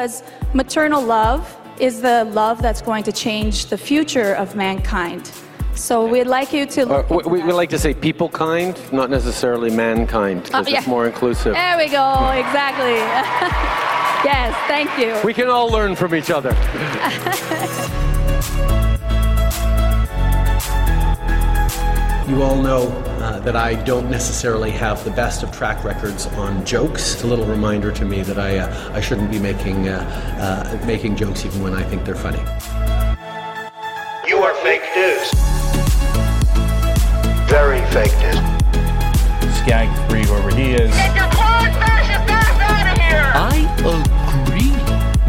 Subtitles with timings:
[0.00, 0.22] Because
[0.54, 1.44] maternal love
[1.78, 5.30] is the love that's going to change the future of mankind.
[5.74, 7.54] So we'd like you to Uh, we, into we, that.
[7.54, 10.78] like to say people kind, not necessarily mankind, because Uh, yeah.
[10.78, 11.52] it's more inclusive.
[11.52, 12.06] There we go.
[12.44, 12.96] Exactly.
[14.32, 14.56] yes.
[14.68, 15.20] Thank you.
[15.22, 16.56] We can all learn from each other.
[22.30, 23.09] You all know
[23.44, 27.14] that I don't necessarily have the best of track records on jokes.
[27.14, 30.86] It's a little reminder to me that I, uh, I shouldn't be making, uh, uh,
[30.86, 32.40] making jokes even when I think they're funny.
[34.28, 35.32] You are fake news.
[37.48, 38.38] Very fake news.
[39.58, 40.92] Skag free whoever he is.
[43.32, 44.70] I agree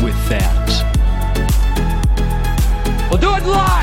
[0.05, 0.51] with that.
[3.09, 3.80] We'll do it live.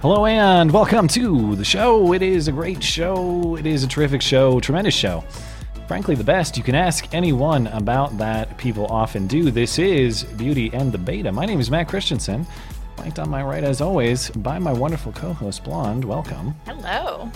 [0.00, 2.12] Hello and welcome to the show.
[2.12, 3.56] It is a great show.
[3.56, 5.24] It is a terrific show, tremendous show.
[5.88, 6.56] Frankly, the best.
[6.56, 8.56] You can ask anyone about that.
[8.58, 9.50] People often do.
[9.50, 11.32] This is Beauty and the Beta.
[11.32, 12.46] My name is Matt Christensen.
[12.94, 16.04] Flanked on my right, as always, by my wonderful co-host Blonde.
[16.04, 16.54] Welcome.
[16.64, 17.28] Hello.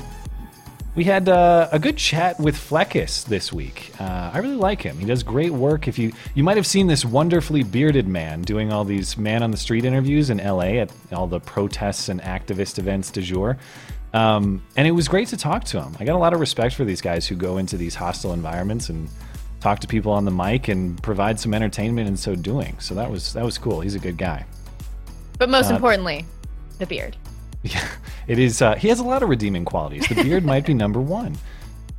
[0.95, 3.93] We had uh, a good chat with Fleccas this week.
[3.99, 4.99] Uh, I really like him.
[4.99, 5.89] He does great work.
[5.89, 9.51] If you you might have seen this wonderfully bearded man doing all these man on
[9.51, 10.81] the street interviews in L.A.
[10.81, 13.57] at all the protests and activist events du jour.
[14.13, 15.97] Um, and it was great to talk to him.
[15.99, 18.91] I got a lot of respect for these guys who go into these hostile environments
[18.91, 19.09] and
[19.61, 22.79] talk to people on the mic and provide some entertainment in so doing.
[22.81, 23.81] So that was that was cool.
[23.81, 24.45] He's a good guy.
[25.39, 26.27] But most Uh, importantly,
[26.79, 27.17] the beard.
[27.63, 27.87] Yeah,
[28.27, 28.63] it is.
[28.63, 30.07] Uh, he has a lot of redeeming qualities.
[30.09, 31.37] The beard might be number one.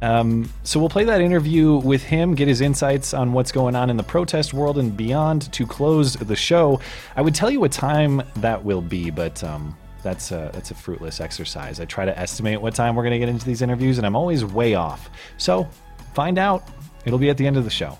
[0.02, 3.90] Um, so we'll play that interview with him, get his insights on what's going on
[3.90, 6.82] in the protest world and beyond to close the show.
[7.16, 10.76] I would tell you what time that will be, but um, that's a, that's a
[10.76, 11.80] fruitless exercise.
[11.80, 14.18] I try to estimate what time we're going to get into these interviews, and I'm
[14.18, 15.10] always way off.
[15.38, 15.70] So
[16.14, 16.64] find out.
[17.06, 17.98] It'll be at the end of the show.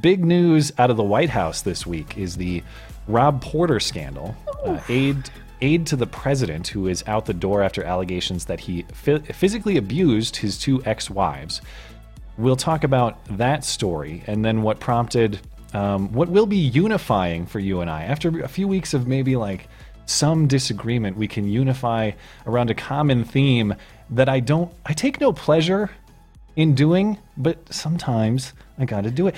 [0.00, 2.62] Big news out of the White House this week is the
[3.06, 4.36] Rob Porter scandal.
[4.64, 5.30] Uh, aid
[5.60, 9.76] aid to the president, who is out the door after allegations that he phy- physically
[9.76, 11.60] abused his two ex-wives.
[12.38, 15.40] We'll talk about that story and then what prompted
[15.72, 19.36] um, what will be unifying for you and I after a few weeks of maybe
[19.36, 19.68] like
[20.06, 21.16] some disagreement.
[21.16, 22.12] We can unify
[22.46, 23.74] around a common theme
[24.10, 24.72] that I don't.
[24.86, 25.90] I take no pleasure
[26.54, 29.34] in doing, but sometimes I got to do it.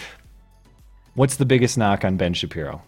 [1.15, 2.83] What's the biggest knock on Ben Shapiro?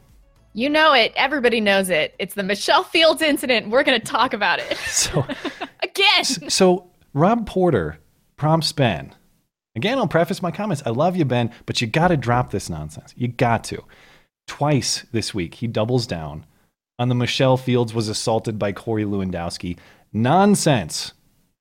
[0.53, 1.12] You know it.
[1.16, 2.15] Everybody knows it.
[2.19, 3.71] It's the Michelle Fields incident.
[3.71, 5.25] We're going to talk about it So,
[5.83, 6.25] again.
[6.25, 7.99] so Rob Porter
[8.37, 9.15] prompts Ben.
[9.77, 10.83] Again, I'll preface my comments.
[10.84, 13.15] I love you, Ben, but you got to drop this nonsense.
[13.16, 13.84] You got to.
[14.49, 16.44] Twice this week, he doubles down
[16.99, 19.78] on the Michelle Fields was assaulted by Corey Lewandowski.
[20.12, 21.12] Nonsense.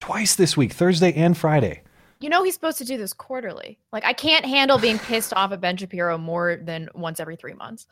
[0.02, 1.84] Twice this week, Thursday and Friday.
[2.20, 3.78] You know he's supposed to do this quarterly.
[3.94, 7.54] Like I can't handle being pissed off at Ben Shapiro more than once every three
[7.54, 7.86] months.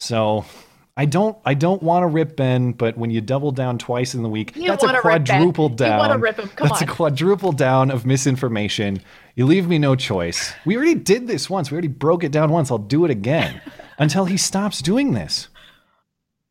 [0.00, 0.44] So
[0.96, 4.22] I don't I don't want to rip Ben, but when you double down twice in
[4.22, 5.40] the week, You that's a wanna rip Ben.
[5.40, 5.98] quadruple You down.
[5.98, 6.48] wanna rip him.
[6.48, 6.88] Come that's on.
[6.88, 9.00] a quadruple down of misinformation.
[9.34, 10.52] You leave me no choice.
[10.64, 11.70] We already did this once.
[11.70, 12.70] We already broke it down once.
[12.70, 13.60] I'll do it again
[13.98, 15.48] until he stops doing this.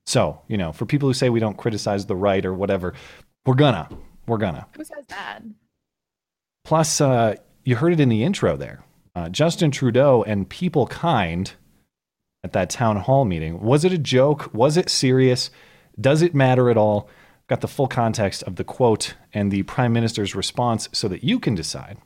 [0.05, 2.93] So, you know, for people who say we don't criticize the right or whatever,
[3.45, 3.87] we're gonna.
[4.27, 4.67] We're gonna.
[4.75, 5.39] Who says that?
[6.65, 8.83] Plus, uh, you heard it in the intro there.
[9.15, 11.53] Uh, Justin Trudeau and people kind
[12.43, 13.61] at that town hall meeting.
[13.61, 14.53] Was it a joke?
[14.53, 15.49] Was it serious?
[15.99, 17.07] Does it matter at all?
[17.47, 21.39] Got the full context of the quote and the prime minister's response so that you
[21.39, 21.97] can decide.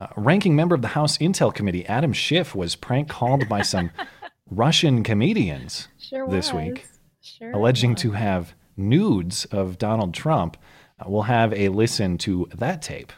[0.00, 3.90] Uh, ranking member of the House Intel Committee, Adam Schiff, was prank called by some
[4.50, 6.86] Russian comedians Sure this week,
[7.20, 8.02] Sure alleging was.
[8.02, 10.56] to have nudes of Donald Trump.
[10.98, 13.12] Uh, we'll have a listen to that tape.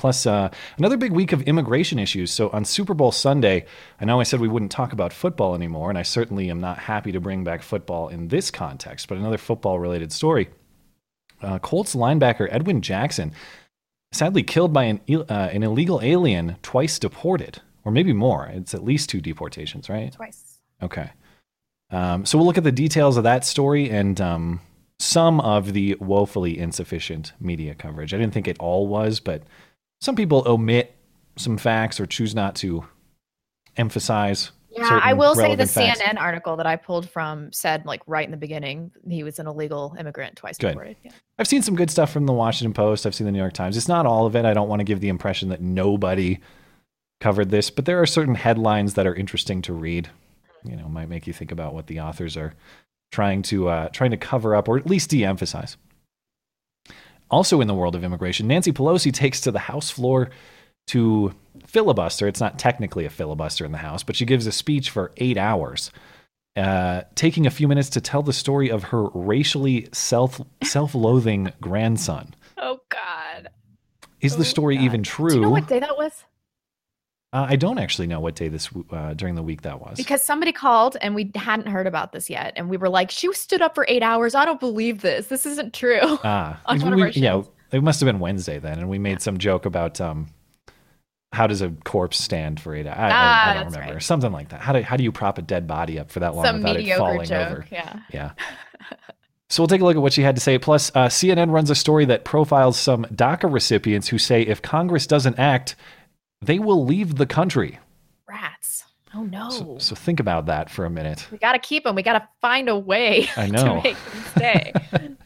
[0.00, 0.48] Plus, uh,
[0.78, 2.32] another big week of immigration issues.
[2.32, 3.66] So on Super Bowl Sunday,
[4.00, 6.78] I know I said we wouldn't talk about football anymore, and I certainly am not
[6.78, 10.48] happy to bring back football in this context, but another football related story.
[11.42, 13.32] Uh, Colts linebacker Edwin Jackson
[14.10, 18.46] sadly killed by an, uh, an illegal alien, twice deported, or maybe more.
[18.46, 20.10] It's at least two deportations, right?
[20.10, 20.60] Twice.
[20.82, 21.10] Okay.
[21.90, 24.60] Um, so we'll look at the details of that story and um,
[24.98, 28.14] some of the woefully insufficient media coverage.
[28.14, 29.42] I didn't think it all was, but
[30.00, 30.94] some people omit
[31.36, 32.84] some facts or choose not to
[33.76, 34.52] emphasize.
[34.70, 36.00] Yeah, I will say the facts.
[36.00, 39.46] CNN article that I pulled from said like right in the beginning he was an
[39.46, 40.68] illegal immigrant twice Good.
[40.68, 40.96] deported.
[41.02, 41.10] Yeah.
[41.38, 43.04] I've seen some good stuff from the Washington Post.
[43.04, 43.76] I've seen the New York Times.
[43.76, 44.44] It's not all of it.
[44.44, 46.38] I don't want to give the impression that nobody
[47.20, 50.08] covered this, but there are certain headlines that are interesting to read.
[50.64, 52.54] You know, might make you think about what the authors are
[53.10, 55.76] trying to uh, trying to cover up or at least de-emphasize.
[57.30, 60.30] Also, in the world of immigration, Nancy Pelosi takes to the House floor
[60.88, 61.32] to
[61.66, 62.26] filibuster.
[62.26, 65.36] It's not technically a filibuster in the House, but she gives a speech for eight
[65.36, 65.92] hours,
[66.56, 72.34] uh, taking a few minutes to tell the story of her racially self self-loathing grandson.
[72.58, 73.48] Oh God.
[74.20, 75.30] Is the story even true?
[75.30, 76.24] Do you know what day that was?
[77.32, 79.96] Uh, I don't actually know what day this uh, during the week that was.
[79.96, 83.32] Because somebody called and we hadn't heard about this yet, and we were like, "She
[83.34, 84.34] stood up for eight hours.
[84.34, 85.28] I don't believe this.
[85.28, 87.42] This isn't true." Ah, on it's- one we- yeah,
[87.72, 90.26] it must have been Wednesday then, and we made some joke about um,
[91.32, 92.98] how does a corpse stand for eight hours?
[92.98, 94.02] I, I- I Ah, don't remember, right.
[94.02, 94.60] something like that.
[94.60, 96.76] How do how do you prop a dead body up for that long Some without
[96.76, 97.48] it falling joke.
[97.50, 97.66] over?
[97.70, 98.00] Yeah.
[98.12, 98.30] Yeah.
[99.52, 100.58] So we'll take a look at what she had to say.
[100.60, 105.08] Plus, uh, CNN runs a story that profiles some DACA recipients who say if Congress
[105.08, 105.74] doesn't act,
[106.42, 107.78] they will leave the country.
[108.28, 108.84] Rats.
[109.14, 109.50] Oh no.
[109.50, 111.26] So, so think about that for a minute.
[111.32, 111.96] we got to keep them.
[111.96, 113.76] We got to find a way I know.
[113.78, 114.72] to make them stay.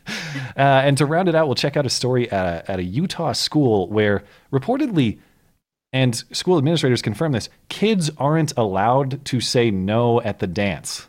[0.57, 2.83] Uh, and to round it out, we'll check out a story at a, at a
[2.83, 4.23] Utah school where
[4.53, 5.19] reportedly,
[5.93, 11.09] and school administrators confirm this, kids aren't allowed to say no at the dance.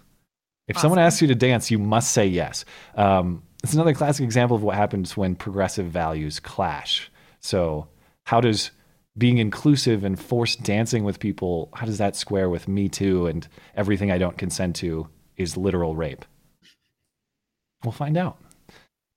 [0.68, 2.66] If someone asks you to dance, you must say yes.
[2.96, 7.12] Um, it's another classic example of what happens when progressive values clash.
[7.40, 7.88] So,
[8.24, 8.72] how does
[9.18, 13.48] being inclusive and forced dancing with people, how does that square with Me Too and
[13.76, 15.08] everything I don't consent to
[15.38, 16.26] is literal rape?
[17.84, 18.38] We'll find out.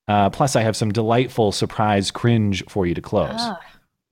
[0.07, 3.35] Uh, plus, I have some delightful surprise cringe for you to close.
[3.39, 3.59] oh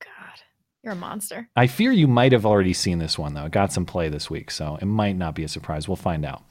[0.01, 0.41] God,
[0.83, 1.49] you're a monster.
[1.57, 3.47] I fear you might have already seen this one, though.
[3.47, 5.89] It got some play this week, so it might not be a surprise.
[5.89, 6.43] We'll find out.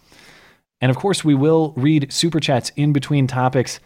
[0.82, 3.80] And of course, we will read super chats in between topics.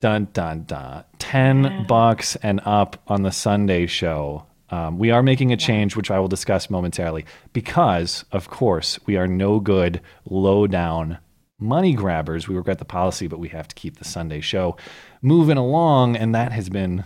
[0.00, 1.04] Dun, dun, dun.
[1.18, 4.46] 10 bucks and up on the Sunday show.
[4.70, 9.16] Um, we are making a change, which I will discuss momentarily, because, of course, we
[9.16, 11.18] are no good, low down
[11.58, 12.48] money grabbers.
[12.48, 14.76] We regret the policy, but we have to keep the Sunday show
[15.20, 17.04] moving along, and that has been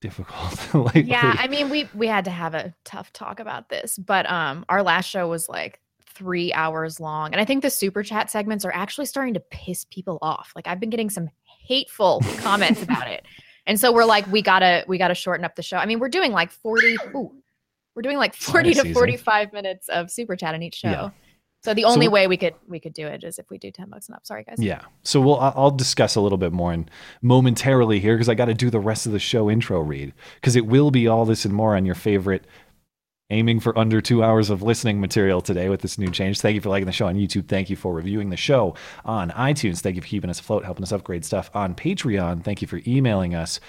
[0.00, 1.02] difficult lately.
[1.02, 4.64] Yeah, I mean, we we had to have a tough talk about this, but um,
[4.68, 5.80] our last show was like
[6.16, 9.84] three hours long, and I think the super chat segments are actually starting to piss
[9.84, 10.52] people off.
[10.56, 11.28] Like I've been getting some
[11.66, 13.24] hateful comments about it,
[13.66, 15.76] and so we're like, we gotta we gotta shorten up the show.
[15.76, 16.96] I mean, we're doing like forty.
[17.14, 17.32] Ooh,
[17.94, 20.90] we're doing like forty to forty five minutes of super chat in each show.
[20.90, 21.10] Yeah.
[21.64, 23.72] So the only we're- way we could we could do it is if we do
[23.72, 24.24] ten bucks and up.
[24.24, 24.56] Sorry, guys.
[24.58, 24.82] Yeah.
[25.02, 26.88] So we'll I'll discuss a little bit more and
[27.22, 30.54] momentarily here because I got to do the rest of the show intro read because
[30.54, 32.44] it will be all this and more on your favorite
[33.30, 36.40] aiming for under two hours of listening material today with this new change.
[36.40, 37.48] Thank you for liking the show on YouTube.
[37.48, 38.74] Thank you for reviewing the show
[39.04, 39.80] on iTunes.
[39.80, 42.44] Thank you for keeping us afloat, helping us upgrade stuff on Patreon.
[42.44, 43.60] Thank you for emailing us.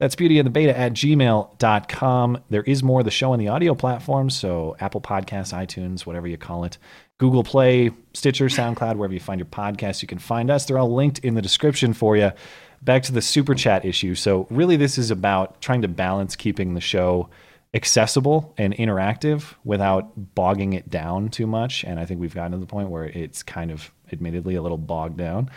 [0.00, 2.38] That's beauty and the beta at gmail.com.
[2.48, 6.26] There is more of the show on the audio platforms, so Apple Podcasts, iTunes, whatever
[6.26, 6.78] you call it,
[7.18, 10.64] Google Play, Stitcher, SoundCloud, wherever you find your podcasts, you can find us.
[10.64, 12.32] They're all linked in the description for you.
[12.80, 14.14] Back to the super chat issue.
[14.14, 17.28] So, really, this is about trying to balance keeping the show
[17.72, 21.84] accessible and interactive without bogging it down too much.
[21.84, 24.78] And I think we've gotten to the point where it's kind of admittedly a little
[24.78, 25.50] bogged down.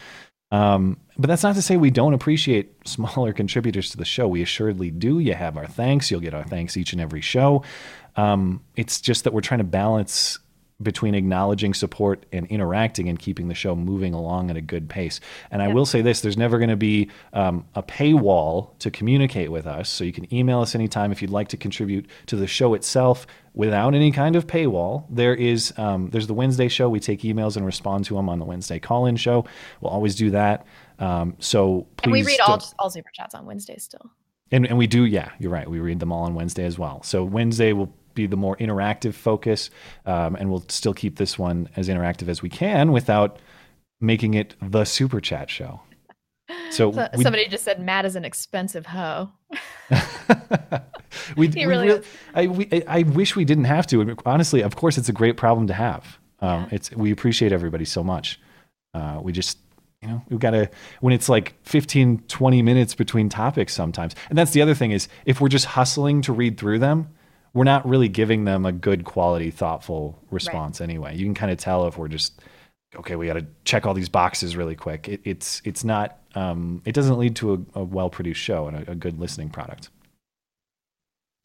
[0.52, 4.28] Um, but that's not to say we don't appreciate smaller contributors to the show.
[4.28, 5.20] We assuredly do.
[5.20, 6.12] You have our thanks.
[6.12, 7.64] You'll get our thanks each and every show.
[8.16, 10.38] Um, it's just that we're trying to balance
[10.84, 15.20] between acknowledging support and interacting and keeping the show moving along at a good pace.
[15.50, 19.52] And I will say this there's never going to be um, a paywall to communicate
[19.52, 19.90] with us.
[19.90, 23.26] So you can email us anytime if you'd like to contribute to the show itself
[23.54, 25.06] without any kind of paywall.
[25.10, 26.90] There is um, there's the Wednesday show.
[26.90, 29.46] We take emails and respond to them on the Wednesday call in show.
[29.82, 30.66] We'll always do that.
[31.00, 32.04] Um, so please.
[32.06, 34.12] And we read all all super chats on Wednesdays still.
[34.52, 35.68] and, and we do, yeah, you're right.
[35.70, 37.02] We read them all on Wednesday as well.
[37.04, 39.70] So Wednesday will be the more interactive focus,
[40.06, 43.38] um, and we'll still keep this one as interactive as we can without
[44.02, 45.82] making it the super chat show.
[46.72, 49.32] So, So- we, somebody just said Matt is an expensive hoe.
[51.36, 52.06] we, he really real- is.
[52.34, 54.16] I, we, I wish we didn't have to.
[54.26, 56.18] Honestly, of course, it's a great problem to have.
[56.40, 58.40] Um, It's we appreciate everybody so much.
[58.94, 59.58] Uh, we just
[60.02, 64.14] you know, we've got to, when it's like 15, 20 minutes between topics sometimes.
[64.28, 67.08] And that's the other thing is if we're just hustling to read through them,
[67.54, 71.16] we're not really giving them a good quality, thoughtful response anyway.
[71.16, 72.42] You can kind of tell if we're just,
[72.96, 75.08] okay, we got to check all these boxes really quick.
[75.08, 78.78] It, it's, it's not, um, it doesn't lead to a, a well produced show and
[78.88, 79.90] a, a good listening product.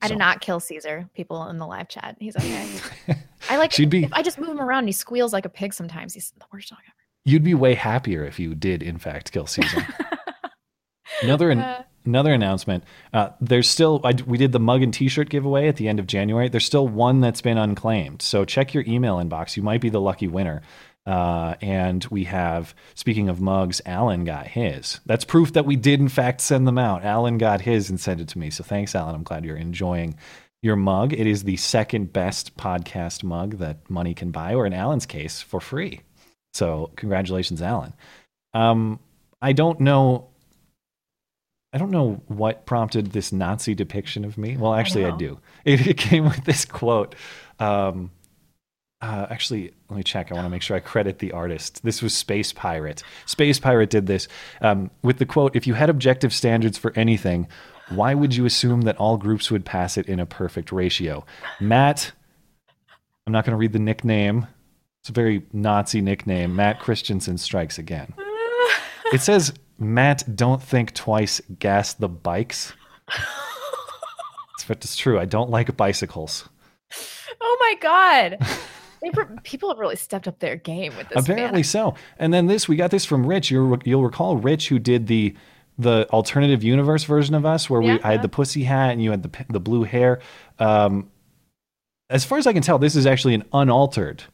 [0.01, 1.09] I So- did not kill Caesar.
[1.15, 2.17] People in the live chat.
[2.21, 2.69] He's okay.
[3.51, 3.73] I like.
[3.73, 5.75] She'd be- I just move him around, and he squeals like a pig.
[5.75, 6.95] Sometimes he's the worst dog ever.
[7.25, 9.87] You'd be way happier if you did, in fact, kill Caesar.
[11.23, 12.85] another an- another announcement.
[13.13, 16.07] Uh, there's still I, we did the mug and T-shirt giveaway at the end of
[16.07, 16.49] January.
[16.49, 18.23] There's still one that's been unclaimed.
[18.23, 19.57] So check your email inbox.
[19.57, 20.63] You might be the lucky winner.
[21.07, 25.01] Uh, and we have, speaking of mugs, Alan got his.
[25.07, 27.03] That's proof that we did, in fact, send them out.
[27.03, 28.51] Alan got his and sent it to me.
[28.51, 29.15] So thanks, Alan.
[29.15, 30.17] I'm glad you're enjoying
[30.61, 31.15] your mug.
[31.15, 35.41] It is the second best podcast mug that money can buy, or in Alan's case,
[35.41, 36.03] for free.
[36.53, 37.95] So congratulations, Alan.
[38.53, 39.01] Um,
[39.41, 40.29] I don't know.
[41.73, 44.57] I don't know what prompted this Nazi depiction of me.
[44.57, 45.17] Well, actually, I, know.
[45.17, 45.41] do.
[45.65, 47.15] It, it came with this quote.
[47.59, 48.11] Um,
[49.01, 50.33] uh, actually, let me check.
[50.33, 51.85] I want to make sure I credit the artist.
[51.85, 53.03] This was Space Pirate.
[53.27, 54.29] Space Pirate did this
[54.61, 57.47] um, with the quote If you had objective standards for anything,
[57.91, 61.25] why would you assume that all groups would pass it in a perfect ratio?
[61.61, 62.13] Matt,
[63.27, 64.47] I'm not going to read the nickname.
[65.01, 66.57] It's a very Nazi nickname.
[66.57, 68.15] Matt Christensen strikes again.
[69.13, 72.73] It says, Matt, don't think twice, gas the bikes.
[74.61, 75.19] It's, it's true.
[75.19, 76.49] I don't like bicycles.
[77.41, 78.39] Oh my god.
[79.45, 81.23] People have really stepped up their game with this.
[81.23, 81.65] Apparently man.
[81.65, 81.95] so.
[82.19, 83.51] And then this, we got this from Rich.
[83.51, 85.35] You'll, you'll recall Rich, who did the
[85.81, 89.13] the alternative universe version of us, where we I had the pussy hat and you
[89.13, 90.21] had the the blue hair.
[90.59, 91.09] Um,
[92.11, 94.25] as far as I can tell, this is actually an unaltered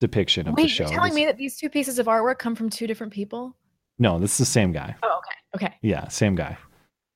[0.00, 0.84] depiction of Wait, the show.
[0.84, 3.54] you're telling me that these two pieces of artwork come from two different people?
[3.98, 4.94] No, this is the same guy.
[5.02, 5.66] Oh, okay.
[5.66, 5.74] Okay.
[5.82, 6.58] Yeah, same guy.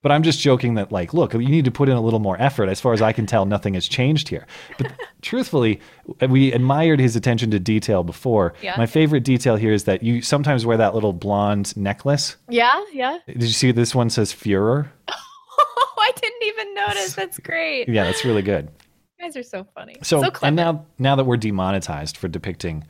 [0.01, 2.41] But I'm just joking that, like, look, you need to put in a little more
[2.41, 2.69] effort.
[2.69, 4.47] As far as I can tell, nothing has changed here.
[4.79, 4.93] But
[5.23, 5.81] truthfully,
[6.29, 8.55] we admired his attention to detail before.
[8.63, 8.77] Yeah.
[8.79, 12.37] My favorite detail here is that you sometimes wear that little blonde necklace.
[12.49, 13.19] Yeah, yeah.
[13.27, 14.89] Did you see this one says Führer?
[15.09, 17.15] Oh, I didn't even notice.
[17.15, 17.89] That's great.
[17.89, 18.69] Yeah, that's really good.
[19.19, 19.97] You guys are so funny.
[20.05, 20.47] So, so clever.
[20.47, 22.87] and now now that we're demonetized for depicting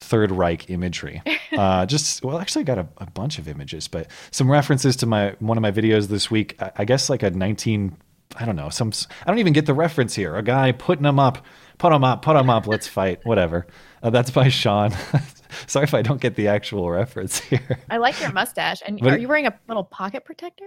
[0.00, 4.10] Third Reich imagery, uh, just well, actually, I got a, a bunch of images, but
[4.30, 6.56] some references to my one of my videos this week.
[6.60, 7.96] I, I guess like a 19,
[8.36, 8.92] I don't know, some
[9.22, 10.36] I don't even get the reference here.
[10.36, 11.44] A guy putting them up,
[11.78, 12.66] put them up, put them up.
[12.66, 13.66] Let's fight, whatever.
[14.02, 14.92] Uh, that's by Sean.
[15.66, 17.78] Sorry if I don't get the actual reference here.
[17.90, 18.82] I like your mustache.
[18.86, 20.64] And But are you wearing a little pocket protector?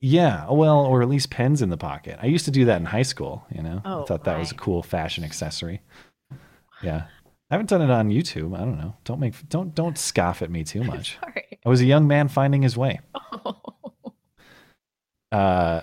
[0.00, 2.18] Yeah, well, or at least pens in the pocket.
[2.22, 3.44] I used to do that in high school.
[3.52, 5.80] You know, I Oh, thought that was a cool fashion accessory.
[6.80, 7.06] Yeah,
[7.50, 8.54] I haven't done it on YouTube.
[8.54, 8.94] I don't know.
[9.04, 11.18] Don't make don't don't scoff at me too much.
[11.20, 11.58] Sorry.
[11.64, 13.00] I was a young man finding his way.
[15.30, 15.82] Uh,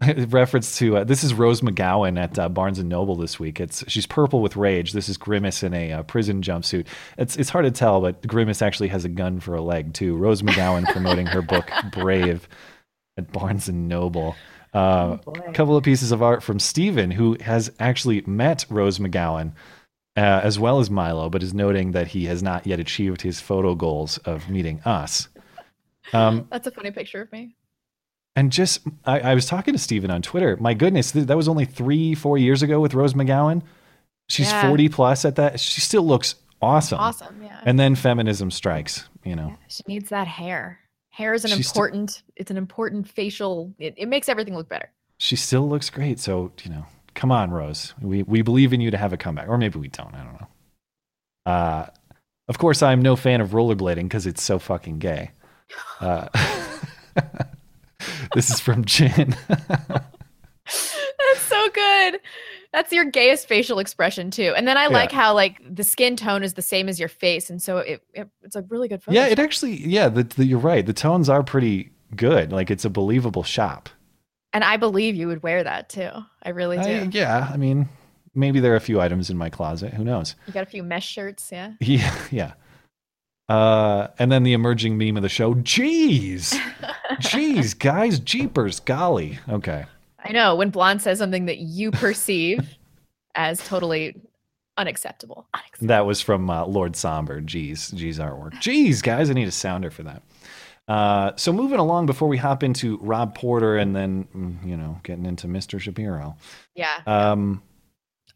[0.28, 3.60] reference to uh, this is Rose McGowan at uh, Barnes and Noble this week.
[3.60, 4.92] It's she's purple with rage.
[4.92, 6.86] This is Grimace in a uh, prison jumpsuit.
[7.18, 10.16] It's it's hard to tell, but Grimace actually has a gun for a leg too.
[10.16, 12.48] Rose McGowan promoting her book Brave
[13.18, 14.36] at Barnes and Noble.
[14.72, 19.52] Uh, a couple of pieces of art from Steven, who has actually met Rose McGowan
[20.16, 23.40] uh, as well as Milo, but is noting that he has not yet achieved his
[23.40, 25.28] photo goals of meeting us.
[26.12, 27.54] Um, That's a funny picture of me.
[28.36, 30.56] and just, I, I was talking to Steven on Twitter.
[30.58, 33.62] My goodness, th- that was only three, four years ago with Rose McGowan.
[34.28, 34.66] She's Yeah.
[34.68, 35.60] 40 plus at that.
[35.60, 36.98] She still looks awesome.
[36.98, 37.60] Awesome, yeah.
[37.64, 39.56] And then feminism strikes, you know.
[39.68, 40.78] She needs that hair.
[41.10, 42.22] Hair is an She's st- important.
[42.36, 43.72] it's an important facial.
[43.78, 44.90] It, it makes everything look better.
[45.18, 46.18] She still looks great.
[46.18, 46.86] So, you know,
[47.20, 47.92] come on, Rose.
[48.00, 49.46] We, we believe in you to have a comeback.
[49.46, 50.14] Or maybe we don't.
[50.14, 50.48] I don't know.
[51.44, 51.86] Uh,
[52.48, 55.30] of course, I'm no fan of rollerblading because it's so fucking gay.
[56.00, 56.28] Uh,
[58.34, 59.36] this is from Jin.
[59.46, 62.20] That's so good.
[62.72, 64.54] That's your gayest facial expression too.
[64.56, 67.50] And then I like how like the skin tone is the same as your face,
[67.50, 69.18] and so it, it it's a really good photo.
[69.18, 70.86] yeah, it actually, yeah, the, the, you're right.
[70.86, 72.52] The tones are pretty good.
[72.52, 73.90] Like, it's a believable shop.
[74.52, 76.10] And I believe you would wear that too.
[76.42, 76.82] I really do.
[76.82, 77.88] I- yeah, I mean,
[78.34, 79.94] maybe there are a few items in my closet.
[79.94, 80.34] Who knows?
[80.46, 81.72] You got a few mesh shirts, yeah.
[81.80, 82.52] Yeah, yeah.
[83.48, 85.54] Uh, and then the emerging meme of the show.
[85.54, 86.54] Jeez,
[87.20, 89.38] jeez, guys, jeepers, golly.
[89.48, 89.86] Okay,
[90.24, 92.76] I know when Blonde says something that you perceive
[93.34, 94.20] as totally
[94.76, 95.46] unacceptable.
[95.80, 97.40] that was from uh, Lord Somber.
[97.40, 98.52] Jeez, jeez, artwork.
[98.54, 100.22] Jeez, guys, I need a sounder for that.
[100.88, 105.00] Uh, so moving along before we hop into Rob Porter and then mm, you know
[105.04, 105.80] getting into Mr.
[105.80, 106.36] Shapiro.
[106.74, 107.00] Yeah.
[107.06, 107.62] Um,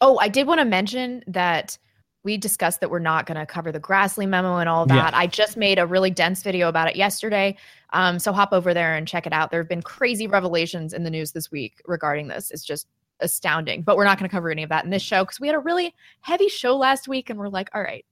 [0.00, 1.78] Oh, I did want to mention that
[2.24, 5.12] we discussed that we're not going to cover the Grassley memo and all that.
[5.12, 5.18] Yeah.
[5.18, 7.56] I just made a really dense video about it yesterday.
[7.92, 9.50] Um, so hop over there and check it out.
[9.50, 12.50] There have been crazy revelations in the news this week regarding this.
[12.50, 12.86] It's just
[13.20, 13.82] astounding.
[13.82, 15.54] But we're not going to cover any of that in this show because we had
[15.54, 18.04] a really heavy show last week, and we're like, all right,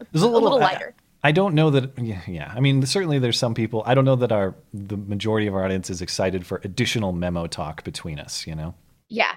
[0.00, 0.94] a little, I- lighter.
[1.22, 1.98] I don't know that.
[1.98, 2.52] Yeah, yeah.
[2.54, 3.82] I mean, certainly there's some people.
[3.84, 7.46] I don't know that our the majority of our audience is excited for additional memo
[7.46, 8.46] talk between us.
[8.46, 8.74] You know,
[9.08, 9.34] yeah,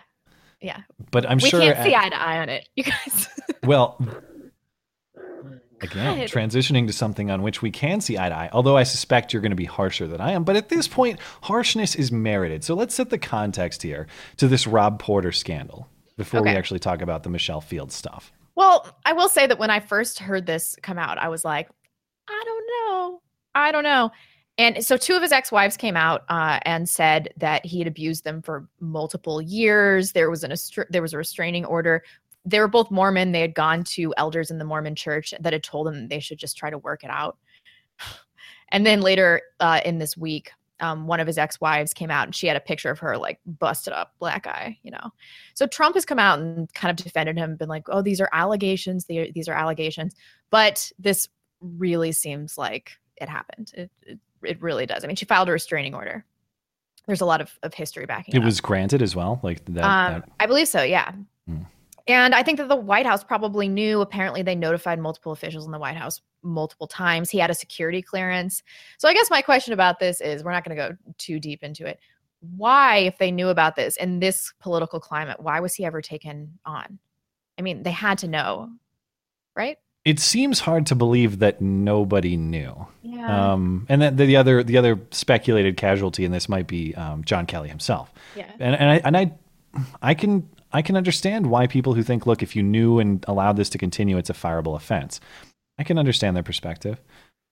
[0.61, 0.81] yeah.
[1.09, 1.59] but I'm we sure.
[1.59, 3.27] We can't see at- eye to eye on it, you guys.
[3.63, 3.97] well,
[5.81, 6.27] again, God.
[6.27, 8.49] transitioning to something on which we can see eye to eye.
[8.53, 11.19] Although I suspect you're going to be harsher than I am, but at this point,
[11.41, 12.63] harshness is merited.
[12.63, 14.05] So let's set the context here
[14.37, 18.31] to this Rob Porter scandal before we actually talk about the Michelle Fields stuff.
[18.61, 21.67] Well, I will say that when I first heard this come out, I was like,
[22.27, 23.21] I don't know.
[23.55, 24.11] I don't know.
[24.59, 28.23] And so two of his ex-wives came out uh, and said that he had abused
[28.23, 30.11] them for multiple years.
[30.11, 30.53] There was an
[30.91, 32.03] there was a restraining order.
[32.45, 33.31] They were both Mormon.
[33.31, 36.37] They had gone to elders in the Mormon church that had told them they should
[36.37, 37.37] just try to work it out.
[38.73, 42.35] And then later uh, in this week, um, one of his ex-wives came out and
[42.35, 45.11] she had a picture of her like busted up black eye, you know.
[45.53, 48.29] So Trump has come out and kind of defended him, been like, "Oh, these are
[48.33, 49.05] allegations.
[49.05, 50.15] These are allegations."
[50.49, 51.27] But this
[51.61, 53.71] really seems like it happened.
[53.75, 55.03] It, it it really does.
[55.03, 56.25] I mean, she filed a restraining order.
[57.07, 58.43] There's a lot of, of history backing It up.
[58.45, 59.83] was granted as well, like that.
[59.83, 61.11] Um, that- I believe so, yeah.
[61.47, 61.63] Hmm.
[62.07, 64.01] And I think that the White House probably knew.
[64.01, 67.29] Apparently, they notified multiple officials in the White House multiple times.
[67.29, 68.63] He had a security clearance.
[68.97, 71.63] So I guess my question about this is we're not going to go too deep
[71.63, 71.99] into it.
[72.57, 76.57] Why, if they knew about this in this political climate, why was he ever taken
[76.65, 76.99] on?
[77.57, 78.69] I mean, they had to know,
[79.55, 79.77] right?
[80.03, 82.87] it seems hard to believe that nobody knew.
[83.03, 83.53] Yeah.
[83.53, 87.45] Um, and then the other the other speculated casualty in this might be um, John
[87.45, 88.11] Kelly himself.
[88.35, 88.51] Yeah.
[88.59, 89.33] And and I and I
[90.01, 93.57] I can I can understand why people who think, look, if you knew and allowed
[93.57, 95.19] this to continue, it's a fireable offense.
[95.77, 96.99] I can understand their perspective.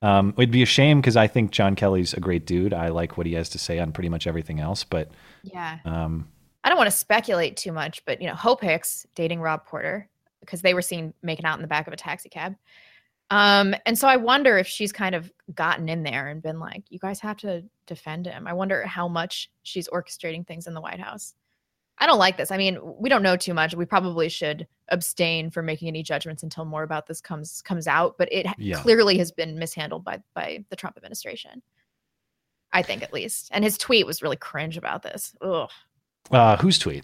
[0.01, 2.73] Um, it'd be a shame because I think John Kelly's a great dude.
[2.73, 4.83] I like what he has to say on pretty much everything else.
[4.83, 5.09] But
[5.43, 5.79] Yeah.
[5.83, 6.27] um,
[6.63, 10.09] I don't want to speculate too much, but you know, Hope Hicks dating Rob Porter
[10.41, 12.55] because they were seen making out in the back of a taxi cab.
[13.32, 16.84] Um, and so I wonder if she's kind of gotten in there and been like,
[16.89, 18.47] you guys have to defend him.
[18.47, 21.36] I wonder how much she's orchestrating things in the White House.
[22.01, 22.49] I don't like this.
[22.51, 23.75] I mean, we don't know too much.
[23.75, 28.17] We probably should abstain from making any judgments until more about this comes comes out,
[28.17, 28.81] but it Yeah.
[28.81, 31.62] clearly has been mishandled by by the Trump administration.
[32.71, 33.49] I think at least.
[33.51, 35.33] And his tweet was really cringe about this.
[35.41, 35.69] Ugh.
[36.31, 37.03] uh, whose tweet?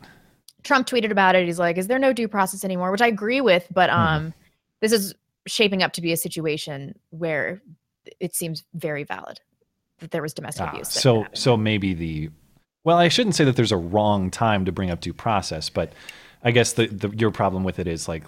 [0.64, 1.46] Trump tweeted about it.
[1.46, 3.96] He's like, "Is there no due process anymore?" Which I agree with, but Hmm.
[3.96, 4.34] um,
[4.82, 5.14] this is
[5.48, 7.62] shaping up to be a situation where
[8.20, 9.42] it seems very valid
[10.00, 10.90] that there was domestic Ah, abuse.
[10.90, 11.38] so happened.
[11.38, 12.30] so maybe the
[12.86, 15.92] well, I shouldn't say that there's a wrong time to bring up due process, but
[16.44, 18.24] I guess the, the your problem with it is like,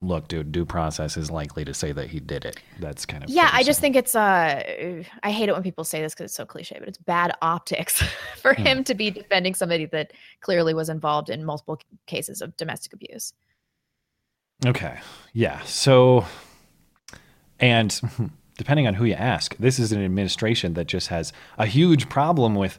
[0.00, 2.58] look, dude, due process is likely to say that he did it.
[2.78, 6.00] That's kind of yeah, I just think it's uh, I hate it when people say
[6.00, 8.02] this because it's so cliche, but it's bad optics
[8.40, 8.62] for Hmm.
[8.62, 13.34] him to be defending somebody that clearly was involved in multiple cases of domestic abuse.
[14.66, 14.98] okay.
[15.32, 15.60] Yeah.
[15.62, 16.24] So,
[17.58, 18.00] and
[18.58, 22.54] depending on who you ask, this is an administration that just has a huge problem
[22.54, 22.78] with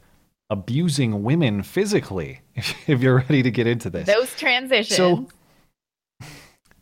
[0.51, 2.41] abusing women physically.
[2.87, 4.95] If you're ready to get into this, Those transitions.
[4.95, 5.27] So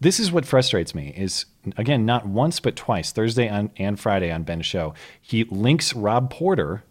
[0.02, 1.46] this is what frustrates me is
[1.78, 6.32] again not once but twice Thursday on, and Friday on Ben's show he links Rob
[6.32, 6.84] Porter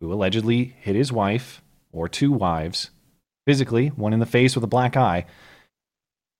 [0.00, 2.90] who allegedly hit his wife or two wives
[3.46, 5.26] physically one in the face with a black eye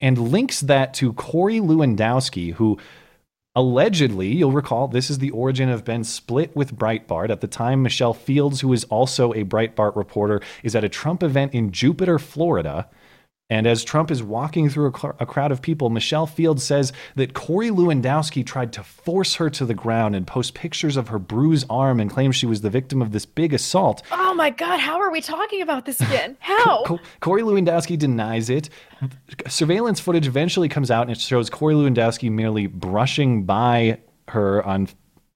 [0.00, 2.78] and links that to Corey Lewandowski who
[3.54, 7.28] Allegedly, you'll recall this is the origin of Ben's split with Breitbart.
[7.28, 11.22] At the time, Michelle Fields, who is also a Breitbart reporter, is at a Trump
[11.22, 12.88] event in Jupiter, Florida.
[13.50, 16.90] And as Trump is walking through a, cl- a crowd of people, Michelle Fields says
[17.16, 21.18] that Corey Lewandowski tried to force her to the ground and post pictures of her
[21.18, 24.02] bruised arm and claims she was the victim of this big assault.
[24.10, 26.36] oh my god, how are we talking about this again?
[26.40, 26.82] How?
[26.84, 28.70] Co- Corey Lewandowski denies it.
[29.48, 34.88] Surveillance footage eventually comes out and it shows Corey Lewandowski merely brushing by her on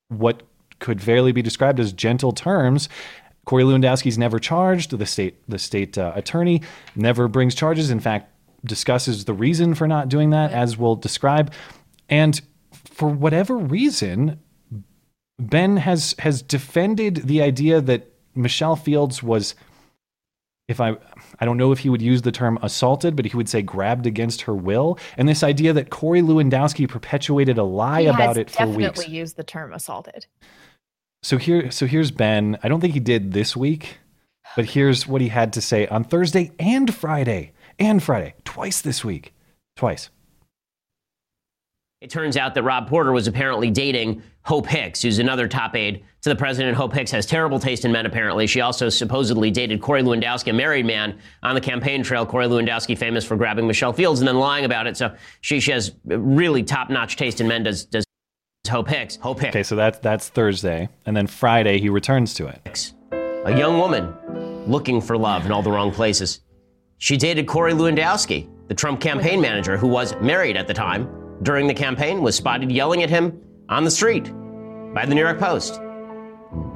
[0.09, 0.43] what
[0.79, 2.89] could fairly be described as gentle terms.
[3.47, 4.97] Corey Lewandowski's never charged.
[4.97, 6.63] The state the state uh, attorney
[6.95, 7.91] never brings charges.
[7.91, 8.33] In fact,
[8.65, 11.53] discusses the reason for not doing that, as we'll describe.
[12.09, 12.41] And
[12.73, 14.41] for whatever reason,
[15.39, 19.55] Ben has has defended the idea that Michelle Fields was
[20.69, 20.97] if I
[21.39, 24.07] I don't know if he would use the term assaulted, but he would say grabbed
[24.07, 24.99] against her will.
[25.17, 29.09] And this idea that Corey Lewandowski perpetuated a lie He about it for definitely weeks.
[29.09, 30.27] used the term assaulted.
[31.27, 32.57] So here so here's Ben.
[32.63, 33.99] I don't think he did this week,
[34.55, 37.51] but here's what he had to say on Thursday and Friday.
[37.81, 38.35] And Friday.
[38.45, 39.35] Twice this week.
[39.75, 40.11] Twice.
[42.01, 46.05] It turns out that Rob Porter was apparently dating Hope Hicks, who's another top aide
[46.23, 46.77] to the president.
[46.77, 48.47] Hope Hicks has terrible taste in men, apparently.
[48.47, 52.25] She also supposedly dated Corey Lewandowski, a married man, on the campaign trail.
[52.25, 54.97] Corey Lewandowski, famous for grabbing Michelle Fields and then lying about it.
[54.97, 58.06] So she, she has really top notch taste in men, does, does
[58.69, 59.17] Hope Hicks.
[59.17, 59.55] Hope Hicks.
[59.55, 62.93] Okay, so that's that's Thursday, and then Friday he returns to it.
[63.13, 64.15] A young woman
[64.67, 66.41] looking for love in all the wrong places.
[66.99, 71.09] She dated Corey Lewandowski, the Trump campaign manager who was married at the time.
[71.43, 74.25] During the campaign, was spotted yelling at him on the street
[74.95, 75.75] by the New York Post.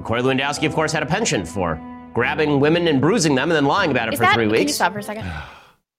[0.05, 1.81] Corey Lewandowski, of course, had a penchant for
[2.13, 4.35] grabbing women and bruising them and then lying about it Is for that?
[4.35, 4.75] three Can you weeks.
[4.75, 5.25] stop for a second?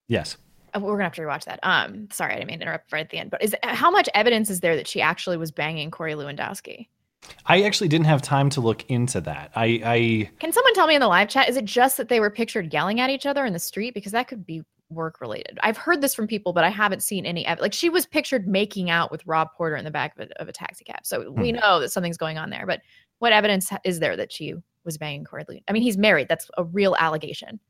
[0.08, 0.36] Yes.
[0.74, 1.60] Uh, We're gonna have to rewatch that.
[1.62, 3.30] Um, sorry, I didn't mean to interrupt right at the end.
[3.30, 6.88] But is how much evidence is there that she actually was banging Corey Lewandowski?
[7.46, 9.52] I actually didn't have time to look into that.
[9.54, 11.48] I, I Can someone tell me in the live chat?
[11.48, 13.94] Is it just that they were pictured yelling at each other in the street?
[13.94, 15.58] Because that could be work related.
[15.62, 18.48] I've heard this from people, but I haven't seen any ev- like she was pictured
[18.48, 21.00] making out with Rob Porter in the back of a, of a taxi cab.
[21.04, 21.56] So we Hmm.
[21.60, 22.66] know that something's going on there.
[22.66, 22.80] But
[23.20, 24.54] what evidence is there that she
[24.84, 25.44] was banging Corey?
[25.48, 26.26] Lew- I mean, he's married.
[26.28, 27.60] That's a real allegation.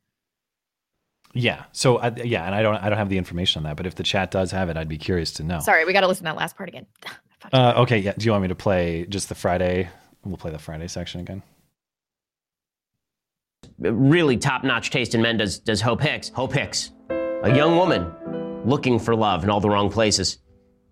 [1.32, 1.64] Yeah.
[1.72, 3.94] So I, yeah, and I don't I don't have the information on that, but if
[3.94, 5.60] the chat does have it, I'd be curious to know.
[5.60, 6.86] Sorry, we got to listen to that last part again.
[7.52, 8.12] Uh, okay, yeah.
[8.16, 9.88] Do you want me to play just the Friday?
[10.24, 11.42] We'll play the Friday section again.
[13.78, 16.28] really top notch taste in men does, does Hope Hicks.
[16.28, 18.12] Hope Hicks, a young woman
[18.64, 20.38] looking for love in all the wrong places.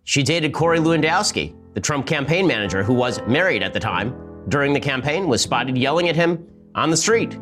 [0.03, 4.13] She dated Corey Lewandowski, the Trump campaign manager who was married at the time.
[4.49, 7.39] During the campaign, was spotted yelling at him on the street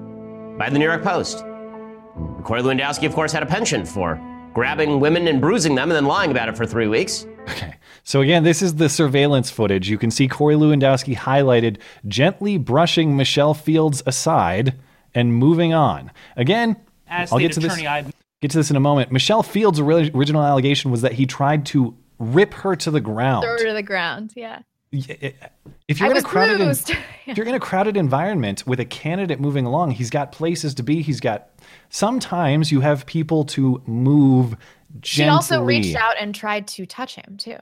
[0.58, 1.46] by the New York Post.
[2.44, 4.20] Corey Lewandowski, of course, had a penchant for
[4.54, 7.26] grabbing women and bruising them and then lying about it for three weeks.
[7.50, 7.74] Okay.
[8.02, 9.88] So again, this is the surveillance footage.
[9.88, 11.76] You can see Corey Lewandowski highlighted,
[12.07, 14.74] gently brushing Michelle Fields aside
[15.14, 16.11] and moving on.
[16.37, 16.76] Again,
[17.07, 17.72] As I'll get to this.
[17.72, 18.04] attorney, I
[18.40, 19.11] Get to this in a moment.
[19.11, 23.42] Michelle Fields' original allegation was that he tried to rip her to the ground.
[23.42, 24.33] Throw her to the ground.
[24.37, 24.61] Yeah.
[24.90, 26.77] If you're in a crowded, en-
[27.37, 31.03] you're in a crowded environment with a candidate moving along, he's got places to be.
[31.03, 31.51] He's got.
[31.90, 34.57] Sometimes you have people to move
[35.03, 37.59] She also reached out and tried to touch him too.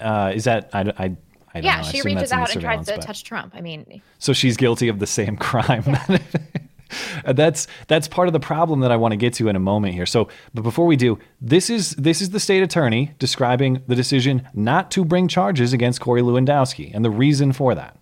[0.00, 0.80] Uh, is that I?
[0.80, 1.16] I,
[1.52, 1.82] I don't yeah, know.
[1.82, 3.54] She reaches that's in the out and tries to but- touch Trump.
[3.56, 5.82] I mean, So she's guilty of the same crime.
[5.86, 6.22] And
[7.24, 9.94] that's that's part of the problem that I want to get to in a moment
[9.94, 10.06] here.
[10.06, 14.48] So, but before we do, this is this is the state attorney describing the decision
[14.54, 17.96] not to bring charges against Corey Lewandowski and the reason for that.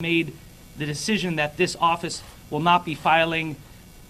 [0.00, 0.32] made
[0.78, 3.56] the decision that this office will not be filing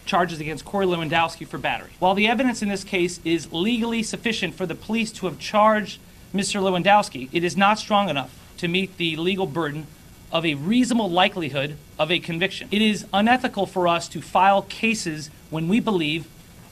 [0.05, 1.91] charges against Corey Lewandowski for battery.
[1.99, 6.01] While the evidence in this case is legally sufficient for the police to have charged
[6.35, 6.61] Mr.
[6.61, 9.87] Lewandowski, it is not strong enough to meet the legal burden
[10.33, 12.69] of a reasonable likelihood of a conviction.
[12.71, 16.27] It is unethical for us to file cases when we believe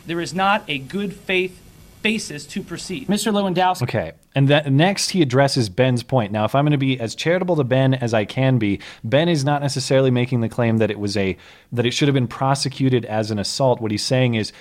[0.06, 1.60] there is not a good faith
[2.02, 3.06] basis to proceed.
[3.08, 3.32] Mr.
[3.32, 4.12] Lewandowski Okay.
[4.34, 6.30] And that next he addresses Ben's point.
[6.32, 9.28] Now, if I'm going to be as charitable to Ben as I can be, Ben
[9.28, 11.36] is not necessarily making the claim that it was a
[11.72, 13.80] that it should have been prosecuted as an assault.
[13.80, 14.52] What he's saying is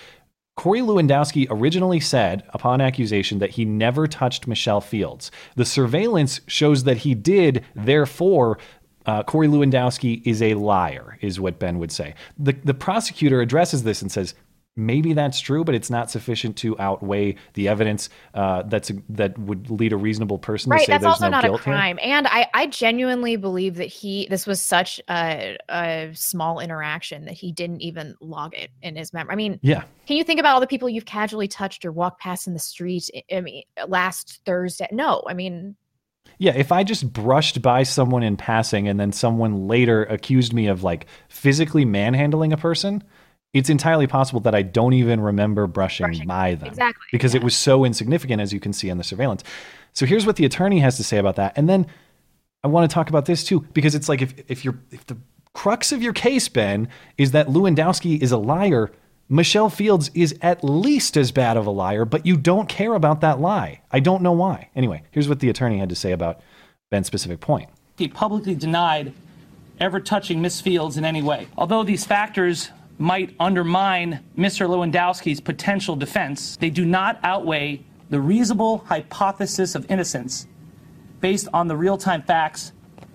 [0.60, 5.32] Corey Lewandowski originally said upon accusation that he never touched Michelle Fields.
[5.56, 8.58] The surveillance shows that he did, therefore
[9.10, 12.14] uh, Corey Lewandowski is a liar, is what Ben would say.
[12.38, 14.36] The, the prosecutor addresses this and says,
[14.76, 19.72] maybe that's true, but it's not sufficient to outweigh the evidence uh, that's that would
[19.72, 21.74] lead a reasonable person to right say that's there's also no not a guilt here.
[21.74, 27.26] crime and i i genuinely believe that he this was such a, a small interaction
[27.26, 29.84] that he didn't even log it in his memory i mean Yeah.
[30.08, 32.60] can you think about all the people you've casually touched or walked past in the
[32.60, 35.76] street I mean last thursday no i mean
[36.40, 40.68] Yeah, if I just brushed by someone in passing and then someone later accused me
[40.68, 43.04] of like physically manhandling a person,
[43.54, 46.70] it's entirely possible that I don't even remember brushing, by them.
[46.70, 49.44] Exactly, Because it was so insignificant, as you can see in the surveillance.
[49.94, 51.54] So here's what the attorney has to say about that.
[51.58, 51.88] And then
[52.64, 55.18] I want to talk about this too, because it's like if, if you're if the
[55.54, 58.92] crux of your case, Ben, is that Lewandowski is a liar,
[59.32, 63.22] Michelle Fields is at least as bad of a liar, but you don't care about
[63.22, 63.80] that lie.
[63.92, 64.70] I don't know why.
[64.76, 66.42] Anyway, here's what the attorney had to say about
[66.90, 67.70] Ben's specific point.
[67.96, 69.14] he publicly denied
[69.80, 71.48] ever touching Miss Fields in any way.
[71.60, 74.68] Although these factors might undermine Mr.
[74.68, 80.48] Lewandowski's potential defense, they do not outweigh the reasonable hypothesis of innocence
[81.22, 82.72] based on the real time facts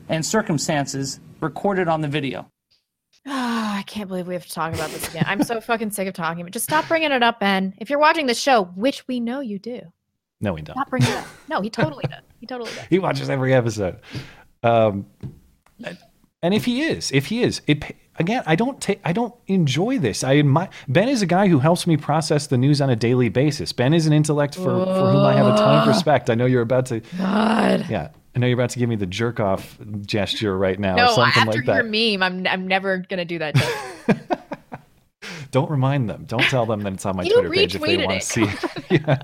[0.09, 2.49] and circumstances recorded on the video.
[3.27, 5.25] Ah, I can't believe we have to talk about this again.
[5.27, 7.75] I'm so fucking sick of talking But Just stop bringing it up, Ben.
[7.79, 9.81] If you're watching the show, which we know you do,
[10.41, 10.75] No, we don't.
[10.77, 11.27] stop bringing it up.
[11.49, 12.23] No, he totally does.
[12.41, 12.85] He totally does.
[12.91, 13.99] He watches every episode.
[14.63, 15.07] Um,
[16.43, 17.85] and if he is, if he is, it
[18.19, 20.25] again, I don't take, I don't enjoy this.
[20.25, 23.29] I admire Ben is a guy who helps me process the news on a daily
[23.29, 23.73] basis.
[23.73, 26.31] Ben is an intellect for, for whom I have a ton of respect.
[26.31, 27.87] I know you're about to, God.
[27.89, 31.09] yeah, I know you're about to give me the jerk off gesture right now, or
[31.15, 31.75] something after like that.
[31.77, 31.85] your
[32.19, 33.55] meme, I'm I'm never gonna do that.
[35.51, 36.25] Don't remind them.
[36.27, 38.43] Don't tell them that it's on my You Twitter page if they want to see.
[38.43, 38.85] it.
[39.07, 39.23] yeah.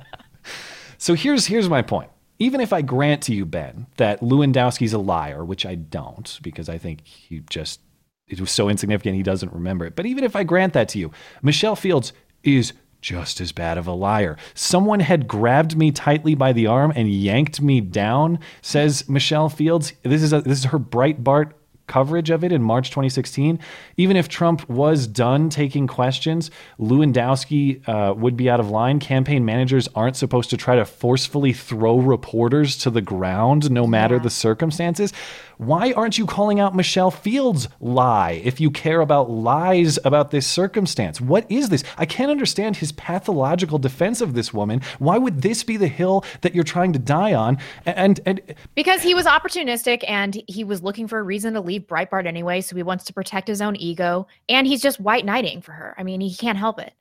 [0.96, 2.10] So here's here's my point.
[2.38, 6.68] Even if I grant to you, Ben, that Lewandowski's a liar, which I don't, because
[6.68, 7.80] I think he just
[8.30, 9.96] it was so insignificant he doesn't remember it.
[9.96, 11.10] But even if I grant that to you,
[11.42, 12.12] Michelle Fields
[12.42, 14.36] is just as bad of a liar.
[14.54, 19.94] Someone had grabbed me tightly by the arm and yanked me down, says Michelle Fields.
[20.02, 21.52] This is a, this is her Breitbart
[21.90, 23.58] coverage of it in March 2016.
[23.96, 29.00] Even if Trump was done taking questions, Lewandowski uh, would be out of line.
[29.00, 34.20] Campaign managers aren't supposed to try to forcefully throw reporters to the ground, no matter
[34.20, 35.12] the circumstances.
[35.60, 40.46] Why aren't you calling out Michelle Fields' lie if you care about lies about this
[40.46, 41.20] circumstance?
[41.20, 41.84] What is this?
[41.98, 44.80] I can't understand his pathological defense of this woman.
[45.00, 47.58] Why would this be the hill that you're trying to die on?
[47.84, 48.40] And and
[48.74, 52.62] because he was opportunistic and he was looking for a reason to leave Breitbart anyway,
[52.62, 55.94] so he wants to protect his own ego, and he's just white knighting for her.
[55.98, 56.94] I mean, he can't help it.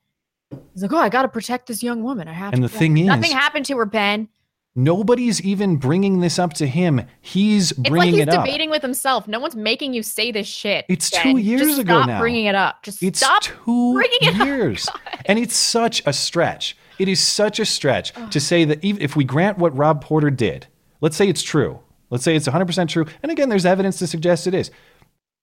[0.73, 2.27] He's like, oh, I got to protect this young woman.
[2.27, 2.51] I have.
[2.51, 2.55] To.
[2.55, 4.27] And to the thing is- nothing happened to her, Ben.
[4.79, 7.01] Nobody's even bringing this up to him.
[7.19, 8.45] He's bringing It's like he's it up.
[8.45, 9.27] debating with himself.
[9.27, 10.85] No one's making you say this shit.
[10.87, 11.21] It's Ben.
[11.21, 12.19] two years Just ago stop now.
[12.19, 12.81] bringing it up.
[12.83, 14.87] Just It's stop two bringing it years,
[15.25, 16.77] and it's such a stretch.
[16.97, 20.29] It is such a stretch to say that even if we grant what Rob Porter
[20.29, 20.67] did,
[21.01, 21.79] let's say it's true.
[22.09, 23.05] Let's say it's 100% true.
[23.21, 24.71] And again, there's evidence to suggest it is.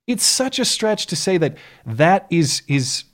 [0.07, 3.05] It's such a stretch to say that that is is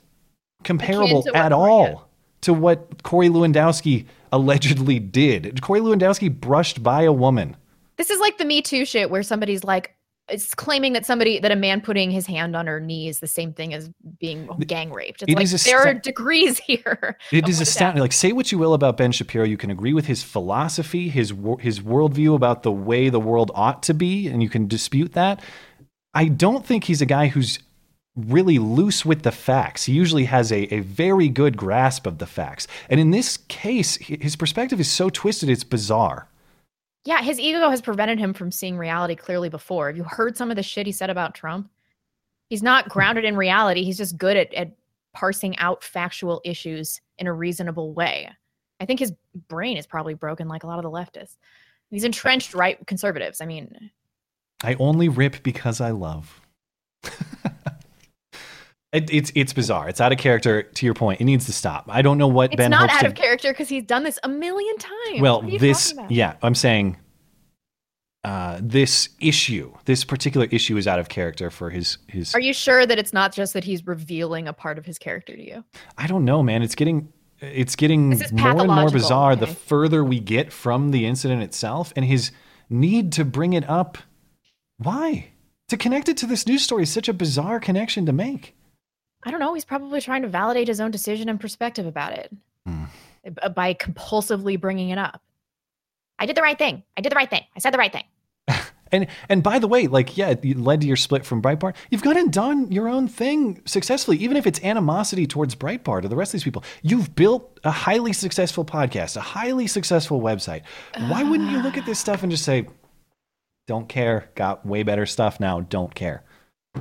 [0.63, 2.07] comparable at all
[2.41, 5.61] to what Corey Lewandowski allegedly did.
[5.61, 7.55] Corey Lewandowski brushed by a woman.
[7.97, 9.95] This is like the Me Too shit where somebody's like,
[10.27, 13.27] it's claiming that somebody that a man putting his hand on her knee is the
[13.27, 15.21] same thing as being gang raped.
[15.21, 17.17] It's it like is there are degrees here.
[17.31, 18.01] It is astounding.
[18.01, 21.33] Like, say what you will about Ben Shapiro, you can agree with his philosophy, his
[21.59, 25.41] his worldview about the way the world ought to be, and you can dispute that.
[26.13, 27.59] I don't think he's a guy who's
[28.15, 29.85] really loose with the facts.
[29.85, 33.95] He usually has a, a very good grasp of the facts, and in this case,
[33.97, 36.27] his perspective is so twisted, it's bizarre.
[37.05, 39.87] Yeah, his ego has prevented him from seeing reality clearly before.
[39.87, 41.69] Have you heard some of the shit he said about Trump?
[42.49, 42.91] He's not hmm.
[42.91, 43.83] grounded in reality.
[43.83, 44.71] He's just good at, at
[45.13, 48.29] parsing out factual issues in a reasonable way.
[48.79, 49.13] I think his
[49.47, 51.37] brain is probably broken like a lot of the leftists.
[51.91, 53.39] These entrenched right conservatives.
[53.39, 53.91] I mean,
[54.63, 56.41] I only rip because I love.
[58.93, 59.89] it, it's it's bizarre.
[59.89, 60.63] It's out of character.
[60.63, 61.85] To your point, it needs to stop.
[61.89, 64.03] I don't know what it's Ben It's not out to of character because he's done
[64.03, 65.19] this a million times.
[65.19, 66.97] Well, What are you this, yeah, I'm saying
[68.23, 72.35] uh, this issue, this particular issue is out of character for his his.
[72.35, 75.35] Are you sure that it's not just that he's revealing a part of his character
[75.35, 75.63] to you?
[75.97, 76.61] I don't know, man.
[76.61, 81.41] It's getting it's getting more and more bizarre the further we get from the incident
[81.41, 82.31] itself, and his
[82.69, 83.97] need to bring it up.
[84.77, 85.31] Why?
[85.69, 88.55] To connect it to this news story is such a bizarre connection to make.
[89.25, 89.53] I don't know.
[89.53, 92.31] He's probably trying to validate his own decision and perspective about it
[93.41, 95.21] uh, by compulsively bringing it up.
[96.19, 96.83] I did the right thing.
[96.97, 97.43] I did the right thing.
[97.55, 98.05] I said the right thing.
[98.93, 101.75] And and by the way, like yeah, it led to your split from Breitbart.
[101.89, 106.07] You've gone and done your own thing successfully, even if it's animosity towards Breitbart or
[106.07, 106.63] the rest of these people.
[106.83, 110.61] You've built a highly successful podcast, a highly successful website.
[111.09, 112.67] Why wouldn't you look at this stuff and just say,
[113.65, 114.29] "Don't care.
[114.35, 115.61] Got way better stuff now.
[115.61, 116.23] Don't care."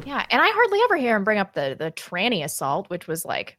[0.06, 3.24] Yeah, and I hardly ever hear him bring up the the tranny assault, which was
[3.24, 3.58] like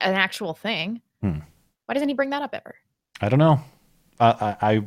[0.00, 1.00] an actual thing.
[1.22, 1.38] Hmm.
[1.86, 2.74] Why doesn't he bring that up ever?
[3.20, 3.60] I don't know.
[4.18, 4.82] Uh, I, I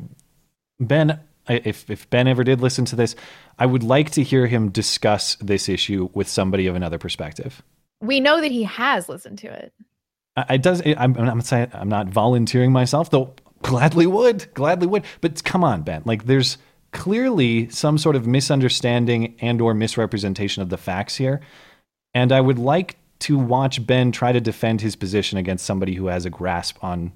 [0.80, 3.14] Ben, if if Ben ever did listen to this,
[3.58, 7.62] I would like to hear him discuss this issue with somebody of another perspective.
[8.00, 9.72] We know that he has listened to it.
[10.36, 10.82] I- does.
[10.84, 13.34] I'm, I'm saying I'm not volunteering myself, though.
[13.62, 15.04] Gladly would, gladly would.
[15.20, 16.02] But come on, Ben.
[16.04, 16.58] Like, there's
[16.92, 21.40] clearly some sort of misunderstanding and/or misrepresentation of the facts here,
[22.14, 26.06] and I would like to watch Ben try to defend his position against somebody who
[26.06, 27.12] has a grasp on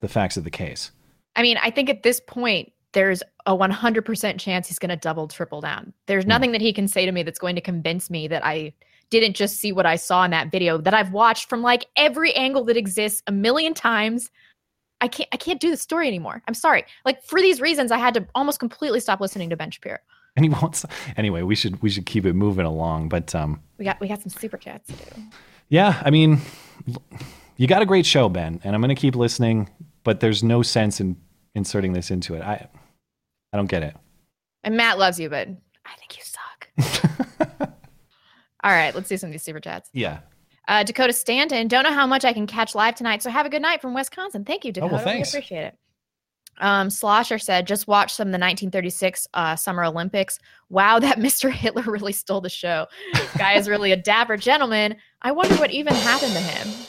[0.00, 0.90] the facts of the case.
[1.36, 5.28] I mean, I think at this point, there's a 100% chance he's going to double,
[5.28, 5.84] triple down.
[5.84, 5.90] Hmm.
[6.06, 8.72] There's nothing that he can say to me that's going to convince me that I
[9.10, 12.32] didn't just see what I saw in that video that I've watched from like every
[12.34, 14.30] angle that exists a million times.
[15.00, 16.42] I can't I can't do the story anymore.
[16.46, 16.84] I'm sorry.
[17.04, 19.98] Like for these reasons I had to almost completely stop listening to Ben Shapiro.
[20.36, 20.54] And he.
[21.16, 23.08] Anyway, we should we should keep it moving along.
[23.08, 25.22] But um, We got we got some super chats to do.
[25.68, 26.38] yeah, I mean,
[27.56, 29.68] you got a great show, Ben, and I'm going to keep listening.
[30.04, 31.16] But there's no sense in
[31.56, 32.42] inserting this into it.
[32.42, 32.68] I
[33.52, 33.96] I don't get it.
[34.62, 35.48] And Matt loves you, but
[35.84, 37.48] I think you suck.
[38.62, 39.90] All right, let's do some of these super chats.
[39.92, 40.20] Yeah.
[40.70, 43.48] Uh, Dakota Stanton, don't know how much I can catch live tonight, so have a
[43.48, 44.44] good night from Wisconsin.
[44.44, 44.92] Thank you, Dakota.
[44.92, 45.30] Oh, well, thanks.
[45.30, 45.78] appreciate it.
[46.58, 50.38] Um, Slosher said, just watched some of the 1936 uh, Summer Olympics.
[50.68, 51.50] Wow, that Mr.
[51.50, 52.86] Hitler really stole the show.
[53.14, 54.94] This Guy is really a dapper gentleman.
[55.22, 56.86] I wonder what even happened to him.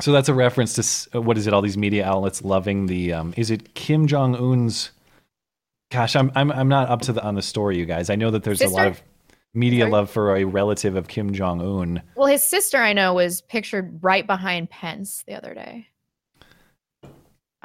[0.00, 1.52] So that's a reference to uh, what is it?
[1.52, 3.12] All these media outlets loving the.
[3.12, 4.90] Um, is it Kim Jong Un's?
[5.92, 8.10] Gosh, I'm I'm I'm not up to the on the story, you guys.
[8.10, 9.00] I know that there's a lot of
[9.54, 9.90] media Sorry?
[9.92, 12.02] love for a relative of Kim Jong Un.
[12.14, 15.88] Well, his sister, I know, was pictured right behind Pence the other day.
[17.02, 17.08] I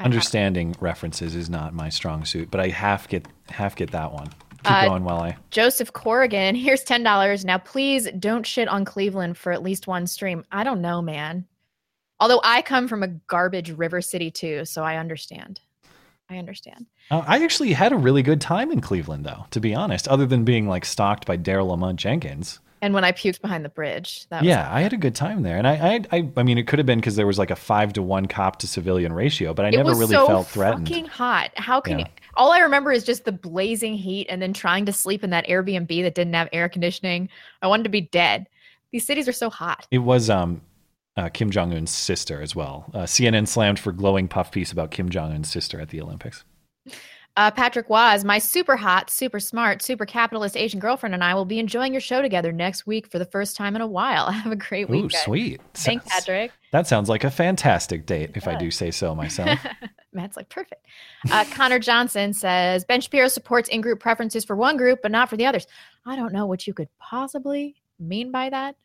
[0.04, 4.12] have- Understanding references is not my strong suit, but I half get half get that
[4.14, 4.28] one.
[4.64, 5.38] Keep Uh, going while I.
[5.50, 7.44] Joseph Corrigan, here's ten dollars.
[7.44, 10.46] Now, please don't shit on Cleveland for at least one stream.
[10.52, 11.46] I don't know, man.
[12.20, 15.60] Although I come from a garbage River City too, so I understand.
[16.32, 16.86] I understand.
[17.12, 19.46] Uh, I actually had a really good time in Cleveland, though.
[19.52, 22.60] To be honest, other than being like stalked by Daryl Lamont Jenkins.
[22.82, 25.44] And when I puked behind the bridge, that was yeah, I had a good time
[25.44, 27.52] there, and I, I, I, I mean, it could have been because there was like
[27.52, 30.48] a five to one cop to civilian ratio, but I it never really so felt
[30.48, 30.88] threatened.
[30.88, 31.52] fucking hot.
[31.56, 32.06] How can Yeah.
[32.06, 32.12] you?
[32.36, 35.46] All I remember is just the blazing heat, and then trying to sleep in that
[35.48, 37.30] Airbnb that didn't have air conditioning.
[37.62, 38.48] I wanted to be dead.
[38.92, 39.86] These cities are so hot.
[39.92, 40.62] It was um,
[41.18, 42.90] uh, Kim Jong Un's sister as well.
[42.94, 46.44] Uh, CNN slammed for glowing puff piece about Kim Jong Un's sister at the Olympics.
[47.38, 51.46] Uh, Patrick Waz, my super hot, super smart, super capitalist Asian girlfriend and I will
[51.46, 54.30] be enjoying your show together next week for the first time in a while.
[54.32, 55.06] Have a great week.
[55.06, 55.62] Ooh, sweet.
[55.74, 56.52] Thanks, Sounds- Patrick.
[56.72, 59.60] That sounds like a fantastic date, if I do say so myself.
[60.14, 60.86] Matt's like, perfect.
[61.30, 65.30] Uh, Connor Johnson says Ben Shapiro supports in group preferences for one group, but not
[65.30, 65.68] for the others.
[66.06, 68.76] I don't know what you could possibly mean by that,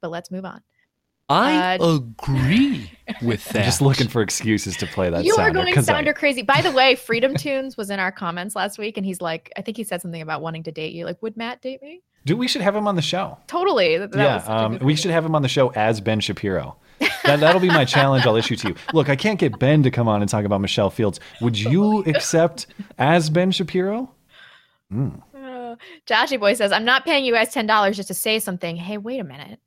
[0.00, 0.62] but let's move on.
[1.32, 2.90] I Uh, agree
[3.22, 3.64] with I'm that.
[3.64, 6.42] just looking for excuses to play that you are sounder, going 'cause I- sounder crazy.
[6.42, 9.62] By the way, Freedom Toons was in our comments last week, and he's like, I
[9.62, 11.04] think he said something about wanting to date you.
[11.04, 12.02] Like, would Matt date me?
[12.24, 13.36] Dude, we should have him on the show.
[13.48, 13.98] Totally.
[13.98, 14.96] That, that yeah, was um, we idea.
[14.96, 16.76] should have him on the show as Ben Shapiro.
[17.24, 18.74] That, that'll be my challenge I'll issue to you.
[18.92, 21.20] Look, I can't get Ben to come on and talk about Michelle Fields.
[21.40, 22.66] Would you accept
[22.98, 24.10] as Ben Shapiro?
[24.92, 25.22] Mm.
[25.34, 28.74] Uh, Joshy Boy says, I'm not paying you guys $10 just to say something.
[28.76, 29.60] Hey, wait a minute.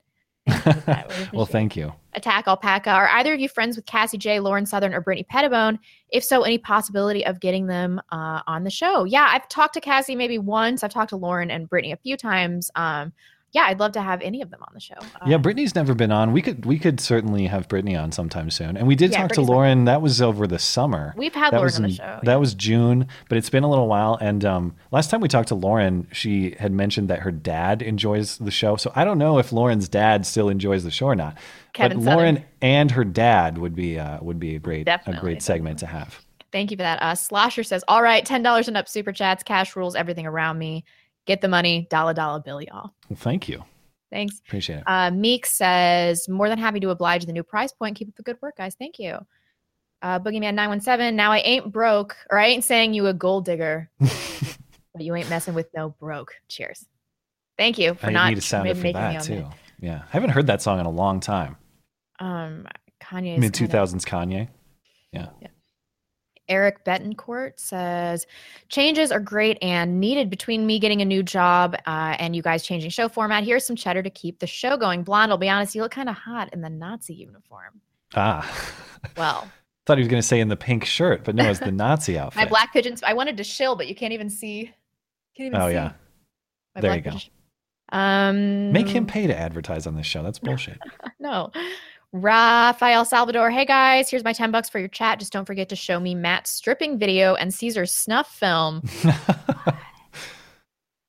[1.33, 1.91] well, thank you.
[2.13, 2.89] Attack Alpaca.
[2.89, 5.79] Are either of you friends with Cassie Jaye, Lauren Southern, or Brittany Pettibone?
[6.09, 9.03] If so, any possibility of getting them uh, on the show?
[9.03, 10.83] Yeah, I've talked to Cassie maybe once.
[10.83, 12.69] I've talked to Lauren and Brittany a few times.
[12.75, 13.11] Um,
[13.55, 14.95] yeah, I'd love to have any of them on the show.
[14.99, 16.33] Uh, Yeah, Brittany's never been on.
[16.33, 18.75] We could we could certainly have Brittany on sometime soon.
[18.75, 19.85] And we did Yeah, talk to Brittany's not- Lauren.
[19.85, 21.13] That was over the summer.
[21.15, 23.69] We've had that Lauren was on the show, That was June, but it's been a
[23.69, 24.17] little while.
[24.19, 28.37] And um, last time we talked to Lauren, she had mentioned that her dad enjoys
[28.37, 28.75] the show.
[28.75, 31.37] So I don't know if Lauren's dad still enjoys the show or not.
[31.73, 32.17] Kevin but Southern.
[32.17, 35.79] Lauren and her dad would be uh, would be a great a Definitely, great segment
[35.79, 36.19] to have.
[36.51, 37.01] Thank you for that.
[37.01, 40.85] Uh, Slosher says, All right, $10 and up super chats, cash rules, everything around me.
[41.25, 42.91] Get the money, dollar dollar bill, y'all.
[43.09, 43.63] Well, thank you.
[44.11, 44.39] Thanks.
[44.47, 44.83] Appreciate it.
[44.85, 47.97] Uh, Meek says, more than happy to oblige the new price point.
[47.97, 48.75] Keep up the good work, guys.
[48.75, 49.17] Thank you.
[50.01, 55.01] Uh, Boogeyman917, now I ain't broke, or I ain't saying you a gold digger, but
[55.01, 56.35] you ain't messing with no broke.
[56.47, 56.85] Cheers.
[57.57, 59.35] Thank you for I not need a sounder ma- for making me that too.
[59.35, 59.53] that.
[59.79, 61.57] Yeah, I haven't heard that song in a long time.
[62.19, 62.67] Um,
[63.01, 64.49] Kanye Mid two thousands Kanye.
[65.11, 65.29] Yeah.
[65.41, 65.47] Yeah.
[66.47, 68.27] Eric Betancourt says
[68.69, 72.63] changes are great and needed between me getting a new job uh, and you guys
[72.63, 73.43] changing show format.
[73.43, 75.03] Here's some cheddar to keep the show going.
[75.03, 77.81] Blonde, I'll be honest, you look kind of hot in the Nazi uniform.
[78.15, 78.49] Ah.
[79.17, 79.47] Well,
[79.85, 82.17] Thought he was going to say in the pink shirt, but no, it's the Nazi
[82.17, 82.37] outfit.
[82.37, 83.03] my black pigeons.
[83.03, 84.71] I wanted to shill, but you can't even see.
[85.37, 85.91] Can't even oh see yeah.
[86.75, 87.11] There you go.
[87.11, 87.31] pigeon.
[87.89, 90.23] Um, Make him pay to advertise on this show.
[90.23, 90.79] That's bullshit.
[91.19, 91.51] no.
[92.11, 93.51] Rafael Salvador.
[93.51, 95.19] Hey guys, here's my 10 bucks for your chat.
[95.19, 98.81] Just don't forget to show me Matt's stripping video and Caesar's snuff film.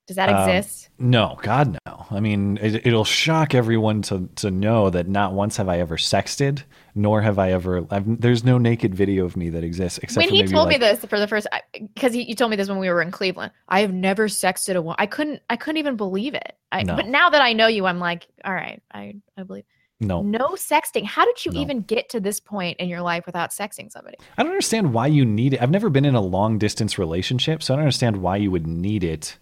[0.06, 0.88] Does that Um, exist?
[1.00, 2.06] no, God no.
[2.12, 5.96] I mean, it, it'll shock everyone to to know that not once have I ever
[5.96, 6.62] sexted,
[6.94, 7.84] nor have I ever.
[7.90, 10.68] I've, there's no naked video of me that exists except when for he maybe told
[10.68, 13.10] like, me this for the first because you told me this when we were in
[13.10, 13.50] Cleveland.
[13.68, 14.94] I have never sexted a woman.
[15.00, 16.56] I couldn't I couldn't even believe it.
[16.70, 16.94] I, No.
[16.94, 19.64] But now that I know you, I'm like, all right, I I believe.
[19.98, 21.04] No, No sexting.
[21.04, 21.60] How did you No.
[21.60, 24.16] even get to this point in your life without sexting somebody?
[24.36, 25.62] I don't understand why you need it.
[25.62, 28.66] I've never been in a long distance relationship, so I don't understand why you would
[28.66, 29.38] need it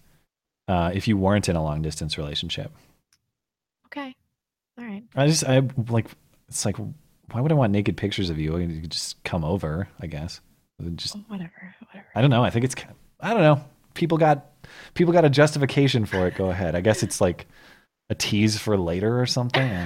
[0.69, 2.71] uh, if you weren't in a long distance relationship.
[3.87, 4.15] Okay.
[4.77, 5.03] All right.
[5.15, 6.07] I just I like
[6.47, 6.77] it's like
[7.31, 8.57] why would I want naked pictures of you?
[8.57, 10.39] You could just come over, I guess.
[10.95, 11.75] Just Whatever.
[11.87, 12.07] Whatever.
[12.15, 12.43] I don't know.
[12.43, 12.75] I think it's
[13.19, 13.63] I don't know.
[13.93, 14.45] People got
[14.93, 16.35] people got a justification for it.
[16.35, 16.75] Go ahead.
[16.75, 17.47] I guess it's like
[18.09, 19.81] a tease for later or something.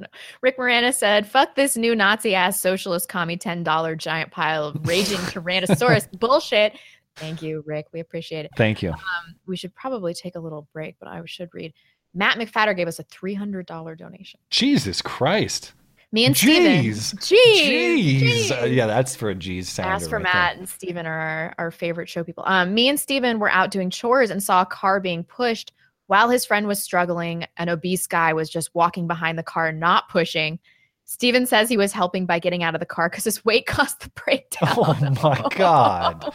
[0.00, 0.18] Don't know.
[0.40, 5.18] Rick Moranis said, fuck this new Nazi ass socialist commie $10 giant pile of raging
[5.18, 6.78] Tyrannosaurus bullshit.
[7.16, 7.86] Thank you, Rick.
[7.92, 8.52] We appreciate it.
[8.56, 8.90] Thank you.
[8.90, 11.74] Um, we should probably take a little break, but I should read
[12.14, 14.40] Matt McFatter gave us a $300 donation.
[14.50, 15.74] Jesus Christ.
[16.12, 17.20] Me and Jeez.
[17.20, 17.20] Steven.
[17.20, 18.48] Jeez.
[18.48, 18.62] Jeez.
[18.62, 19.92] Uh, yeah, that's for a G's sounder.
[19.92, 20.58] As for right Matt there.
[20.60, 22.42] and Steven are our, our favorite show people.
[22.46, 25.72] Um, me and Steven were out doing chores and saw a car being pushed
[26.10, 27.46] while his friend was struggling.
[27.56, 30.58] An obese guy was just walking behind the car, not pushing.
[31.04, 34.00] Steven says he was helping by getting out of the car because his weight caused
[34.00, 34.74] the breakdown.
[34.76, 36.34] Oh my God.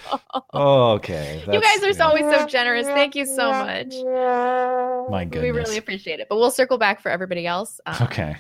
[0.54, 1.44] Okay.
[1.52, 2.88] you guys are always so generous.
[2.88, 3.94] Thank you so much.
[5.10, 5.44] My goodness.
[5.44, 6.28] We really appreciate it.
[6.30, 7.82] But we'll circle back for everybody else.
[7.86, 8.38] Um, Okay.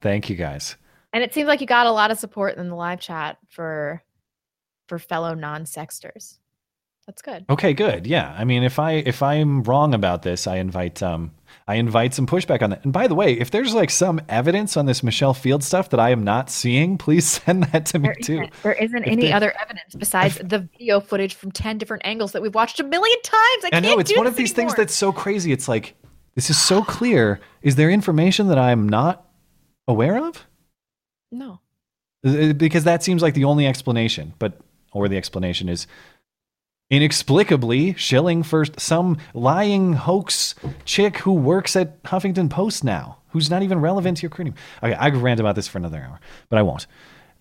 [0.00, 0.76] Thank you guys.
[1.12, 4.00] And it seems like you got a lot of support in the live chat for
[4.86, 6.38] for fellow non-sexters.
[7.08, 7.46] That's good.
[7.48, 8.06] Okay, good.
[8.06, 8.34] Yeah.
[8.38, 11.30] I mean, if I if I'm wrong about this, I invite um
[11.66, 12.84] I invite some pushback on that.
[12.84, 16.00] And by the way, if there's like some evidence on this Michelle Field stuff that
[16.00, 18.32] I am not seeing, please send that to me There too.
[18.34, 22.02] isn't, there isn't If any they- other evidence besides the video footage from 10 different
[22.04, 23.64] angles that we've watched a million times.
[23.64, 25.50] I, I know it's one of these things that's so crazy.
[25.50, 25.94] It's like
[26.34, 27.40] this is so clear.
[27.62, 29.26] Is there information that I'm not
[29.88, 30.46] aware of?
[31.32, 31.60] No.
[32.26, 34.60] Uh, Because that seems like the only explanation, but
[34.92, 35.86] or the explanation is
[36.90, 43.62] inexplicably shilling for some lying hoax chick who works at Huffington Post now, who's not
[43.62, 44.54] even relevant to your career.
[44.82, 46.86] Okay, I could rant about this for another hour, but I won't.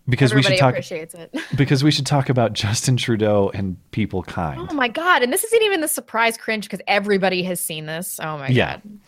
[0.09, 1.35] Because Everybody we should talk appreciates it.
[1.57, 4.67] because we should talk about Justin Trudeau and people kind.
[4.69, 5.21] Oh my god!
[5.21, 8.17] And this isn't even the surprise cringe because everybody has seen this.
[8.21, 8.75] Oh my yeah.
[8.77, 8.99] god!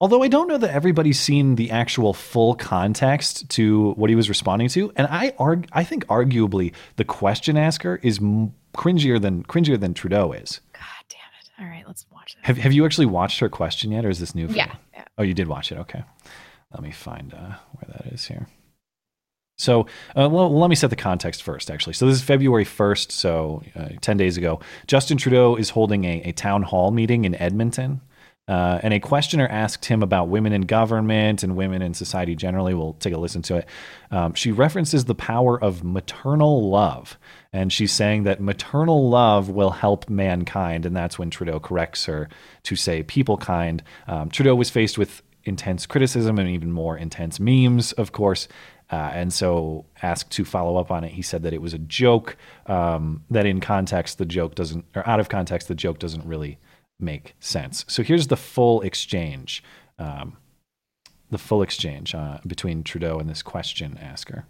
[0.00, 4.28] Although I don't know that everybody's seen the actual full context to what he was
[4.28, 9.42] responding to, and I arg- I think arguably the question asker is m- cringier than
[9.44, 10.60] cringier than Trudeau is.
[10.72, 11.50] God damn it!
[11.58, 12.44] All right, let's watch this.
[12.44, 14.48] Have Have you actually watched her question yet, or is this new?
[14.48, 15.02] For Yeah, you?
[15.18, 15.78] Oh, you did watch it.
[15.78, 16.02] Okay.
[16.72, 18.46] Let me find uh, where that is here.
[19.58, 21.94] So, uh, well, let me set the context first, actually.
[21.94, 24.60] So, this is February 1st, so uh, 10 days ago.
[24.86, 28.02] Justin Trudeau is holding a, a town hall meeting in Edmonton.
[28.48, 32.74] Uh, and a questioner asked him about women in government and women in society generally.
[32.74, 33.68] We'll take a listen to it.
[34.12, 37.18] Um, she references the power of maternal love.
[37.52, 40.86] And she's saying that maternal love will help mankind.
[40.86, 42.28] And that's when Trudeau corrects her
[42.64, 43.82] to say people kind.
[44.06, 48.46] Um, Trudeau was faced with intense criticism and even more intense memes, of course.
[48.90, 51.78] Uh, and so, asked to follow up on it, he said that it was a
[51.78, 52.36] joke.
[52.66, 56.58] Um, that in context, the joke doesn't, or out of context, the joke doesn't really
[56.98, 57.84] make sense.
[57.88, 59.62] So here's the full exchange,
[59.98, 60.36] um,
[61.30, 64.46] the full exchange uh, between Trudeau and this question asker.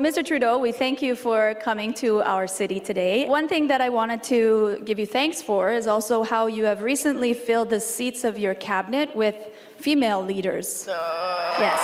[0.00, 0.24] Mr.
[0.24, 3.28] Trudeau, we thank you for coming to our city today.
[3.28, 6.82] One thing that I wanted to give you thanks for is also how you have
[6.82, 9.36] recently filled the seats of your cabinet with
[9.76, 10.86] female leaders.
[10.88, 11.80] Yes.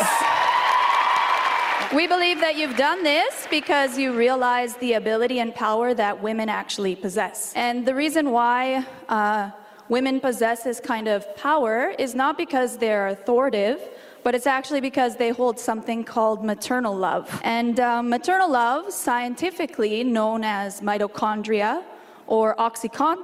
[1.95, 6.49] We believe that you've done this because you realize the ability and power that women
[6.49, 7.53] actually possess.
[7.55, 9.51] And the reason why uh,
[9.89, 13.81] women possess this kind of power is not because they're authoritative,
[14.23, 17.41] but it's actually because they hold something called maternal love.
[17.45, 21.83] And uh, maternal love, scientifically known as mitochondria
[22.27, 23.19] or oxytocin,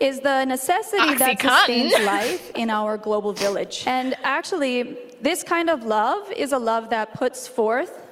[0.00, 3.84] is the necessity that sustains life in our global village.
[3.86, 8.07] And actually, this kind of love is a love that puts forth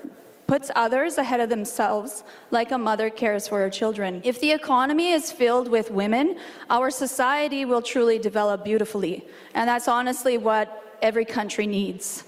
[0.46, 4.20] puts others ahead of themselves, like a mother cares for her children.
[4.24, 6.38] If the economy is filled with women,
[6.70, 9.26] our society will truly develop beautifully.
[9.54, 12.24] And that's honestly what every country needs.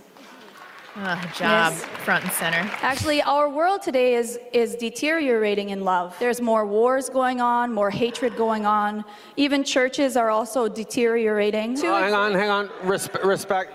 [1.00, 1.84] Ah, job Yes.
[2.04, 2.68] front and center.
[2.82, 6.16] Actually, our world today is, is deteriorating in love.
[6.18, 9.04] There's more wars going on, more hatred going on.
[9.36, 11.78] Even churches are also deteriorating.
[11.84, 12.68] Oh, hang on, hang on.
[12.82, 13.72] Respe- respect.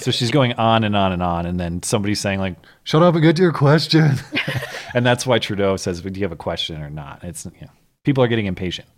[0.00, 3.14] So she's going on and on and on, and then somebody's saying like, "Shut up
[3.14, 4.12] and get to your question,"
[4.94, 7.72] and that's why Trudeau says, "Do you have a question or not?" It's you know,
[8.04, 8.88] people are getting impatient.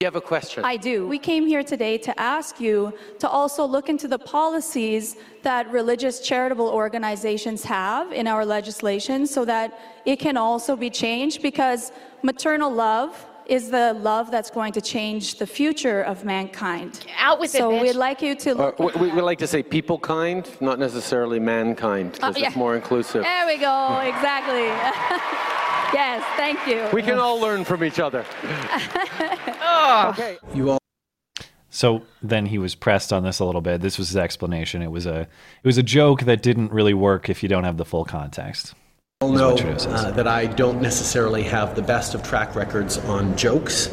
[0.00, 0.62] You have a question.
[0.62, 1.08] I do.
[1.08, 6.20] We came here today to ask you to also look into the policies that religious
[6.20, 11.92] charitable organizations have in our legislation so that it can also be changed because
[12.22, 17.06] maternal love is the love that's going to change the future of mankind.
[17.18, 18.94] Out with it, so we'd like you to Uh, look.
[18.96, 22.48] we, we like to say people kind, not necessarily mankind, because Oh, yeah.
[22.48, 23.22] it's more inclusive.
[23.22, 24.64] There we go, exactly.
[25.94, 26.88] yes, thank you.
[26.92, 28.24] We can all learn from each other.
[30.10, 30.38] okay.
[30.54, 30.78] You all.
[31.70, 33.80] So then he was pressed on this a little bit.
[33.82, 34.80] This was his explanation.
[34.82, 37.76] It was a it was a joke that didn't really work if you don't have
[37.76, 38.74] the full context.
[39.22, 40.04] All is know what Trudeau says.
[40.04, 43.90] uh, that I don't necessarily have the best of track records on jokes.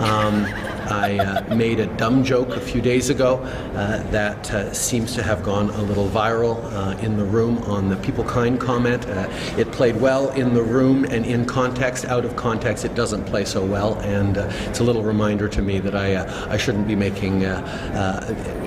[0.00, 0.44] Um,
[0.88, 5.22] I uh, made a dumb joke a few days ago uh, that uh, seems to
[5.22, 9.06] have gone a little viral uh, in the room on the people kind comment.
[9.08, 12.04] Uh, it played well in the room and in context.
[12.04, 15.62] Out of context, it doesn't play so well, and uh, it's a little reminder to
[15.62, 17.62] me that I uh, I shouldn't be making uh,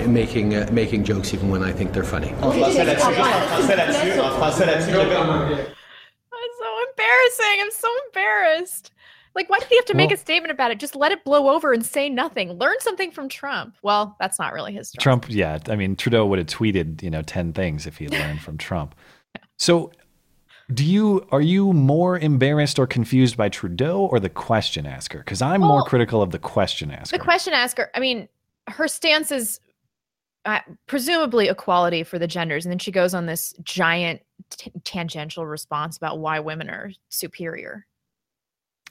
[0.01, 2.33] uh, making uh, making jokes even when I think they're funny.
[6.99, 7.61] Embarrassing.
[7.61, 8.91] I'm so embarrassed.
[9.35, 10.79] Like, why did he have to make Well- a statement about it?
[10.79, 12.53] Just let it blow over and say nothing.
[12.53, 13.75] Learn something from Trump.
[13.83, 14.91] Well, that's not really his.
[14.99, 15.59] Trump, yeah.
[15.69, 18.57] I mean, Trudeau would have tweeted, you know, 10 things if he had learned from
[18.57, 18.95] Trump.
[19.57, 19.91] So,
[20.73, 25.17] do you are you more embarrassed or confused by Trudeau or the question asker?
[25.17, 27.17] Because I'm more critical of the question asker.
[27.17, 27.89] The question asker.
[27.93, 28.29] I mean,
[28.69, 29.59] her stance is
[30.45, 35.45] uh, presumably equality for the genders, and then she goes on this giant t- tangential
[35.45, 37.85] response about why women are superior.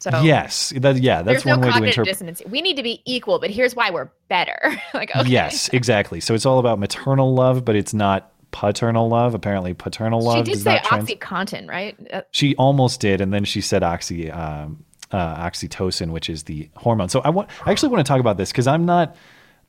[0.01, 2.07] So yes, that, yeah, that's there's no one way to interpret.
[2.07, 2.41] dissonance.
[2.47, 4.81] We need to be equal, but here's why we're better.
[4.95, 5.29] like, okay.
[5.29, 6.21] Yes, exactly.
[6.21, 9.35] So it's all about maternal love, but it's not paternal love.
[9.35, 11.97] Apparently, paternal love she did say trans- OxyContin, right?
[12.13, 16.71] Uh, She almost did, and then she said oxy um, uh, oxytocin, which is the
[16.77, 17.09] hormone.
[17.09, 19.17] So I want, I actually want to talk about this because I'm not,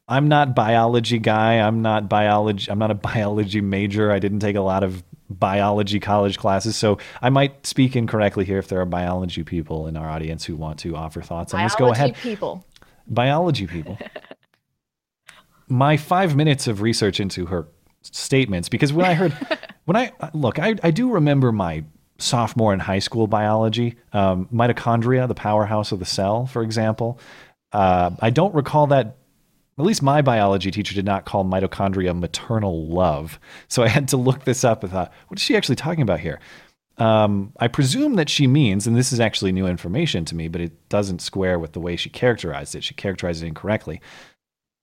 [0.08, 1.56] I'm not biology guy.
[1.56, 2.70] I'm not biology.
[2.70, 4.12] I'm not a biology major.
[4.12, 8.58] I didn't take a lot of biology college classes, so I might speak incorrectly here
[8.58, 11.76] if there are biology people in our audience who want to offer thoughts on this.
[11.76, 12.14] Go ahead.
[12.14, 12.66] biology people.
[13.08, 13.98] biology people.
[15.68, 17.68] My five minutes of research into her
[18.02, 19.34] statements, because when I heard,
[19.86, 21.84] when I look, I, I do remember my
[22.18, 27.20] sophomore in high school biology, um, mitochondria, the powerhouse of the cell, for example.
[27.72, 29.18] Uh, I don't recall that.
[29.80, 33.40] At least my biology teacher did not call mitochondria maternal love.
[33.70, 36.20] So I had to look this up and thought, what is she actually talking about
[36.20, 36.42] here?
[36.98, 40.60] Um, I presume that she means, and this is actually new information to me, but
[40.60, 42.84] it doesn't square with the way she characterized it.
[42.84, 44.02] She characterized it incorrectly.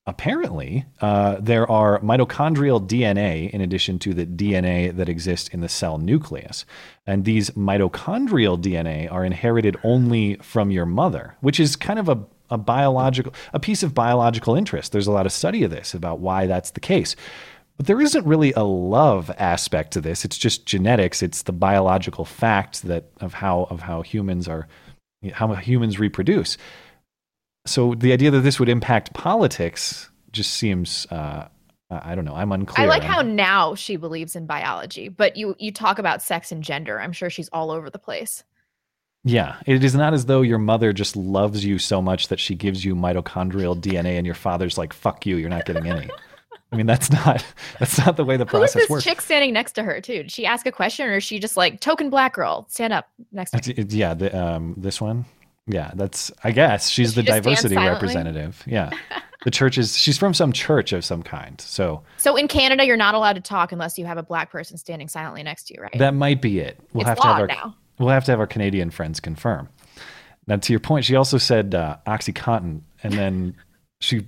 [0.06, 5.68] Apparently, uh, there are mitochondrial DNA in addition to the DNA that exists in the
[5.68, 6.64] cell nucleus.
[7.06, 12.24] And these mitochondrial DNA are inherited only from your mother, which is kind of a,
[12.50, 14.92] a biological, a piece of biological interest.
[14.92, 17.16] There's a lot of study of this about why that's the case.
[17.76, 20.24] But there isn't really a love aspect to this.
[20.24, 21.22] It's just genetics.
[21.22, 24.66] It's the biological fact that of how of how humans are
[25.32, 26.56] how humans reproduce.
[27.66, 31.48] So the idea that this would impact politics just seems uh,
[31.90, 32.34] I don't know.
[32.34, 32.84] I'm unclear.
[32.84, 36.62] I like how now she believes in biology, but you you talk about sex and
[36.62, 37.00] gender.
[37.00, 38.42] I'm sure she's all over the place.
[39.28, 42.54] Yeah, it is not as though your mother just loves you so much that she
[42.54, 46.08] gives you mitochondrial DNA, and your father's like, "Fuck you, you're not getting any."
[46.70, 47.44] I mean, that's not
[47.80, 49.02] that's not the way the Who is process this works.
[49.02, 50.22] chick standing next to her too?
[50.22, 52.66] Did she ask a question, or is she just like token black girl?
[52.68, 53.82] Stand up next to her.
[53.88, 55.24] Yeah, the, um, this one.
[55.66, 56.30] Yeah, that's.
[56.44, 58.62] I guess she's the she stand diversity representative.
[58.64, 58.90] Yeah,
[59.44, 59.98] the church is.
[59.98, 61.60] She's from some church of some kind.
[61.60, 64.76] So So in Canada, you're not allowed to talk unless you have a black person
[64.78, 65.98] standing silently next to you, right?
[65.98, 66.78] that might be it.
[66.92, 67.46] We'll It's have to have our.
[67.48, 67.74] now.
[67.98, 69.68] We'll have to have our Canadian friends confirm.
[70.46, 73.56] Now, to your point, she also said uh, OxyContin, and then
[74.00, 74.26] she,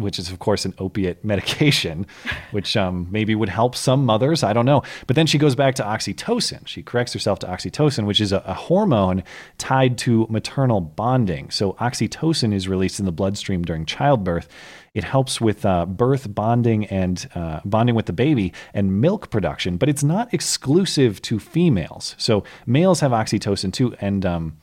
[0.00, 2.06] which is of course an opiate medication,
[2.50, 4.42] which um, maybe would help some mothers.
[4.42, 4.82] I don't know.
[5.06, 6.66] But then she goes back to oxytocin.
[6.66, 9.22] She corrects herself to oxytocin, which is a, a hormone
[9.58, 11.50] tied to maternal bonding.
[11.50, 14.48] So oxytocin is released in the bloodstream during childbirth.
[14.92, 19.76] It helps with uh, birth bonding and uh, bonding with the baby and milk production,
[19.76, 22.16] but it's not exclusive to females.
[22.18, 24.56] So males have oxytocin too, and um,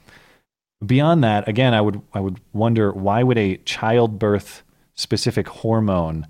[0.85, 4.63] beyond that, again, I would I would wonder why would a childbirth
[4.97, 6.27] specific hormone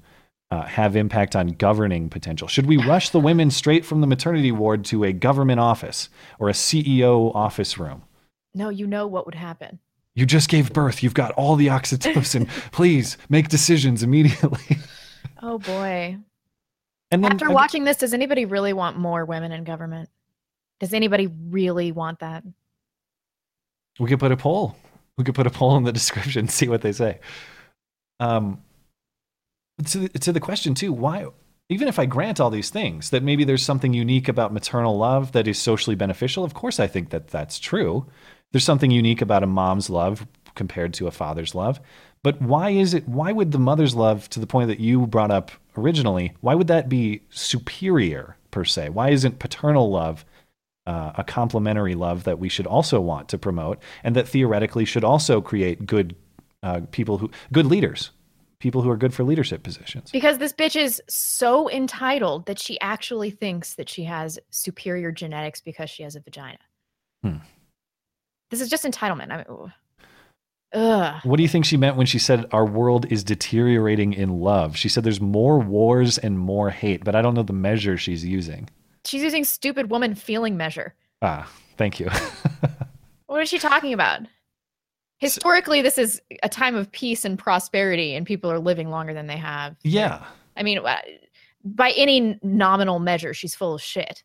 [0.52, 2.48] uh, have impact on governing potential?
[2.48, 6.10] Should we rush the women straight from the maternity ward to a government office
[6.40, 8.04] or a CEO office room?
[8.54, 9.80] No, you know what would happen.
[10.16, 11.04] You just gave birth.
[11.04, 12.48] You've got all the oxytocin.
[12.72, 14.78] Please make decisions immediately.
[15.42, 16.18] Oh boy.
[17.12, 20.10] And then After watching this, does anybody really want more women in government?
[20.80, 22.44] Does anybody really want that?
[24.00, 24.76] We could put a poll.
[25.18, 27.20] We could put a poll in the description, see what they say.
[28.20, 28.62] Um,
[29.86, 31.28] to the, to the question too, why?
[31.70, 35.34] Even if I grant all these things, that maybe there's something unique about maternal love
[35.34, 36.44] that is socially beneficial.
[36.44, 38.06] Of course, I think that that's true.
[38.52, 41.80] There's something unique about a mom's love compared to a father's love.
[42.24, 43.08] But why is it?
[43.08, 46.68] Why would the mother's love, to the point that you brought up originally, why would
[46.68, 48.90] that be superior per se?
[48.90, 50.26] Why isn't paternal love
[50.88, 55.04] uh, a complementary love that we should also want to promote, and that theoretically should
[55.04, 56.16] also create good
[56.68, 58.12] uh, people who good leaders,
[58.60, 60.12] people who are good for leadership positions.
[60.12, 65.62] Because this bitch is so entitled that she actually thinks that she has superior genetics
[65.62, 66.60] because she has a vagina.
[67.24, 67.38] Hmm.
[68.50, 69.32] This is just entitlement.
[69.32, 69.74] I mean.
[70.74, 71.22] Ugh.
[71.24, 74.76] What do you think she meant when she said our world is deteriorating in love?
[74.76, 78.26] She said there's more wars and more hate, but I don't know the measure she's
[78.26, 78.70] using.
[79.06, 80.94] She's using stupid woman feeling measure.
[81.22, 82.10] Ah, thank you.
[83.28, 84.22] What is she talking about?
[85.18, 89.28] Historically, this is a time of peace and prosperity, and people are living longer than
[89.28, 89.76] they have.
[89.84, 90.24] yeah.
[90.56, 90.98] I mean, uh,
[91.64, 94.24] by any nominal measure, she's full of shit.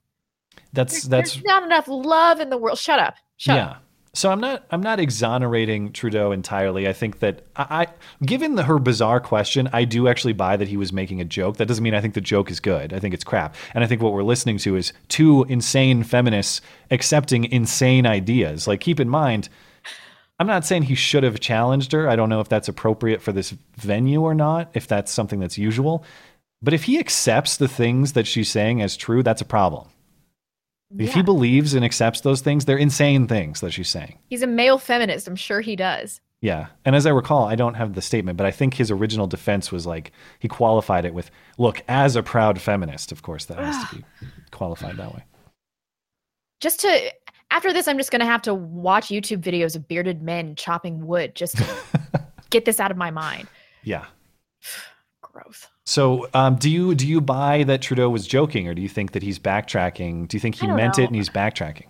[0.73, 2.79] That's that's There's not enough love in the world.
[2.79, 3.15] Shut up.
[3.37, 3.67] Shut yeah.
[3.67, 3.85] up.
[4.15, 6.87] So I'm not I'm not exonerating Trudeau entirely.
[6.87, 7.87] I think that I, I
[8.25, 11.57] given the, her bizarre question, I do actually buy that he was making a joke.
[11.57, 12.93] That doesn't mean I think the joke is good.
[12.93, 13.55] I think it's crap.
[13.75, 18.67] And I think what we're listening to is two insane feminists accepting insane ideas.
[18.67, 19.49] Like keep in mind,
[20.39, 22.09] I'm not saying he should have challenged her.
[22.09, 25.59] I don't know if that's appropriate for this venue or not, if that's something that's
[25.59, 26.05] usual.
[26.63, 29.89] But if he accepts the things that she's saying as true, that's a problem.
[30.99, 34.19] If he believes and accepts those things, they're insane things that she's saying.
[34.29, 35.27] He's a male feminist.
[35.27, 36.21] I'm sure he does.
[36.43, 36.67] Yeah.
[36.85, 39.73] And as I recall, I don't have the statement, but I think his original defense
[39.73, 43.89] was like he qualified it with, look, as a proud feminist, of course, that has
[43.89, 44.05] to be
[44.51, 45.25] qualified that way.
[46.61, 47.13] Just to
[47.53, 51.35] after this, I'm just gonna have to watch YouTube videos of bearded men chopping wood
[51.35, 51.67] just to
[52.51, 53.47] get this out of my mind.
[53.85, 54.07] Yeah.
[55.21, 55.69] Gross.
[55.85, 59.13] So, um, do you do you buy that Trudeau was joking, or do you think
[59.13, 60.29] that he's backtracking?
[60.29, 61.05] Do you think he meant know.
[61.05, 61.87] it and he's backtracking?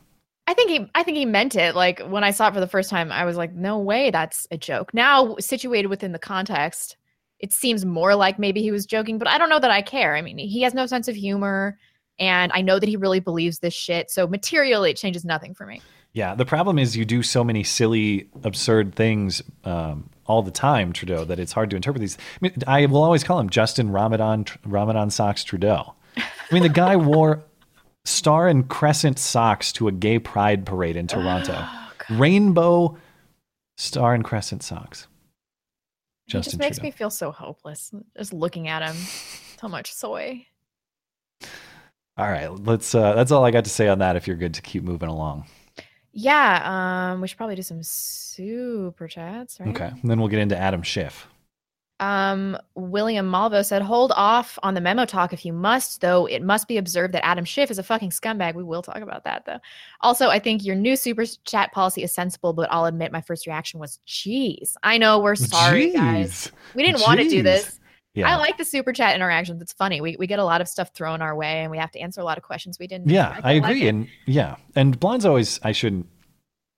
[0.46, 1.74] I think he I think he meant it.
[1.74, 4.46] Like when I saw it for the first time, I was like, no way that's
[4.50, 4.92] a joke.
[4.92, 6.96] Now situated within the context,
[7.38, 10.16] it seems more like maybe he was joking, but I don't know that I care.
[10.16, 11.78] I mean, he has no sense of humor
[12.18, 14.10] and I know that he really believes this shit.
[14.10, 15.80] So materially it changes nothing for me.
[16.12, 16.34] Yeah.
[16.34, 21.24] The problem is you do so many silly, absurd things um, all the time, Trudeau,
[21.24, 22.18] that it's hard to interpret these.
[22.18, 25.94] I mean, I will always call him Justin Ramadan Ramadan socks Trudeau.
[26.16, 27.42] I mean, the guy wore
[28.04, 31.64] star and crescent socks to a gay pride parade in Toronto.
[32.10, 32.98] Oh, Rainbow
[33.76, 35.06] star and crescent socks.
[36.26, 36.88] He just makes Trudeau.
[36.88, 38.96] me feel so hopeless just looking at him.
[39.60, 40.44] So much soy.
[42.22, 42.94] All right, let's.
[42.94, 44.14] Uh, that's all I got to say on that.
[44.14, 45.46] If you're good to keep moving along,
[46.12, 49.70] Yeah, um, we should probably do some super chats, right?
[49.70, 49.90] okay.
[50.00, 51.26] And then we'll get into Adam Schiff.
[51.98, 56.26] Um, William Malvo said, "Hold off on the memo talk if you must, though.
[56.26, 58.54] It must be observed that Adam Schiff is a fucking scumbag.
[58.54, 59.58] We will talk about that, though.
[60.00, 63.48] Also, I think your new super chat policy is sensible, but I'll admit my first
[63.48, 66.52] reaction was, "Geez, I know we're sorry, guys.
[66.76, 67.80] We didn't want to do this."
[68.14, 68.28] Yeah.
[68.30, 69.62] I like the super chat interactions.
[69.62, 70.00] It's funny.
[70.00, 72.20] We we get a lot of stuff thrown our way, and we have to answer
[72.20, 73.08] a lot of questions we didn't.
[73.08, 73.88] Yeah, I like agree, it.
[73.88, 75.58] and yeah, and Blonde's always.
[75.62, 76.06] I shouldn't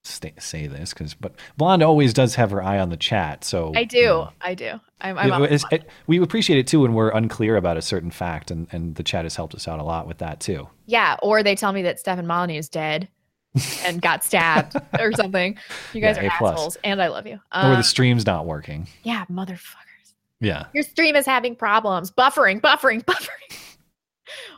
[0.05, 3.43] stay, say this because, but Blonde always does have her eye on the chat.
[3.43, 4.29] So I do.
[4.41, 4.79] I do.
[5.01, 5.19] I'm.
[5.19, 8.51] I'm It- it's- it- we appreciate it too when we're unclear about a certain fact,
[8.53, 10.69] and, and the chat has helped us out a lot with that too.
[10.87, 13.09] Yeah, or they tell me that Stefan Molyneux is dead
[13.85, 15.59] and got stabbed or something.
[15.93, 16.53] You guys Yeah, are A plus.
[16.55, 17.35] assholes, and I love you.
[17.53, 18.87] or Um, the stream's not working.
[19.03, 19.79] yeah, motherfucker.
[20.45, 20.67] Yeah.
[20.75, 22.11] Your stream is having problems.
[22.11, 23.59] Buffering, buffering, buffering.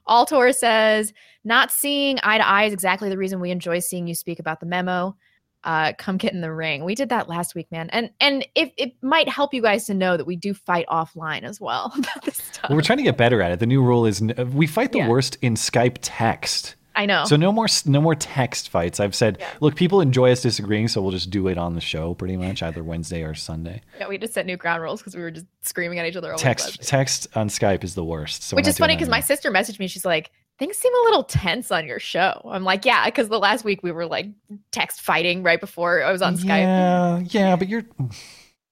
[0.08, 1.12] Altor says,
[1.44, 4.60] not seeing eye to eye is exactly the reason we enjoy seeing you speak about
[4.60, 5.16] the memo.
[5.64, 6.84] Uh, come get in the ring.
[6.84, 7.88] We did that last week, man.
[7.90, 11.42] And and if it might help you guys to know that we do fight offline
[11.42, 12.68] as well about this stuff.
[12.70, 13.58] Well, we're trying to get better at it.
[13.58, 14.20] The new rule is
[14.52, 15.08] we fight the Yeah.
[15.08, 16.76] worst in Skype text.
[16.96, 17.24] I know.
[17.26, 18.98] So no more no more text fights.
[18.98, 22.14] I've said, look, people enjoy us disagreeing, so we'll just do it on the show
[22.14, 23.82] pretty much, either Wednesday or Sunday.
[23.98, 26.32] Yeah, we just set new ground rules because we were just screaming at each other.
[26.32, 26.56] All the time.
[26.56, 28.42] Text text on Skype is the worst.
[28.42, 29.86] So Which is funny because my sister messaged me.
[29.86, 32.40] She's like, things seem a little tense on your show.
[32.50, 34.28] I'm like, yeah, because the last week we were like
[34.72, 36.46] text fighting right before I was on Skype.
[36.46, 37.84] Yeah, yeah, but you're.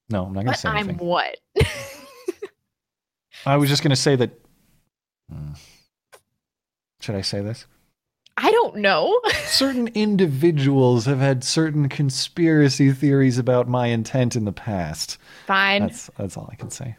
[0.09, 0.99] No, I'm not going to But say anything.
[1.01, 1.37] I'm what?
[3.47, 4.31] I was just going to say that.
[5.31, 5.53] Hmm.
[7.01, 7.67] Should I say this?
[8.37, 9.21] I don't know.
[9.45, 15.19] Certain individuals have had certain conspiracy theories about my intent in the past.
[15.47, 15.83] Fine.
[15.83, 16.97] That's that's all I can say.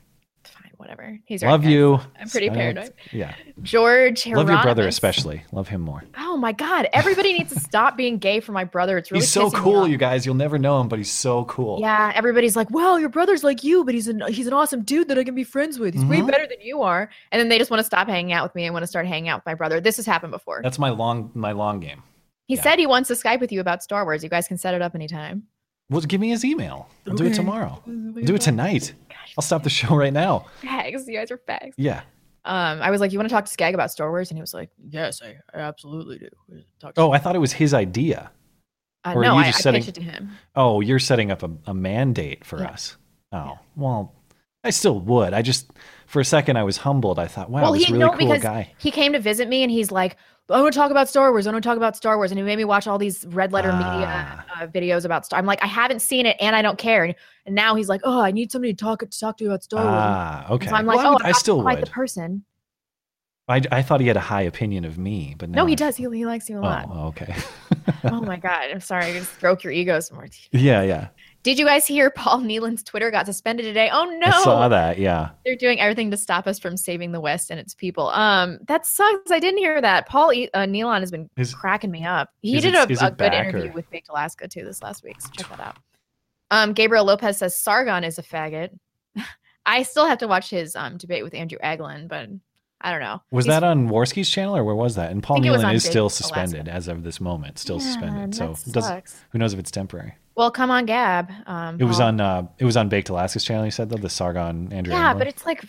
[0.86, 1.18] Whatever.
[1.26, 1.50] He's right.
[1.50, 1.72] Love guys.
[1.72, 2.00] you.
[2.20, 2.94] I'm pretty I don't- paranoid.
[3.12, 3.34] Yeah.
[3.64, 5.44] George Love your brother especially.
[5.52, 6.04] Love him more.
[6.18, 6.88] Oh my God.
[6.94, 8.98] Everybody needs to stop being gay for my brother.
[9.00, 10.26] It's really he's so cool, you guys.
[10.26, 11.80] You'll never know him, but he's so cool.
[11.82, 15.08] Yeah, everybody's like, "Well, your brother's like you, but he's an he's an awesome dude
[15.08, 15.96] that I can be friends with.
[15.96, 16.28] He's way Mhm.
[16.30, 18.66] better than you are." And then they just want to stop hanging out with me
[18.66, 19.82] and want to start hanging out with my brother.
[19.82, 20.62] This has happened before.
[20.62, 22.04] That's my long my long game.
[22.48, 22.62] he yeah.
[22.62, 24.24] said he wants to Skype with you about Star Wars.
[24.24, 25.44] You guys can set it up anytime.
[25.90, 26.90] Well, give me his email.
[27.08, 27.82] I'll do it tomorrow.
[27.88, 28.94] I'll do it tonight.
[29.38, 30.46] I'll stop the show right now.
[30.62, 31.74] Fags, you guys are fags.
[31.78, 32.02] Yeah.
[32.46, 34.42] Um, I was like, "You want to talk to Skag about Star Wars?" And he
[34.42, 36.62] was like, "Yes, I, I absolutely do."
[36.98, 38.32] Oh, I thought it was his idea.
[39.04, 40.32] Uh, Or no, I, I setting- pitched it to him.
[40.56, 42.70] Oh, you're setting up a, a mandate for Yeah.
[42.70, 42.98] us.
[43.32, 44.14] Oh, well,
[44.64, 45.34] I still would.
[45.34, 45.72] I just
[46.08, 47.18] for a second I was humbled.
[47.20, 48.74] I thought, wow, well, this he really no cool guy.
[48.78, 50.16] he came to visit me and he's like,
[50.50, 51.48] I want to talk about Star Wars.
[51.48, 53.52] I want to talk about Star Wars, and he made me watch all these red
[53.52, 53.78] letter Ah.
[53.78, 55.39] media uh, videos about Star.
[55.39, 57.04] I'm like, I haven't seen it and I don't care.
[57.04, 57.16] And,
[57.48, 59.64] and now he's like, oh, I need somebody to talk to talk to you about
[59.64, 59.96] Star Wars.
[59.98, 60.68] Ah, okay.
[60.68, 61.82] So I'm like, Well, I oh, would- I'm I still would.
[61.82, 62.46] the person.
[63.48, 65.96] I, I thought he had a high opinion of me, but No, he I- does.
[65.96, 66.88] He, he likes you a lot.
[66.91, 67.36] Oh, okay.
[68.06, 69.06] oh my god, I'm sorry.
[69.06, 70.28] I just broke your ego some more.
[70.52, 71.08] yeah, yeah.
[71.46, 73.89] Did you guys hear Paul Nehlen's Twitter got suspended today?
[73.93, 74.28] Oh no!
[74.28, 74.98] I saw that.
[74.98, 75.30] Yeah.
[75.46, 78.10] They're doing everything to stop us from saving the West and its people.
[78.10, 79.30] Um, that sucks.
[79.32, 80.08] I didn't hear that.
[80.10, 82.32] Paul e- uh, Nehlen has been Is- cracking me up.
[82.41, 85.22] He did it- a, a good interview or- with Baked Alaska too this last week.
[85.22, 85.78] So check that out.
[86.52, 88.78] Um, Gabriel Lopez says Sargon is a faggot.
[89.68, 92.28] I still have to watch his um debate with Andrew Anglin, but
[92.82, 93.22] I don't know.
[93.30, 95.12] Was He's- that on Warski's channel or where was that?
[95.12, 96.24] And Paul think Nehlen is Big still Alaska.
[96.24, 97.60] suspended as of this moment.
[97.60, 98.36] Still Man, suspended.
[98.36, 100.16] So that does who knows if it's temporary?
[100.36, 101.32] Well, come on, Gab.
[101.48, 103.98] Um, It was Paul- on uh it was on Baked Alaska's channel, you said though,
[103.98, 104.94] the Sargon Andrew.
[104.94, 105.18] Yeah, Anglin?
[105.20, 105.64] but it's like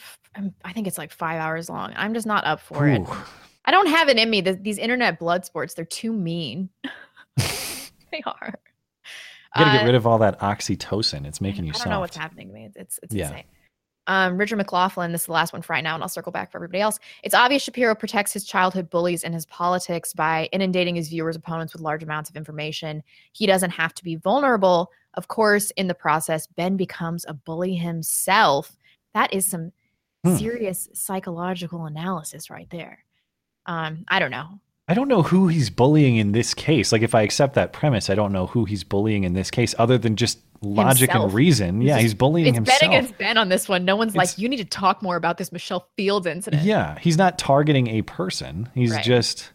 [0.64, 1.92] I think it's like five hours long.
[1.96, 3.02] I'm just not up for it.
[3.64, 4.40] I don't have it in me.
[4.42, 6.68] The, these internet blood sports, they're too mean.
[7.36, 8.54] they are.
[9.56, 11.26] You gotta Uh, get rid of all that oxytocin.
[11.26, 11.90] It's making you I don't soft.
[11.90, 12.64] know what's happening to me.
[12.66, 13.28] It's it's, it's Yeah.
[13.30, 13.44] insane.
[14.06, 16.50] Um, Richard McLaughlin, this is the last one for right now, and I'll circle back
[16.52, 16.98] for everybody else.
[17.22, 21.72] It's obvious Shapiro protects his childhood bullies and his politics by inundating his viewers' opponents
[21.72, 23.02] with large amounts of information.
[23.32, 24.90] He doesn't have to be vulnerable.
[25.14, 28.76] Of course, in the process, Ben becomes a bully himself.
[29.14, 29.72] That is some
[30.24, 30.36] Hmm.
[30.36, 33.04] serious psychological analysis right there.
[33.66, 34.60] Um, I don't know.
[34.88, 36.92] I don't know who he's bullying in this case.
[36.92, 39.74] Like if I accept that premise, I don't know who he's bullying in this case
[39.78, 41.24] other than just logic Himself.
[41.26, 41.82] and reason.
[41.82, 42.80] Yeah, he's bullying it's himself.
[42.80, 43.84] Ben against Ben on this one.
[43.84, 46.62] No one's It's- like, you need to talk more about this Michelle Fields incident.
[46.62, 48.68] Yeah, he's not targeting a person.
[48.74, 49.04] He's Right.
[49.04, 49.52] just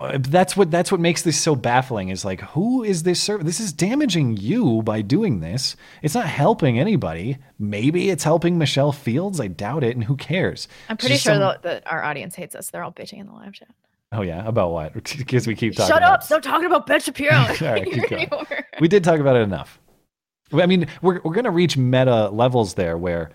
[0.00, 3.44] Uh, that's what that's what makes this so baffling is like who is this serv
[3.44, 8.92] this is damaging you by doing this it's not helping anybody maybe it's helping michelle
[8.92, 12.54] fields i doubt it and who cares I'm pretty sure some- that our audience hates
[12.54, 12.70] us.
[12.70, 13.68] They're all bitching in the live chat.
[14.12, 16.22] Oh yeah about what because we keep talking Shut about up!
[16.22, 17.32] Stop talking about Ben Shapiro.
[17.36, 18.28] All right, keep going.
[18.80, 19.78] we did talk about it enough
[20.52, 23.30] i mean we're, we're going to reach meta levels there where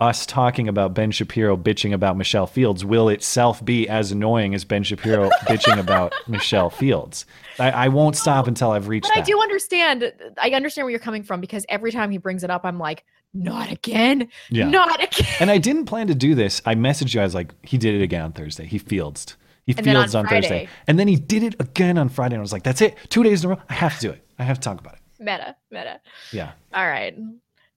[0.00, 4.64] us talking about ben shapiro bitching about michelle fields will itself be as annoying as
[4.64, 7.24] ben shapiro bitching about michelle fields
[7.58, 10.12] I, I won't stop until i've reached But I that do understand.
[10.38, 13.04] I understand where you're coming from because every time he brings it up, I'm like,
[13.34, 14.28] not again.
[14.50, 14.68] Yeah.
[14.70, 15.26] Not again.
[15.40, 17.94] and i didn't plan to do this i messaged you i was like he did
[17.94, 19.36] it again on thursday he fields
[19.66, 22.34] he And then on fields on, thursday and then he did it again on friday
[22.34, 24.10] and i was like that's it two days in a row i have to do
[24.10, 26.00] it i have to talk about it Meta, meta.
[26.32, 27.16] yeah All right.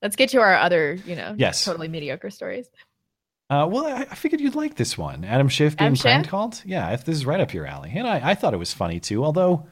[0.02, 1.64] Let's get to our other, you know, Yes.
[1.64, 2.68] totally mediocre stories.
[3.52, 5.24] Uh, well, I, I figured you'd like this one.
[5.24, 6.62] Adam Schiff being Adam prank called.
[6.66, 9.00] Yeah, if this is right up your alley, and I, I thought it was funny
[9.00, 9.24] too.
[9.24, 9.68] Although,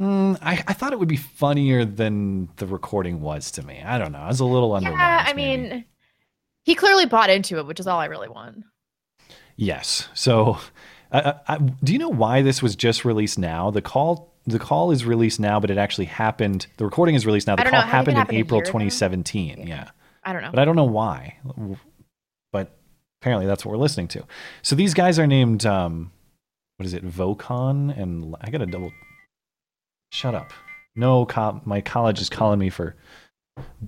[0.00, 3.82] mm, I, I thought it would be funnier than the recording was to me.
[3.82, 4.18] I don't know.
[4.20, 4.98] I was a little underwhelmed.
[4.98, 5.84] Yeah, I mean,
[6.64, 8.64] he clearly bought into it, which is all I really want.
[9.56, 10.08] Yes.
[10.14, 10.58] So,
[11.12, 13.70] I, I, do you know why this was just released now?
[13.70, 14.32] The call.
[14.46, 16.66] The call is released now, but it actually happened.
[16.76, 17.56] The recording is released now.
[17.56, 17.80] The call.
[17.80, 19.66] Happened in April 2017.
[19.66, 19.90] yeah.
[20.22, 20.50] I don't know.
[20.50, 21.38] But I don't know why.
[22.52, 22.76] But
[23.20, 24.24] apparently that's what we're listening to.
[24.62, 26.12] So these guys are named um
[26.76, 27.04] what is it?
[27.04, 28.92] Vovan and I got to double
[30.12, 30.52] Shut up.
[30.96, 32.94] No, co- my college is calling me for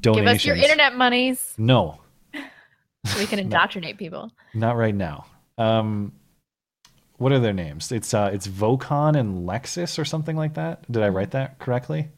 [0.00, 0.26] donations.
[0.26, 2.00] Give us your internet monies No,
[3.04, 4.32] so we can indoctrinate people.
[4.54, 5.26] not right now.
[5.59, 6.12] Um
[7.18, 7.92] what are their names?
[7.92, 10.90] It's uh it's Vovan and Lexus or something like that.
[10.90, 12.09] Did I write that correctly?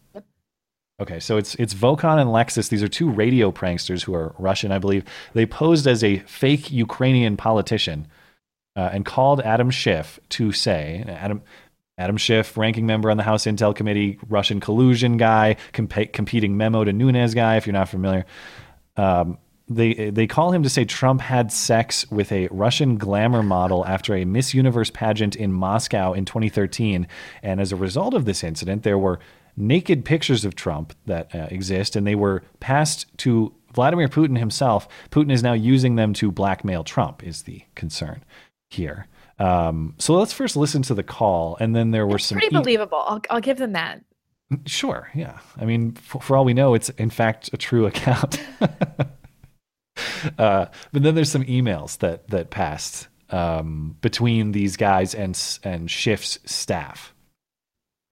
[1.00, 2.68] Okay, so it's it's Vovan and Lexus.
[2.68, 5.04] These are two radio pranksters who are Russian, I believe.
[5.32, 8.08] They posed as a fake Ukrainian politician
[8.74, 11.42] uh, and called Adam Schiff to say Adam
[11.98, 16.84] Adam Schiff, ranking member on the House Intel Committee, Russian collusion guy, comp- competing memo
[16.84, 17.56] to Nunes guy.
[17.56, 18.24] If you're not familiar,
[18.96, 19.38] um,
[19.68, 24.14] they they call him to say Trump had sex with a Russian glamour model after
[24.14, 27.06] a Miss Universe pageant in Moscow in 2013,
[27.42, 29.18] and as a result of this incident, there were
[29.56, 34.88] naked pictures of Trump that uh, exist, and they were passed to Vladimir Putin himself.
[35.10, 37.22] Putin is now using them to blackmail Trump.
[37.22, 38.24] Is the concern
[38.70, 39.06] here?
[39.38, 42.58] Um, so let's first listen to the call, and then there were some Pretty e-
[42.58, 43.04] believable.
[43.06, 44.02] I'll, I'll give them that.
[44.64, 45.38] Sure, yeah.
[45.58, 48.40] I mean, for, for all we know, it's in fact a true account.
[50.38, 55.60] uh, but then there's some emails that that passed um, between these guys and s-
[55.62, 57.14] and Schiff's staff.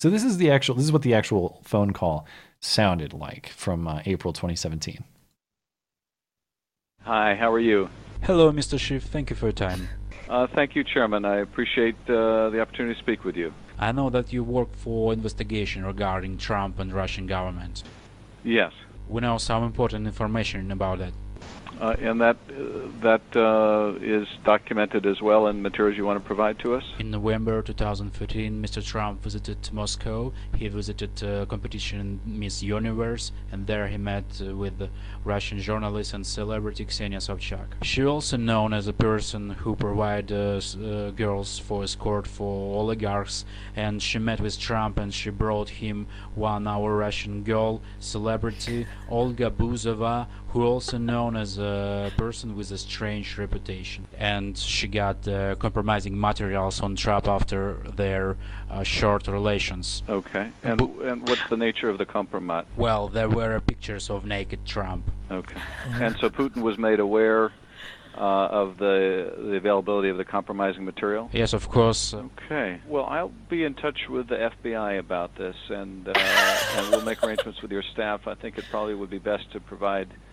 [0.01, 0.75] So this is the actual.
[0.75, 2.27] This is what the actual phone call
[2.61, 5.05] sounded like from uh, April 2017.
[7.03, 7.89] Hi, how are you?
[8.23, 8.79] Hello, Mr.
[8.79, 9.05] Schiff.
[9.05, 9.89] Thank you for your time.
[10.29, 11.25] Uh, thank you, Chairman.
[11.25, 13.53] I appreciate uh, the opportunity to speak with you.
[13.79, 17.85] I know that you work for investigation regarding Trump and Russian government.
[18.43, 18.73] Yes.
[19.09, 21.13] We know some important information about that.
[21.81, 26.27] Uh, and that uh, that uh, is documented as well in materials you want to
[26.27, 26.85] provide to us.
[26.99, 28.85] In November 2013, Mr.
[28.85, 30.33] Trump visited Moscow.
[30.57, 34.89] He visited uh, competition Miss Universe, and there he met with
[35.25, 37.67] Russian journalist and celebrity Ksenia Sobchak.
[37.83, 40.61] She also known as a person who provide uh,
[41.11, 46.67] girls for escort for oligarchs, and she met with Trump and she brought him one
[46.67, 50.27] our Russian girl celebrity Olga Buzova,
[50.57, 54.07] who also known as a person with a strange reputation.
[54.17, 58.39] And she got uh, compromising materials on Trump after their
[58.71, 60.03] uh, short relations.
[60.09, 60.51] Okay.
[60.63, 62.65] And and what's the nature of the compromise?
[62.75, 65.05] Well, there were pictures of naked Trump.
[65.31, 65.61] Okay.
[66.01, 67.53] And so Putin was made aware
[68.17, 71.29] uh, of the the availability of the compromising material.
[71.33, 72.15] Yes, of course.
[72.15, 72.81] Okay.
[72.89, 76.13] Well, I'll be in touch with the FBI about this, and uh,
[76.77, 78.27] and we'll make arrangements with your staff.
[78.27, 80.26] I think it probably would be best to provide uh,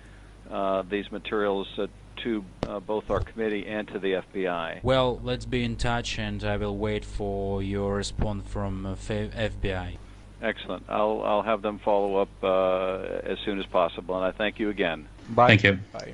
[0.89, 1.87] these materials uh,
[2.17, 4.83] to uh, both our committee and to the FBI.
[4.83, 9.97] Well, let's be in touch, and I will wait for your response from uh, FBI.
[10.41, 10.83] Excellent.
[10.89, 14.69] I'll I'll have them follow up uh, as soon as possible, and I thank you
[14.69, 15.07] again.
[15.29, 15.47] Bye.
[15.47, 15.79] Thank you.
[15.93, 16.13] Bye.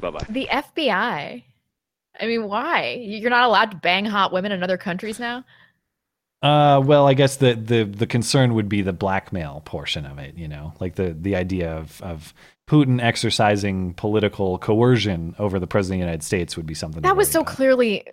[0.00, 0.26] Bye bye.
[0.28, 1.42] The FBI.
[2.20, 3.00] I mean, why?
[3.00, 5.44] You're not allowed to bang hot women in other countries now?
[6.42, 10.36] Uh, well, I guess the, the the concern would be the blackmail portion of it.
[10.36, 12.34] You know, like the the idea of of
[12.68, 17.02] Putin exercising political coercion over the president of the United States would be something.
[17.02, 18.04] That was so clearly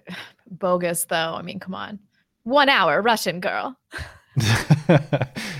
[0.50, 1.36] bogus, though.
[1.36, 2.00] I mean, come on.
[2.44, 3.78] One hour, Russian girl.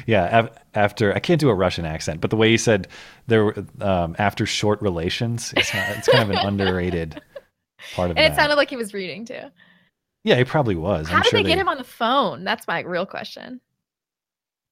[0.06, 2.88] yeah, af- after I can't do a Russian accent, but the way he said
[3.28, 7.22] there um, after short relations, it's, not, it's kind of an underrated
[7.96, 8.22] part of it.
[8.22, 8.38] And that.
[8.38, 9.42] it sounded like he was reading too.
[10.24, 11.10] yeah, he probably was.
[11.10, 12.46] How I'm did sure they get him on the phone?
[12.46, 13.60] That's my real question.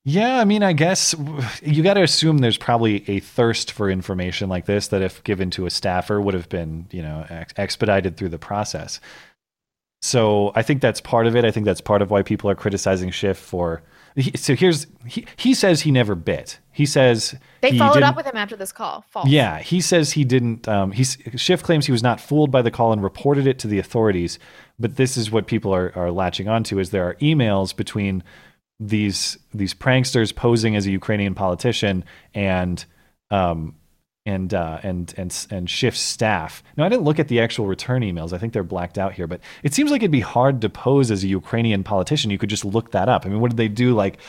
[0.05, 1.13] Yeah, I mean, I guess
[1.61, 5.49] you got to assume there's probably a thirst for information like this that, if given
[5.51, 8.99] to a staffer, would have been, you know, ex- expedited through the process.
[10.01, 11.43] So I think that's part of it.
[11.43, 13.83] I think that's part of why people are criticizing Schiff for.
[14.15, 16.59] He, so here's he, he says he never bit.
[16.71, 19.05] He says They he followed up with him after this call.
[19.09, 19.27] False.
[19.27, 20.67] yeah, he says he didn't.
[20.67, 23.67] Um, he's Schiff claims he was not fooled by the call and reported it to
[23.67, 24.39] the authorities.
[24.79, 28.23] But this is what people are, are latching onto: is there are emails between
[28.79, 32.83] these these pranksters posing as a Ukrainian politician and
[33.31, 33.75] um,
[34.25, 36.63] and uh, and and and Schiff's staff.
[36.77, 38.33] Now, I didn't look at the actual return emails.
[38.33, 41.11] I think they're blacked out here, but it seems like it'd be hard to pose
[41.11, 42.31] as a Ukrainian politician.
[42.31, 43.25] You could just look that up.
[43.25, 43.93] I mean, what did they do?
[43.93, 44.19] Like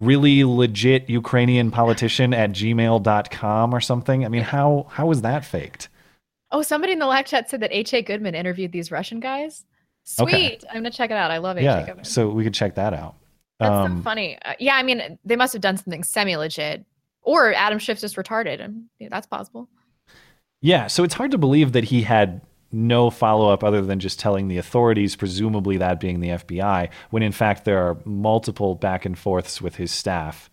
[0.00, 4.24] really legit Ukrainian politician at gmail.com or something?
[4.24, 5.88] I mean, how how is that faked?
[6.50, 8.02] Oh, somebody in the live chat said that H.A.
[8.02, 9.64] Goodman interviewed these Russian guys.
[10.04, 10.26] Sweet.
[10.26, 10.58] Okay.
[10.68, 11.30] I'm going to check it out.
[11.32, 11.64] I love H.A.
[11.64, 12.04] Yeah, Goodman.
[12.04, 13.16] so we could check that out.
[13.64, 14.38] That's Um, so funny.
[14.44, 16.84] Uh, yeah, I mean, they must have done something semi legit.
[17.22, 18.60] Or Adam Schiff's just retarded.
[18.62, 19.68] And yeah, that's possible.
[20.60, 22.42] Yeah, so it's hard to believe that he had
[22.72, 27.22] no follow up other than just telling the authorities, presumably that being the FBI, when
[27.22, 30.50] in fact there are multiple back and forths with his staff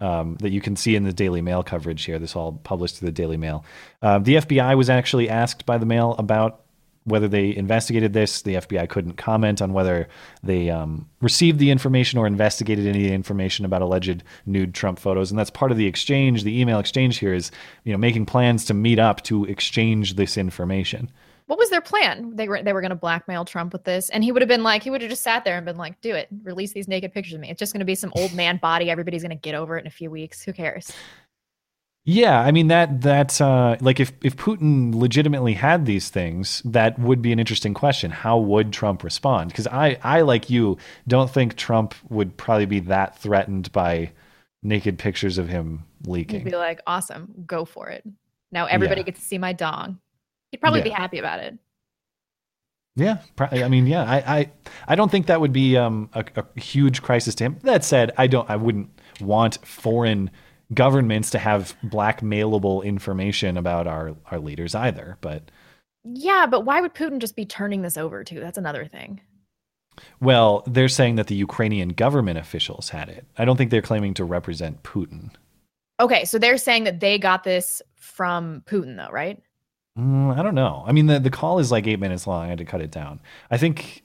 [0.00, 2.18] um, that you can see in the Daily Mail coverage here.
[2.18, 3.64] This all published through the Daily Mail.
[4.02, 6.61] Uh, the FBI was actually asked by the Mail about
[7.04, 8.42] whether they investigated this.
[8.42, 10.08] The FBI couldn't comment on whether
[10.42, 15.30] they um, received the information or investigated any information about alleged nude Trump photos.
[15.30, 16.44] And that's part of the exchange.
[16.44, 17.50] The email exchange here is,
[17.84, 21.10] you know, making plans to meet up to exchange this information.
[21.46, 22.34] What was their plan?
[22.36, 24.62] They were they were going to blackmail Trump with this, and he would have been
[24.62, 27.12] like, he would have just sat there and been like, "Do it, release these naked
[27.12, 28.88] pictures of me." It's just going to be some old man body.
[28.88, 30.42] Everybody's going to get over it in a few weeks.
[30.42, 30.92] Who cares?
[32.04, 36.98] Yeah, I mean that that uh, like if if Putin legitimately had these things, that
[36.98, 38.10] would be an interesting question.
[38.10, 39.50] How would Trump respond?
[39.50, 44.10] Because I I like you don't think Trump would probably be that threatened by
[44.64, 46.40] naked pictures of him leaking.
[46.40, 48.04] He'd be like, "Awesome, go for it."
[48.50, 49.06] Now everybody Yeah.
[49.06, 49.98] gets to see my dong.
[50.50, 51.56] He'd probably be happy about it.
[52.96, 53.62] Yeah, probably.
[53.64, 54.50] I mean, yeah, I, I,
[54.88, 57.58] I don't think that would be um, a, a huge crisis to him.
[57.62, 60.30] That said, I don't, I wouldn't want foreign
[60.74, 65.16] governments to have blackmailable information about our our leaders either.
[65.20, 65.50] But
[66.04, 68.40] Yeah, but why would Putin just be turning this over to?
[68.40, 69.20] That's another thing.
[70.20, 73.26] well, they're saying that the Ukrainian government officials had it.
[73.36, 75.30] I don't think they're claiming to represent Putin.
[76.00, 79.38] Okay, so they're saying that they got this from Putin, though, right?
[79.98, 80.82] Mm, I don't know.
[80.86, 82.46] I mean, the the call is like eight minutes long.
[82.46, 83.20] I had to cut it down.
[83.50, 84.02] I think.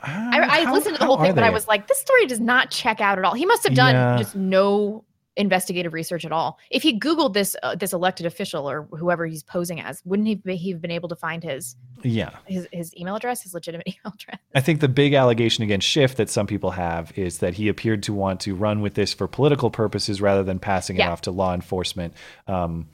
[0.00, 2.38] I, I how- listened to the whole thing, but I was like, this story does
[2.38, 3.34] not check out at all.
[3.34, 4.16] He must have done Yeah.
[4.16, 5.02] just no
[5.38, 6.58] investigative research at all.
[6.70, 10.34] If he Googled this uh, this elected official or whoever he's posing as, wouldn't he
[10.34, 12.30] be, he have been able to find his Yeah.
[12.46, 14.38] his his email address, his legitimate email address?
[14.54, 18.02] I think the big allegation against Schiff that some people have is that he appeared
[18.02, 21.30] to want to run with this for political purposes rather than passing it off to
[21.30, 22.12] law enforcement.
[22.46, 22.88] Um,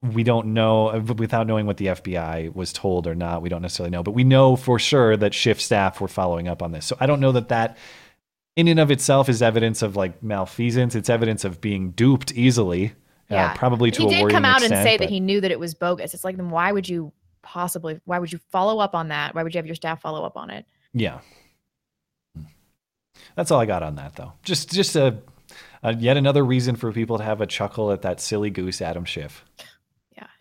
[0.00, 3.42] we don't know uh, without knowing what the FBI was told or not.
[3.42, 6.62] We don't necessarily know, but we know for sure that Schiff staff were following up
[6.62, 6.86] on this.
[6.86, 7.76] So I don't know that that
[8.58, 10.96] in and of itself is evidence of like malfeasance.
[10.96, 12.92] It's evidence of being duped easily.
[13.30, 15.20] Yeah, uh, probably to he a did come out extent, and say but- that he
[15.20, 16.12] knew that it was bogus.
[16.12, 18.00] It's like, then why would you possibly?
[18.04, 19.34] Why would you follow up on that?
[19.36, 20.66] Why would you have your staff follow up on it?
[20.92, 21.20] Yeah.
[23.36, 24.32] That's all I got on that, though.
[24.42, 25.18] Just, just a,
[25.84, 29.04] a yet another reason for people to have a chuckle at that silly goose Adam
[29.04, 29.44] Schiff.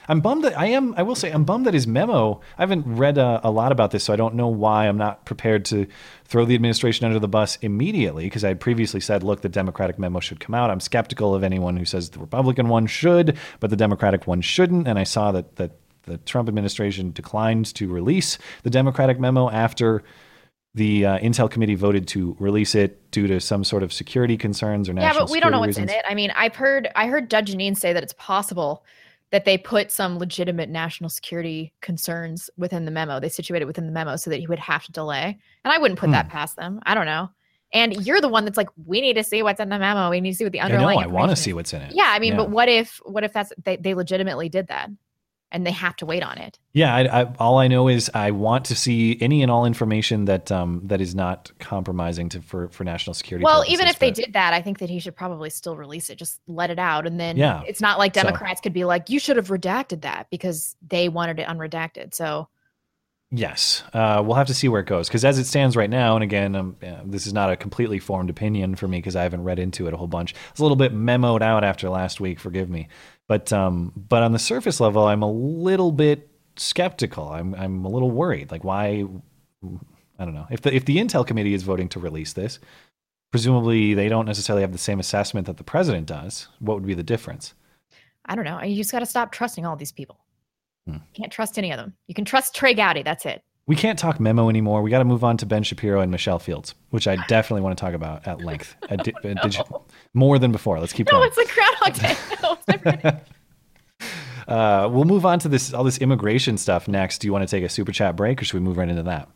[0.08, 0.94] I'm bummed that I am.
[0.98, 2.42] I will say I'm bummed that his memo.
[2.58, 5.26] I haven't read a, a lot about this, so I don't know why I'm not
[5.26, 5.88] prepared to
[6.26, 8.26] throw the administration under the bus immediately.
[8.26, 10.70] Because I had previously said, look, the Democratic memo should come out.
[10.70, 14.88] I'm skeptical of anyone who says the Republican one should, but the Democratic one shouldn't.
[14.88, 15.72] And I saw that that
[16.04, 20.04] the Trump administration declined to release the Democratic memo after
[20.74, 24.88] the uh, Intel committee voted to release it due to some sort of security concerns
[24.88, 25.14] or national.
[25.14, 25.92] Yeah, but we don't know what's reasons.
[25.92, 26.06] in it.
[26.08, 28.86] I mean, I've heard I heard Judge Jeanine say that it's possible
[29.32, 33.20] that they put some legitimate national security concerns within the memo.
[33.20, 35.38] They situated within the memo so that he would have to delay.
[35.66, 36.32] And I wouldn't put that Hmm.
[36.32, 36.80] past them.
[36.86, 37.30] I don't know.
[37.74, 40.10] And you're the one that's like, we need to see what's in the memo.
[40.10, 40.76] We need to see what the I know.
[40.76, 41.00] underlying.
[41.00, 41.94] I want to see what's in it.
[41.94, 42.38] Yeah, I mean, Yeah.
[42.38, 44.90] but what if what if that's they, they legitimately did that,
[45.52, 46.60] and they have to wait on it?
[46.74, 50.26] Yeah, I, I, all I know is I want to see any and all information
[50.26, 53.44] that um, that is not compromising to for, for national security.
[53.44, 56.10] Well, purposes, even if they did that, I think that he should probably still release
[56.10, 56.18] it.
[56.18, 57.62] Just let it out, and then Yeah.
[57.68, 61.10] it's not like So- Democrats could be like, "You should have redacted that" because they
[61.10, 62.14] wanted it unredacted.
[62.14, 62.48] So
[63.30, 66.16] Yes, uh, we'll have to see where it goes because as it stands right now,
[66.16, 69.44] and again, um, this is not a completely formed opinion for me because I haven't
[69.44, 70.34] read into it a whole bunch.
[70.52, 72.40] It's a little bit memoed out after last week.
[72.40, 72.88] Forgive me,
[73.28, 77.28] but um, but on the surface level, I'm a little bit skeptical.
[77.28, 78.50] I'm I'm a little worried.
[78.50, 79.06] Like why?
[80.18, 82.60] I don't know if the if the Intel committee is voting to release this,
[83.32, 86.48] presumably they don't necessarily have the same assessment that the president does.
[86.60, 87.54] What would be the difference?
[88.26, 88.62] I don't know.
[88.62, 90.18] You just got to stop trusting all these people.
[90.88, 90.98] Hmm.
[91.14, 91.94] Can't trust any of them.
[92.08, 93.04] You can trust Trey Gowdy.
[93.04, 93.44] That's it.
[93.66, 94.82] We can't talk memo anymore.
[94.82, 97.78] We got to move on to Ben Shapiro and Michelle Fields, which I definitely want
[97.78, 99.84] to talk about at length, at di- at digi-
[100.14, 100.80] more than before.
[100.80, 101.28] Let's keep No, going.
[101.28, 102.16] it's like Groundhog Day.
[102.42, 103.22] No, it's never gonna-
[104.48, 107.18] Uh, we'll move on to this all this immigration stuff next.
[107.18, 109.04] Do you want to take a super chat break, or should we move right into
[109.04, 109.28] that?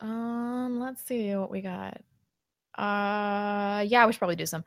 [0.00, 2.00] Um, let's see what we got.
[2.78, 4.64] Uh, yeah, we should probably do some.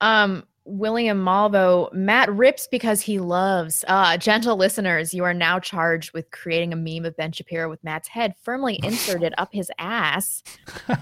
[0.00, 3.84] Um, William Malvo, Matt rips because he loves.
[3.86, 7.84] Uh, gentle listeners, you are now charged with creating a meme of Ben Shapiro with
[7.84, 10.42] Matt's head firmly inserted up his ass.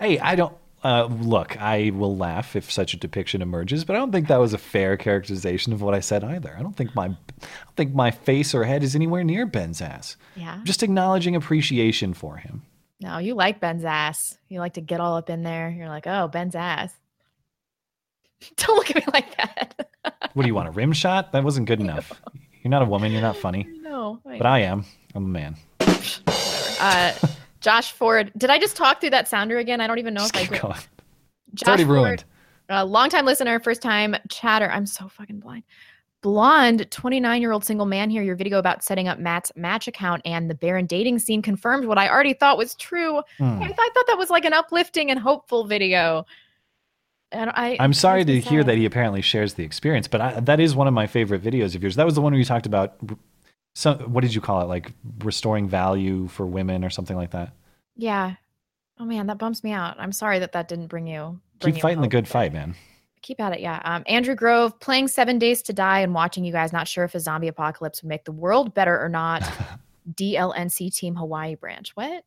[0.00, 0.56] Hey, I don't.
[0.82, 4.38] Uh, look, I will laugh if such a depiction emerges, but I don't think that
[4.38, 6.54] was a fair characterization of what I said either.
[6.56, 9.82] I don't think my, I don't think my face or head is anywhere near Ben's
[9.82, 10.16] ass.
[10.36, 10.52] Yeah.
[10.52, 12.62] I'm just acknowledging appreciation for him.
[13.00, 14.38] No, you like Ben's ass.
[14.48, 15.68] You like to get all up in there.
[15.68, 16.94] You're like, oh, Ben's ass.
[18.56, 19.88] Don't look at me like that.
[20.34, 20.68] What do you want?
[20.68, 21.32] A rim shot?
[21.32, 22.12] That wasn't good enough.
[22.62, 23.12] You're not a woman.
[23.12, 23.66] You're not funny.
[23.82, 24.84] No, But I am.
[25.14, 25.56] I'm a man.
[26.80, 27.12] uh,
[27.60, 28.30] Josh Ford.
[28.36, 29.80] Did I just talk through that sounder again?
[29.80, 30.62] I don't even know if I Keep did.
[30.62, 30.78] going.
[31.54, 32.24] Josh already Ford, ruined.
[32.68, 34.70] A longtime listener, first time chatter.
[34.70, 35.64] I'm so fucking blind.
[36.20, 38.22] Blonde, 29 year old single man here.
[38.22, 41.98] Your video about setting up Matt's match account and the barren dating scene confirmed what
[41.98, 43.22] I already thought was true.
[43.38, 43.60] Hmm.
[43.62, 46.26] I, th- I thought that was like an uplifting and hopeful video.
[47.30, 50.60] And I, I'm sorry to hear that he apparently shares the experience, but I, that
[50.60, 51.96] is one of my favorite videos of yours.
[51.96, 52.98] That was the one where you talked about
[53.74, 53.98] some.
[54.12, 54.64] What did you call it?
[54.64, 57.52] Like restoring value for women or something like that.
[57.96, 58.36] Yeah.
[58.98, 59.96] Oh man, that bumps me out.
[59.98, 61.40] I'm sorry that that didn't bring you.
[61.60, 62.74] Bring Keep you fighting the good fight, man.
[63.20, 63.82] Keep at it, yeah.
[63.84, 66.72] Um, Andrew Grove playing Seven Days to Die and watching you guys.
[66.72, 69.42] Not sure if a zombie apocalypse would make the world better or not.
[70.14, 71.94] DLNC Team Hawaii branch.
[71.94, 72.24] What?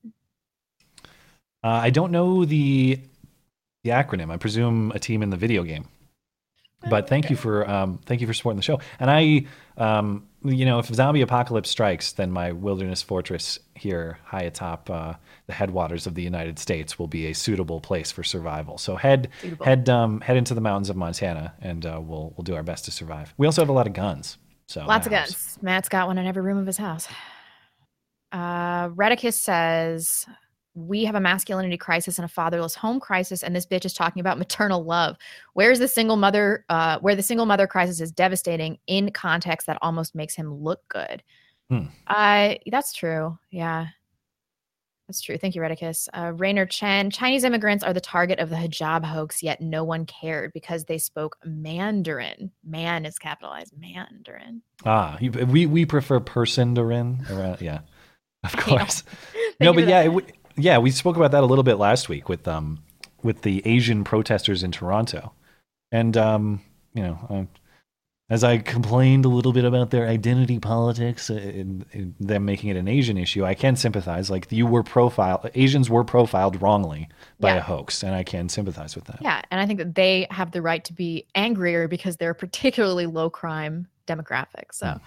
[1.64, 2.99] Uh, I don't know the
[3.84, 4.32] the acronym.
[4.32, 5.88] I presume a team in the video game.
[6.90, 8.80] But thank you for um, thank you for supporting the show.
[9.00, 9.46] And I,
[9.78, 15.14] um, you know, if zombie apocalypse strikes, then my wilderness fortress here, high atop uh,
[15.46, 18.80] the headwaters of the United States, will be a suitable place for survival.
[18.80, 19.66] So head Suitable.
[19.66, 22.86] head um, head into the mountains of Montana, and uh, we'll we'll do our best
[22.86, 23.32] to survive.
[23.38, 24.40] We also have a lot of guns.
[24.68, 25.60] So Lots of guns.
[25.62, 27.08] Matt's got one in every room of his house.
[28.32, 30.26] Uh, Redicus says
[30.74, 34.22] we have a masculinity crisis and a fatherless home crisis, and this bitch is talking
[34.22, 35.17] about maternal love.
[35.53, 36.65] Where's the single mother?
[36.69, 40.82] Uh, where the single mother crisis is devastating in context that almost makes him look
[40.88, 41.24] good.
[41.69, 41.86] Hmm.
[42.07, 43.38] Uh, that's true.
[43.49, 43.88] Yeah.
[45.07, 45.38] That's true.
[45.38, 46.07] Thank you, Redicus.
[46.13, 47.09] Uh, Rainer Chen.
[47.09, 50.97] Chinese immigrants are the target of the hijab hoax, yet no one cared because they
[50.97, 52.49] spoke Mandarin.
[52.63, 53.74] Man is capitalized.
[53.78, 54.61] Mandarin.
[54.86, 57.30] Ah, you, we we prefer Persindarin.
[57.30, 57.82] Around, yeah,
[58.45, 59.03] of course.
[59.59, 62.47] No, but yeah, it, yeah, we spoke about that a little bit last week with
[62.47, 62.84] um
[63.24, 65.32] with the Asian protesters in Toronto,
[65.91, 66.62] and um
[66.93, 67.45] you know uh,
[68.30, 72.78] As I complained a little bit about their identity politics and, and them making it
[72.78, 74.30] an Asian issue, I can sympathize.
[74.32, 77.10] Like you were profiled, Asians were profiled wrongly
[77.41, 77.58] by Yeah.
[77.58, 79.20] a hoax, and I can sympathize with that.
[79.22, 82.36] Yeah, and I think that they have the right to be angrier because they're a
[82.36, 84.72] particularly low crime demographic.
[84.72, 84.99] So,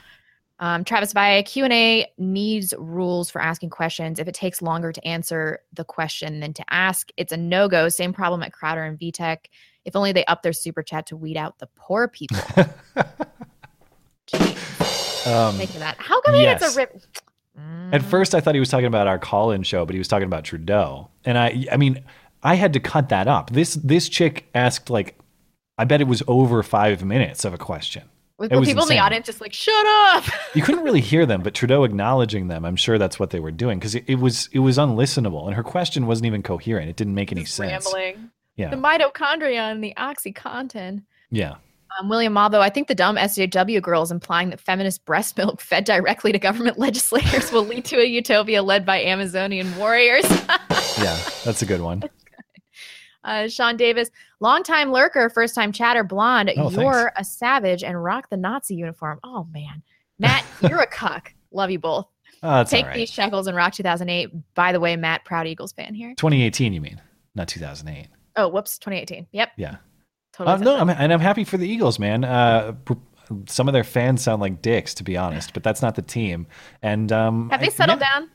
[0.60, 4.18] um, Travis Via Q and A needs rules for asking questions.
[4.18, 7.88] If it takes longer to answer the question than to ask, it's a no go.
[7.88, 9.46] Same problem at Crowder and VTech.
[9.84, 12.38] If only they up their super chat to weed out the poor people.
[15.26, 15.96] Um, Think of that.
[15.98, 16.74] How come it's yes.
[16.74, 17.02] a rip?
[17.92, 20.26] At first, I thought he was talking about our call-in show, but he was talking
[20.26, 21.08] about Trudeau.
[21.24, 22.02] And I, I mean,
[22.42, 23.50] I had to cut that up.
[23.50, 25.18] This this chick asked like,
[25.78, 28.02] I bet it was over five minutes of a question.
[28.36, 30.24] With people in the audience just like, shut up.
[30.54, 33.52] You couldn't really hear them, but Trudeau acknowledging them, I'm sure that's what they were
[33.52, 36.88] doing because it, it was it was unlistenable, and her question wasn't even coherent.
[36.90, 37.86] It didn't make any sense.
[37.94, 38.30] Rambling.
[38.56, 38.70] Yeah.
[38.70, 41.04] The mitochondria and the oxycontin.
[41.30, 41.54] Yeah.
[42.00, 45.60] Um, William Malvo, I think the dumb SJW girl is implying that feminist breast milk
[45.60, 50.24] fed directly to government legislators will lead to a utopia led by Amazonian warriors.
[50.98, 52.04] Yeah, that's a good one.
[53.24, 54.10] uh, Sean Davis,
[54.44, 56.52] longtime lurker, first time chatter, blonde.
[56.56, 59.18] Oh, you're a savage and rock the Nazi uniform.
[59.24, 59.82] Oh, man.
[60.18, 61.32] Matt, you're a cuck.
[61.50, 62.06] Love you both.
[62.42, 62.94] Oh, Take right.
[62.94, 64.30] these shekels and rock 2008.
[64.54, 66.10] By the way, Matt, proud Eagles fan here.
[66.16, 67.00] 2018, you mean,
[67.34, 68.06] not 2008.
[68.36, 69.26] Oh, whoops, 2018.
[69.32, 69.48] Yep.
[69.56, 69.76] Yeah.
[70.34, 70.56] Totally.
[70.56, 72.22] Uh, no, I'm, and I'm happy for the Eagles, man.
[72.24, 72.74] Uh,
[73.48, 76.46] some of their fans sound like dicks, to be honest, but that's not the team.
[76.82, 78.12] And um, Have they I- settled yeah.
[78.12, 78.30] down?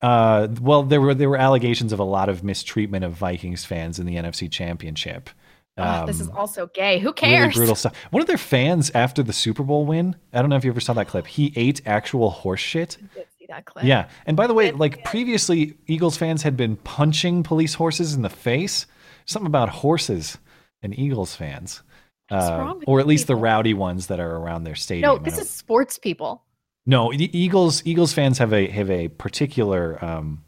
[0.00, 3.98] Uh, well, there were there were allegations of a lot of mistreatment of Vikings fans
[3.98, 5.30] in the NFC Championship.
[5.76, 6.98] Oh, this is Um, also gay.
[6.98, 7.54] Who really cares?
[7.54, 7.94] brutal stuff.
[8.10, 10.80] One of their fans after the Super Bowl win, I don't know if you ever
[10.80, 11.26] saw that clip.
[11.26, 12.96] He ate actual horse shit.
[13.14, 13.84] Did see that clip.
[13.84, 14.08] Yeah.
[14.26, 18.30] And by the way, like previously, Eagles fans had been punching police horses in the
[18.30, 18.86] face.
[19.24, 20.38] Something about horses
[20.82, 21.82] and Eagles fans.
[22.30, 25.02] Uh, or at least the rowdy ones that are around their stadium.
[25.14, 26.42] No, this is sports people.
[26.88, 30.42] No, E- Eagles Eagles fans have a have a particular um,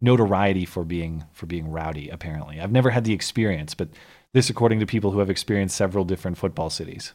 [0.00, 2.08] notoriety for being for being rowdy.
[2.08, 3.88] Apparently, I've never had the experience, but
[4.32, 7.14] this, according to people who have experienced several different football cities.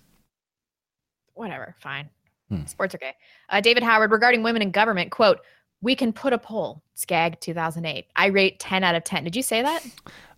[1.33, 2.09] Whatever, fine.
[2.49, 2.65] Hmm.
[2.65, 3.13] Sports okay.
[3.49, 5.39] Uh, David Howard regarding women in government, quote,
[5.81, 6.83] we can put a poll.
[6.95, 8.07] Skag 2008.
[8.15, 9.23] I rate 10 out of 10.
[9.23, 9.85] Did you say that?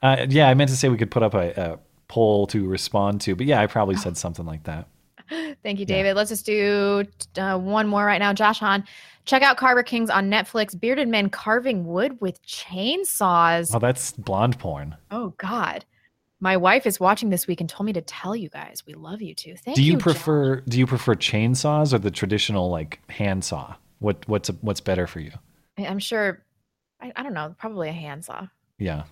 [0.01, 3.21] Uh, yeah, I meant to say we could put up a, a poll to respond
[3.21, 4.87] to, but yeah, I probably said something like that.
[5.63, 6.15] Thank you, David.
[6.15, 7.05] Let's just do
[7.37, 8.33] uh, one more right now.
[8.33, 8.83] Josh Hahn,
[9.25, 10.79] check out Carver Kings on Netflix.
[10.79, 13.73] Bearded men carving wood with chainsaws.
[13.73, 14.95] Oh, that's blonde porn.
[15.11, 15.85] Oh, God.
[16.41, 19.21] My wife is watching this week and told me to tell you guys we love
[19.21, 19.55] you too.
[19.57, 19.97] Thank do you, Do you.
[19.97, 20.03] Josh.
[20.03, 23.75] prefer do you prefer chainsaws or the traditional like handsaw?
[23.99, 25.31] What what's what's better for you?
[25.77, 26.41] I'm sure,
[27.01, 28.47] I, I don't know, probably a handsaw.
[28.77, 29.03] Yeah.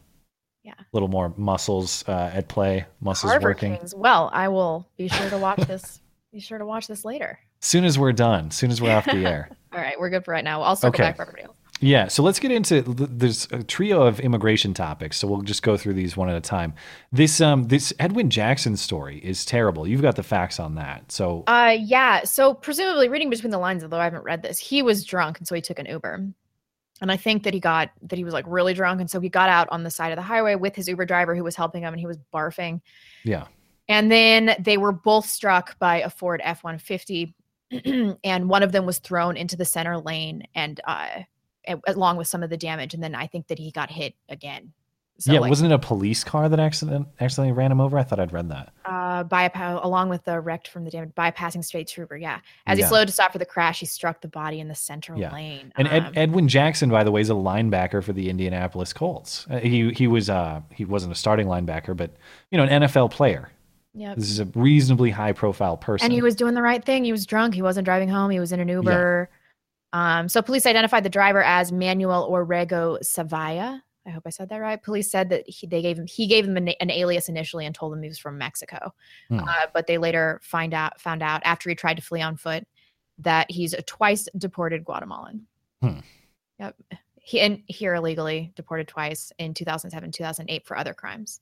[0.64, 0.74] Yeah.
[0.80, 3.76] A little more muscles uh, at play, muscles Carver working.
[3.76, 3.94] Kings.
[3.96, 6.02] Well, I will be sure to watch this.
[6.32, 7.40] be sure to watch this later.
[7.62, 9.50] Soon as we're done, soon as we're off the air.
[9.74, 10.62] All right, we're good for right now.
[10.62, 11.04] I'll circle Okay.
[11.04, 11.56] back for everybody else.
[11.80, 15.62] Yeah, so let's get into th- there's a trio of immigration topics, so we'll just
[15.62, 16.74] go through these one at a time.
[17.12, 19.88] This um this Edwin Jackson story is terrible.
[19.88, 21.12] You've got the facts on that.
[21.12, 22.24] So Uh, yeah.
[22.24, 25.48] So presumably, reading between the lines, although I haven't read this, he was drunk, and
[25.48, 26.26] so he took an Uber.
[27.00, 29.30] And I think that he got that he was like really drunk, and so he
[29.30, 31.84] got out on the side of the highway with his Uber driver who was helping
[31.84, 32.82] him, and he was barfing.
[33.24, 33.46] yeah.
[33.90, 37.34] And then they were both struck by a Ford F one fifty,
[38.24, 41.22] and one of them was thrown into the center lane, and uh,
[41.88, 42.94] along with some of the damage.
[42.94, 44.74] And then I think that he got hit again.
[45.20, 47.98] So yeah, like, wasn't it a police car that accident accidentally ran him over?
[47.98, 48.72] I thought I'd read that.
[48.86, 52.16] uh, bypass along with the wrecked from the damage, bypassing state trooper.
[52.16, 52.86] Yeah, as Yeah.
[52.86, 55.34] he slowed to stop for the crash, he struck the body in the center Yeah.
[55.34, 55.74] lane.
[55.76, 59.48] And Ed, Um, Edwin Jackson, by the way, is a linebacker for the Indianapolis Colts.
[59.50, 62.12] Uh, he he was uh he wasn't a starting linebacker, but
[62.52, 63.50] you know an NFL player.
[63.98, 64.18] Yep.
[64.18, 66.06] This is a reasonably high profile person.
[66.06, 67.04] and he was doing the right thing.
[67.04, 67.56] He was drunk.
[67.56, 68.30] He wasn't driving home.
[68.30, 69.30] He was in an Uber.
[69.92, 73.82] Um, so police identified the driver as Manuel Orrego Savaya.
[74.06, 74.82] I hope I said that right.
[74.82, 77.74] Police said that he, they gave him he gave him an, an alias initially and
[77.74, 78.94] told him he was from Mexico.
[79.30, 79.40] Hmm.
[79.40, 82.66] Uh, but they later find out found out after he tried to flee on foot
[83.20, 85.48] that he's a twice deported Guatemalan.
[85.82, 86.00] Hmm.
[86.60, 86.76] Yep.
[87.16, 91.42] He and here illegally deported twice in 2007, 2008 for other crimes,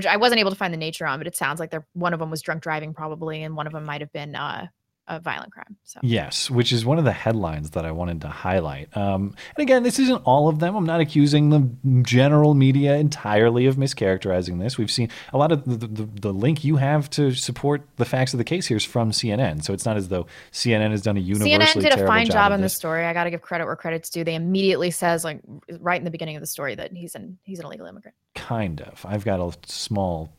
[0.00, 2.14] which I wasn't able to find the nature on, but it sounds like they're one
[2.14, 4.68] of them was drunk driving probably, and one of them might have been uh,
[5.10, 5.76] a violent crime.
[5.84, 8.96] So Yes, which is one of the headlines that I wanted to highlight.
[8.96, 10.76] Um, and again, this isn't all of them.
[10.76, 14.78] I'm not accusing the general media entirely of mischaracterizing this.
[14.78, 18.32] We've seen a lot of the, the, the link you have to support the facts
[18.32, 19.64] of the case here is from CNN.
[19.64, 22.34] So it's not as though CNN has done a universally CNN did a fine job,
[22.34, 23.04] job on this story.
[23.04, 24.22] I got to give credit where credit's due.
[24.22, 25.40] They immediately says like
[25.80, 28.16] right in the beginning of the story that he's an he's an illegal immigrant.
[28.36, 29.04] Kind of.
[29.04, 30.32] I've got a small,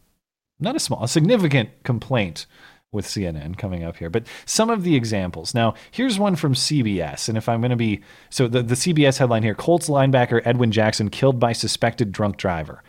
[0.60, 2.46] not a small, a significant complaint
[2.92, 4.10] with CNN coming up here.
[4.10, 5.54] But some of the examples.
[5.54, 7.30] Now, here's one from CBS.
[7.30, 8.02] And if I'm going to be.
[8.30, 12.84] So the, the CBS headline here Colts linebacker Edwin Jackson killed by suspected drunk driver.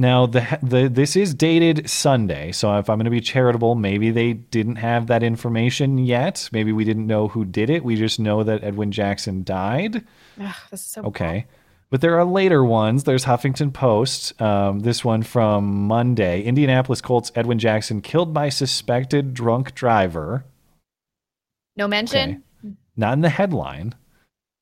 [0.00, 4.12] Now, the, the this is dated Sunday, so if I'm going to be charitable, maybe
[4.12, 6.48] they didn't have that information yet.
[6.52, 7.82] Maybe we didn't know who did it.
[7.82, 10.04] We just know that Edwin Jackson died.
[10.40, 11.46] Ugh, this is so Okay.
[11.90, 13.04] But there are later ones.
[13.04, 14.40] There's Huffington Post.
[14.42, 16.42] Um, this one from Monday.
[16.42, 20.44] Indianapolis Colts Edwin Jackson killed by suspected drunk driver.
[21.76, 22.42] No mention.
[22.96, 23.94] Not in the headline.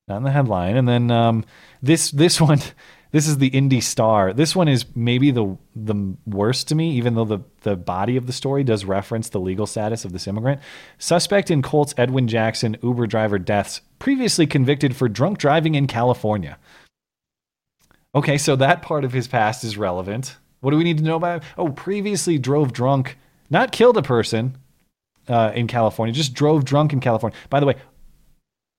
[0.06, 0.76] Not in the headline.
[0.76, 1.44] And then um,
[1.82, 2.60] this this one,
[3.10, 4.32] this is the Indy Star.
[4.32, 8.28] This one is maybe the the worst to me, even though the the body of
[8.28, 10.60] the story does reference the legal status of this immigrant.
[10.98, 16.56] Suspect in Colts Edwin Jackson Uber driver deaths, previously convicted for drunk driving in California.
[18.16, 20.36] Okay, so that part of his past is relevant.
[20.60, 21.42] What do we need to know about?
[21.44, 21.50] him?
[21.58, 23.18] Oh, previously drove drunk,
[23.50, 24.56] not killed a person
[25.28, 27.36] uh, in California, just drove drunk in California.
[27.50, 27.74] By the way,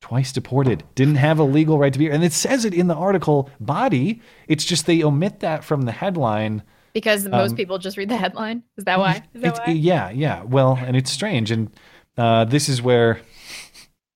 [0.02, 2.14] twice deported, didn't have a legal right to be here.
[2.14, 4.22] And it says it in the article body.
[4.48, 6.64] It's just they omit that from the headline.
[6.94, 8.64] Because most Um, people just read the headline.
[8.76, 9.24] Is that why?
[9.36, 9.74] Is that It's, why?
[9.74, 10.42] yeah, yeah.
[10.44, 11.52] Well, and it's strange.
[11.52, 11.70] And
[12.18, 13.22] uh, this is where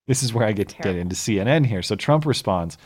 [0.08, 1.84] this is where I get to get into CNN here.
[1.84, 2.78] So Trump responds.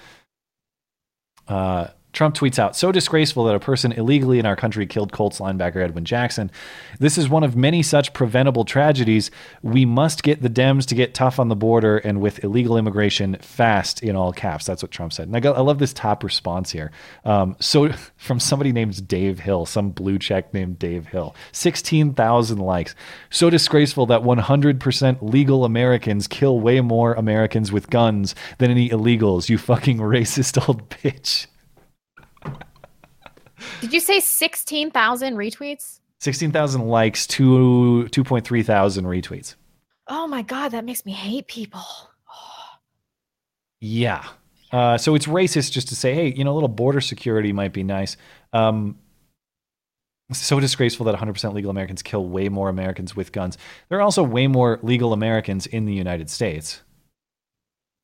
[1.47, 5.39] Uh, Trump tweets out, so disgraceful that a person illegally in our country killed Colts
[5.39, 6.49] linebacker Edwin Jackson.
[6.97, 9.29] This is one of many such preventable tragedies.
[9.61, 13.35] We must get the Dems to get tough on the border and with illegal immigration
[13.41, 14.65] fast in all caps.
[14.65, 15.27] That's what Trump said.
[15.27, 16.91] And I, I love this top response here.
[17.25, 22.95] Um, so from somebody named Dave Hill, some blue check named Dave Hill, 16,000 likes.
[23.29, 29.49] So disgraceful that 100% legal Americans kill way more Americans with guns than any illegals.
[29.49, 31.47] You fucking racist old bitch.
[33.81, 35.99] Did you say 16,000 retweets?
[36.19, 39.55] 16,000 likes, two 2.3 thousand retweets.
[40.07, 41.81] Oh my God, that makes me hate people.
[43.81, 44.23] Yeah.
[44.71, 47.73] Uh, so it's racist just to say, hey, you know, a little border security might
[47.73, 48.17] be nice.
[48.53, 48.97] Um,
[50.31, 53.57] so disgraceful that 100% legal Americans kill way more Americans with guns.
[53.89, 56.81] There are also way more legal Americans in the United States.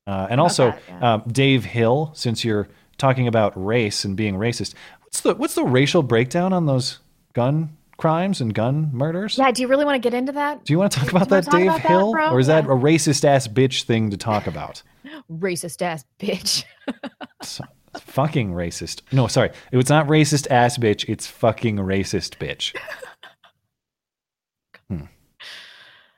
[0.05, 2.67] Uh, and also, um, Dave Hill, since you're
[2.97, 4.75] talking about race and being racist,
[5.11, 6.99] what's the what's the racial breakdown on those
[7.33, 9.37] gun crimes and gun murders?
[9.37, 10.63] Yeah, do you really want to get into that?
[10.63, 12.29] Do you want to talk about that, talk Dave about Hill, bro?
[12.31, 14.81] or is that a racist ass bitch thing to talk about?
[15.31, 16.63] Racist ass bitch.
[17.43, 17.65] So-
[17.99, 19.01] fucking racist.
[19.11, 21.09] No, sorry, it's not racist ass bitch.
[21.09, 22.75] It's fucking racist bitch.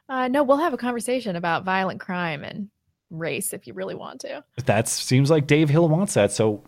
[0.09, 2.67] Uh, no, we'll have a conversation about violent crime and
[3.09, 4.43] race if you really want to.
[4.65, 6.31] That seems like Dave Hill wants that.
[6.31, 6.61] So,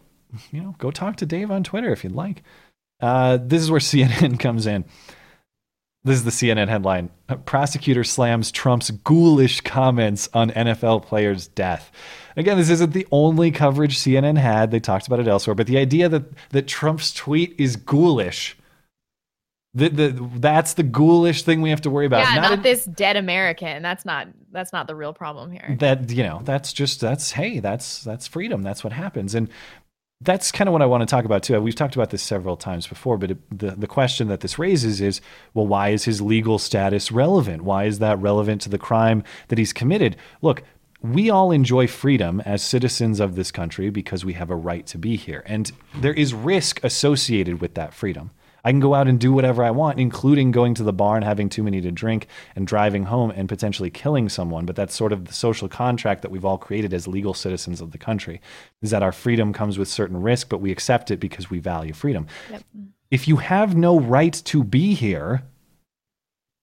[0.51, 2.43] you know, go talk to Dave on Twitter if you'd like.
[3.01, 4.85] Uh, this is where CNN comes in.
[6.03, 7.09] This is the CNN headline.
[7.45, 11.91] Prosecutor slams Trump's ghoulish comments on NFL player's death.
[12.37, 14.69] Again, this isn't the only coverage CNN had.
[14.69, 18.55] They talked about it elsewhere, but the idea that that Trump's tweet is ghoulish,
[19.73, 22.19] the, the, that's the ghoulish thing we have to worry about.
[22.19, 23.81] yeah, not, in- this dead American.
[23.81, 25.75] That's not that's not the real problem here.
[25.79, 29.49] that you know that's just that's hey that's that's freedom that's what happens and
[30.21, 31.59] that's kind of what i want to talk about too.
[31.59, 35.01] We've talked about this several times before but it, the, the question that this raises
[35.01, 35.21] is
[35.53, 37.63] well why is his legal status relevant?
[37.63, 40.15] Why is that relevant to the crime that he's committed?
[40.41, 40.63] Look
[41.01, 44.97] we all enjoy freedom as citizens of this country because we have a right to
[44.97, 48.31] be here and there is risk associated with that freedom
[48.65, 51.23] I can go out and do whatever I want, including going to the bar and
[51.23, 52.25] having too many to drink
[52.55, 54.65] and driving home and potentially killing someone.
[54.65, 57.91] But that's sort of the social contract that we've all created as legal citizens of
[57.91, 58.41] the country
[58.81, 61.93] is that our freedom comes with certain risk, but we accept it because we value
[61.93, 62.25] freedom.
[63.11, 65.43] If you have no right to be here,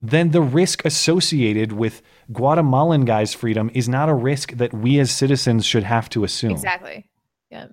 [0.01, 2.03] then the risk associated with
[2.33, 6.51] Guatemalan guy's freedom is not a risk that we as citizens should have to assume.
[6.51, 7.09] Exactly.
[7.49, 7.69] Yeah.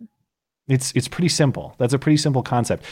[0.67, 1.73] It's it's pretty simple.
[1.79, 2.85] That's a pretty simple concept.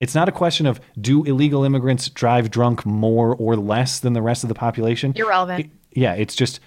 [0.00, 4.22] It's not a question of do illegal immigrants drive drunk more or less than the
[4.22, 5.12] rest of the population.
[5.14, 5.70] Irrelevant.
[5.92, 6.60] Yeah, it's just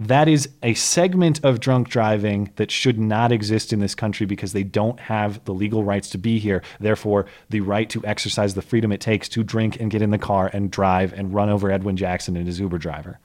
[0.00, 4.52] that is a segment of drunk driving that should not exist in this country because
[4.52, 6.62] they don't have the legal rights to be here.
[6.80, 10.18] Therefore, the right to exercise the freedom it takes to drink and get in the
[10.18, 13.20] car and drive and run over Edwin Jackson and his Uber driver.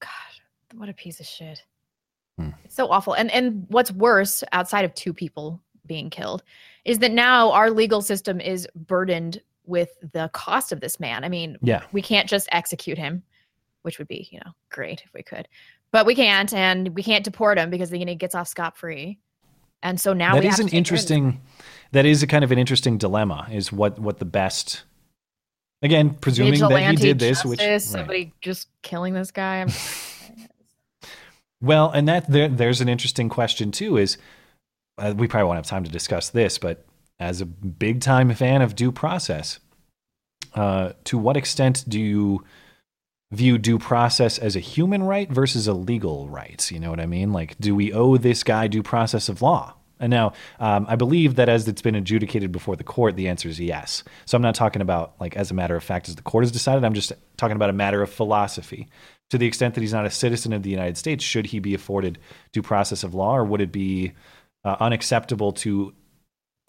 [0.00, 1.64] God, what a piece of shit.
[2.38, 2.50] Hmm.
[2.64, 3.14] It's so awful.
[3.14, 6.44] And and what's worse, outside of two people being killed,
[6.84, 11.24] is that now our legal system is burdened with the cost of this man.
[11.24, 11.82] I mean, Yeah.
[11.92, 13.22] we can't just execute him,
[13.82, 15.46] which would be, you know, great if we could.
[15.92, 19.18] But we can't, and we can't deport him because then he gets off scot free.
[19.82, 21.10] And so now that we is have an take care of this.
[21.10, 21.40] interesting
[21.92, 24.84] that is a kind of an interesting dilemma is what what the best
[25.84, 27.98] Again, presuming that he did this, which justice, right.
[27.98, 29.66] somebody just killing this guy.
[31.60, 33.96] Well, and that there, there's an interesting question too.
[33.96, 34.18] Is
[35.02, 36.84] uh, we probably won't have time to discuss this, but
[37.18, 39.58] as a big time fan of due process,
[40.54, 42.44] uh, to what extent do you
[43.32, 46.70] view due process as a human right versus a legal right?
[46.70, 47.32] You know what I mean?
[47.32, 49.74] Like, do we owe this guy due process of law?
[49.98, 53.48] And now, um, I believe that as it's been adjudicated before the court, the answer
[53.48, 54.02] is yes.
[54.26, 56.52] So I'm not talking about like as a matter of fact, as the court has
[56.52, 56.84] decided.
[56.84, 58.88] I'm just talking about a matter of philosophy.
[59.30, 61.72] To the extent that he's not a citizen of the United States, should he be
[61.72, 62.18] afforded
[62.52, 64.12] due process of law, or would it be
[64.64, 65.94] uh, unacceptable to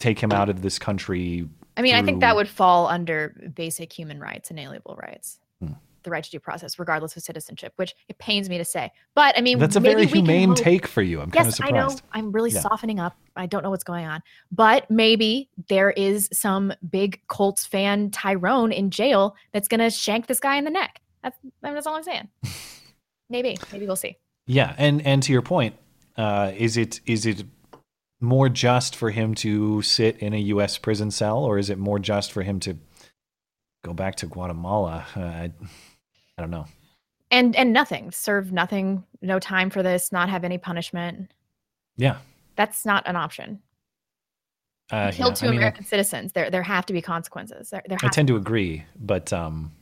[0.00, 1.48] take him out of this country?
[1.76, 5.72] I mean, I think that would fall under basic human rights, inalienable rights, Hmm.
[6.02, 7.72] the right to due process, regardless of citizenship.
[7.76, 11.02] Which it pains me to say, but I mean, That's a very humane take for
[11.02, 11.20] you.
[11.20, 11.96] I'm kind of Yes, I know.
[12.12, 12.60] I'm really Yeah.
[12.60, 13.16] softening up.
[13.36, 14.22] I don't know what's going on,
[14.52, 20.40] but maybe there is some big Colts fan Tyrone in jail that's gonna shank this
[20.40, 21.00] guy in the neck.
[21.22, 22.28] That's I mean, that's all I'm saying.
[23.30, 24.16] maybe, maybe we'll see.
[24.46, 25.74] Yeah, and and to your point,
[26.16, 27.44] uh, is it is it
[28.24, 30.78] more just for him to sit in a U.S.
[30.78, 32.76] prison cell, or is it more just for him to
[33.84, 35.06] go back to Guatemala?
[35.16, 35.52] Uh, I,
[36.36, 36.66] I don't know.
[37.30, 41.32] And and nothing, serve nothing, no time for this, not have any punishment.
[41.96, 42.18] Yeah,
[42.56, 43.60] That's not an option.
[44.90, 45.34] uh, Killed yeah.
[45.34, 46.32] two I mean, I- American citizens.
[46.32, 47.70] There there have to be consequences.
[47.70, 49.72] There there I tend to agree, but um,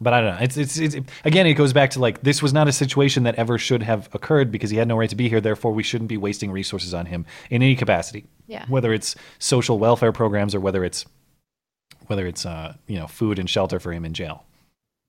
[0.00, 0.42] but I don't know.
[0.42, 3.34] It's, it's it's again, it goes back to like this was not a situation that
[3.36, 5.40] ever should have occurred because he had no right to be here.
[5.40, 8.26] Therefore, we shouldn't be wasting resources on him in any capacity.
[8.46, 8.66] Yeah.
[8.68, 11.04] Whether it's social welfare programs or whether it's
[12.06, 14.44] whether it's uh you know food and shelter for him in jail.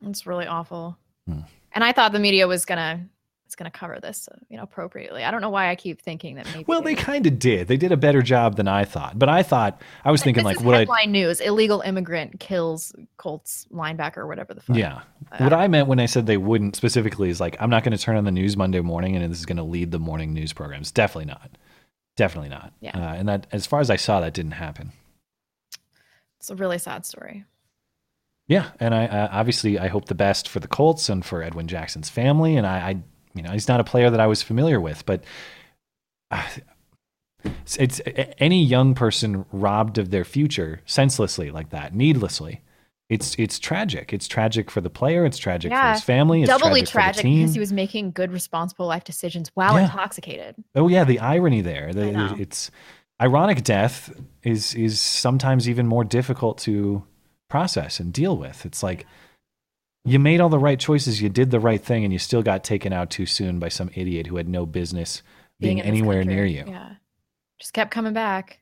[0.06, 0.98] It's really awful.
[1.28, 1.42] Hmm.
[1.72, 3.08] And I thought the media was gonna
[3.48, 5.24] was gonna cover this, uh, you know, appropriately.
[5.24, 6.66] I don't know why I keep thinking that maybe.
[6.68, 7.68] Well, they kind of did.
[7.68, 9.18] They did a better job than I thought.
[9.18, 14.18] But I thought I was thinking like what I news: illegal immigrant kills Colts linebacker
[14.18, 14.78] or whatever the fuck.
[14.78, 15.02] Yeah.
[15.38, 18.04] What I meant when I said they wouldn't specifically is like I'm not going to
[18.04, 20.54] turn on the news Monday morning and this is going to lead the morning news
[20.54, 20.92] programs.
[20.92, 21.52] Definitely not.
[22.16, 22.74] Definitely not.
[22.82, 22.98] Yeah.
[22.98, 24.92] Uh, and that, as far as I saw, that didn't happen.
[26.40, 27.46] It's a really sad story.
[28.48, 31.68] Yeah, and I uh, obviously I hope the best for the Colts and for Edwin
[31.68, 32.56] Jackson's family.
[32.56, 33.04] And I, I
[33.38, 35.24] you know, he's not a player that I was familiar with, but
[36.32, 36.44] uh,
[37.44, 38.02] it's, it's
[38.40, 42.62] any young person robbed of their future senselessly like that, needlessly.
[43.10, 44.12] It's it's tragic.
[44.12, 45.26] It's tragic for the player.
[45.26, 46.42] It's tragic for his family.
[46.42, 47.40] It's doubly tragic, tragic for the team.
[47.40, 49.84] because he was making good, responsible life decisions while Yeah.
[49.86, 50.56] intoxicated.
[50.76, 51.94] Oh yeah, the irony there.
[51.94, 52.36] The- know.
[52.38, 52.70] it's
[53.22, 57.02] ironic death is is sometimes even more difficult to
[57.50, 58.66] process and deal with.
[58.66, 59.06] It's like
[60.08, 62.64] you made all the right choices, you did the right thing, and you still got
[62.64, 65.22] taken out too soon by some idiot who had no business
[65.60, 66.64] being, in this anywhere near you.
[66.68, 66.94] Yeah,
[67.60, 68.60] just kept coming back.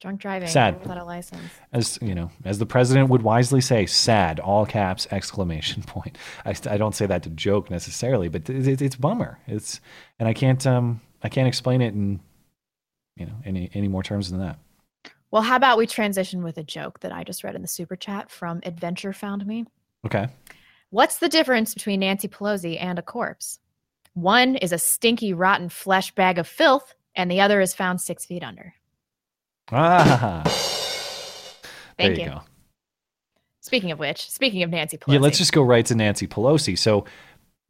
[0.00, 0.52] Drunk driving Hmm.
[0.52, 0.80] Sad.
[0.80, 1.50] without a license.
[1.72, 5.06] As you know, as the president would wisely say, "Sad!" All caps!
[5.10, 6.18] Exclamation point.
[6.44, 9.38] I, I don't say that to joke necessarily, but it, it, it's bummer.
[9.46, 9.80] It's
[10.18, 12.20] and I can't um I can't explain it in
[13.16, 14.58] you know any any more terms than that.
[15.34, 17.96] Well, how about we transition with a joke that I just read in the super
[17.96, 19.64] chat from Adventure Found Me?
[20.06, 20.28] Okay.
[20.90, 23.58] What's the difference between Nancy Pelosi and a corpse?
[24.12, 28.24] One is a stinky, rotten flesh bag of filth, and the other is found six
[28.24, 28.74] feet under.
[29.72, 30.42] Ah.
[30.44, 31.64] Thank
[31.96, 32.30] there you, you.
[32.30, 32.42] go.
[33.60, 36.78] Speaking of which, speaking of Nancy Pelosi, Yeah, let's just go right to Nancy Pelosi.
[36.78, 37.06] So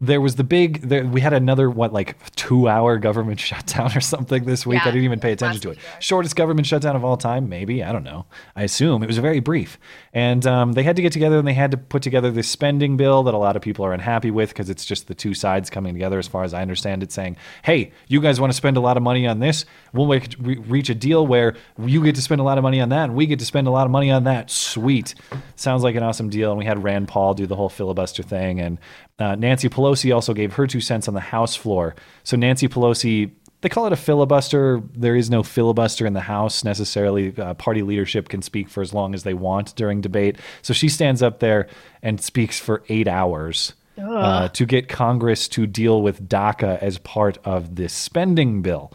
[0.07, 4.45] there was the big there, we had another what like 2-hour government shutdown or something
[4.45, 4.81] this week.
[4.83, 5.79] I didn't even pay attention to it.
[6.01, 8.27] Shortest government shutdown of all time, maybe, I don't know.
[8.57, 9.79] I assume it was a very brief.
[10.13, 12.97] And um, they had to get together and they had to put together this spending
[12.97, 15.71] bill that a lot of people are unhappy with because it's just the two sides
[15.71, 18.77] coming together as far as I understand it saying, "Hey, you guys want to spend
[18.77, 19.65] a lot of money on this?
[19.93, 22.81] We'll make, re- reach a deal where you get to spend a lot of money
[22.81, 25.15] on that and we get to spend a lot of money on that." Sweet.
[25.57, 26.51] Sounds like an awesome deal.
[26.51, 28.79] And we had Rand Paul do the whole filibuster thing and
[29.19, 31.95] uh, Nancy Pelosi also gave her two cents on the House floor.
[32.23, 33.31] So Nancy Pelosi,
[33.61, 34.83] they call it a filibuster.
[34.95, 37.37] There is no filibuster in the House necessarily.
[37.37, 40.37] Uh, party leadership can speak for as long as they want during debate.
[40.63, 41.69] So she stands up there
[42.03, 47.39] and speaks for eight hours uh, to get Congress to deal with DACA as part
[47.45, 48.93] of this spending bill.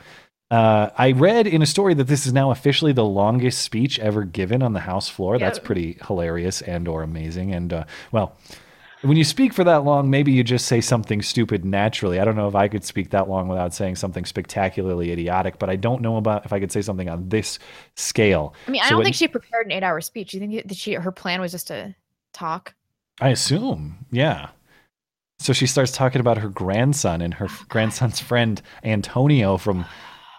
[0.51, 4.23] Uh, I read in a story that this is now officially the longest speech ever
[4.23, 5.37] given on the House floor.
[5.37, 7.53] That's pretty hilarious and or amazing.
[7.53, 8.35] And uh, well,
[9.01, 12.19] when you speak for that long, maybe you just say something stupid naturally.
[12.19, 15.69] I don't know if I could speak that long without saying something spectacularly idiotic, but
[15.69, 17.59] I don't know about if I could say something on this
[17.95, 18.53] scale.
[18.67, 20.31] I mean, I So don't it- think she prepared an eight-hour speech.
[20.31, 21.95] Do you think that she her plan was just to
[22.33, 22.73] talk?
[23.21, 24.49] I assume, yeah.
[25.39, 29.85] So she starts talking about her grandson and her grandson's friend Antonio from.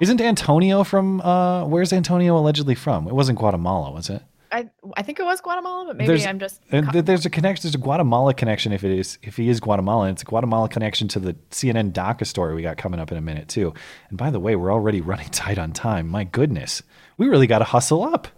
[0.03, 1.21] Isn't Antonio from?
[1.23, 3.07] uh Where's Antonio allegedly from?
[3.09, 4.23] It wasn't Guatemala, was it?
[4.53, 6.61] I think it was Guatemala, but maybe there's, I'm just.
[6.71, 7.63] there's a connection.
[7.63, 10.11] There's a Guatemala connection if it is if he is Guatemalan.
[10.13, 13.21] It's a Guatemala connection to the CNN DACA story we got coming up in a
[13.21, 13.73] minute too.
[14.09, 16.09] And by the way, we're already running tight on time.
[16.09, 16.83] My goodness,
[17.17, 18.29] we really got to hustle up.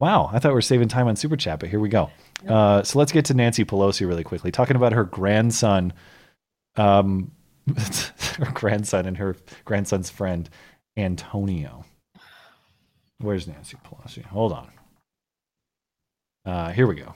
[0.00, 2.10] Wow, I thought we were saving time on super chat, but here we go.
[2.46, 5.92] Uh, so let's get to Nancy Pelosi really quickly, talking about her grandson,
[6.76, 7.32] um,
[8.38, 9.34] her grandson and her
[9.64, 10.48] grandson's friend
[10.96, 11.84] Antonio.
[13.18, 14.24] Where's Nancy Pelosi?
[14.24, 14.70] Hold on.
[16.44, 17.14] Uh, here we go.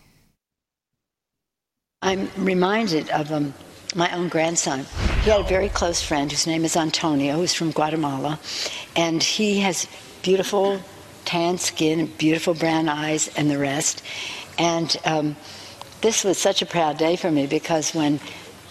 [2.03, 3.55] I'm reminded of um,
[3.95, 4.81] my own grandson.
[5.23, 8.41] He had a very close friend whose name is Antonio, who's from Guatemala,
[8.97, 9.87] and he has
[10.23, 10.81] beautiful
[11.25, 14.03] tan skin, beautiful brown eyes, and the rest.
[14.59, 15.37] And um,
[16.01, 18.21] this was such a proud day for me because when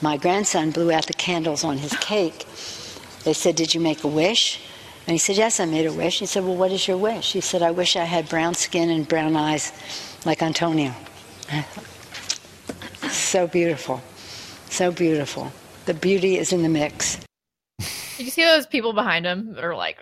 [0.02, 2.46] my grandson blew out the candles on his cake,
[3.24, 4.60] they said, Did you make a wish?
[5.08, 6.20] And he said, Yes, I made a wish.
[6.20, 7.34] He said, Well, what is your wish?
[7.34, 9.72] He said, I wish I had brown skin and brown eyes
[10.26, 10.94] like Antonio.
[13.10, 14.02] so beautiful.
[14.70, 15.52] So beautiful.
[15.86, 17.20] The beauty is in the mix.
[17.80, 19.98] Did you see those people behind him that are like,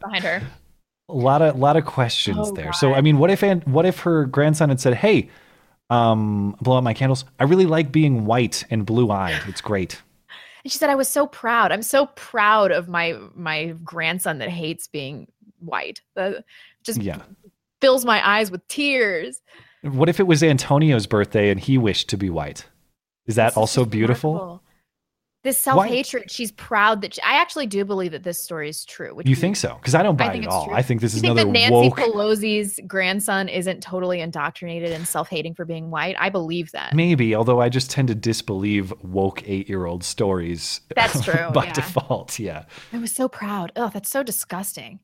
[0.00, 0.42] behind her?
[1.08, 2.72] A lot of lot of questions Oh, there.
[2.72, 5.28] So I mean, what if Aunt, what if her grandson had said, "Hey,
[5.90, 7.24] um, blow out my candles.
[7.38, 9.40] I really like being white and blue eyed.
[9.46, 10.00] It's great."
[10.64, 11.70] And she said, "I was so proud.
[11.70, 15.28] I'm so proud of my my grandson that hates being
[15.58, 16.00] white.
[16.14, 16.44] That
[16.82, 17.20] just Yeah.
[17.82, 19.38] Fills my eyes with tears."
[19.82, 22.64] What if it was Antonio's birthday and he wished to be white?
[23.26, 24.32] Is that also beautiful?
[24.34, 24.62] Remarkable.
[25.44, 26.30] This self hatred.
[26.30, 29.12] She's proud that she, I actually do believe that this story is true.
[29.12, 29.74] Which You we- think so?
[29.74, 30.66] Because I don't buy I it at all.
[30.66, 30.74] true.
[30.74, 31.98] I think this you is think another that Nancy woke.
[31.98, 36.14] Pelosi's grandson isn't totally indoctrinated and self-hating for being white.
[36.20, 36.94] I believe that.
[36.94, 40.80] Maybe, although I just tend to disbelieve woke eight-year-old stories.
[40.94, 41.72] That's true, by yeah.
[41.72, 42.66] default, yeah.
[42.92, 43.72] I was so proud.
[43.74, 45.00] Oh, that's so disgusting.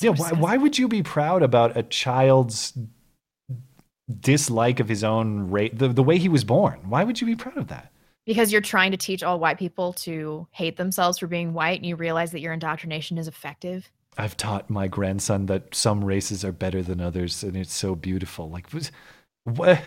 [0.00, 0.10] Yeah.
[0.10, 2.72] Why, why would you be proud about a child's
[4.20, 6.80] dislike of his own race, the, the way he was born?
[6.88, 7.92] Why would you be proud of that?
[8.24, 11.86] Because you're trying to teach all white people to hate themselves for being white and
[11.86, 13.90] you realize that your indoctrination is effective.
[14.16, 18.50] I've taught my grandson that some races are better than others, and it's so beautiful.
[18.50, 18.90] Like, what?
[19.44, 19.82] what?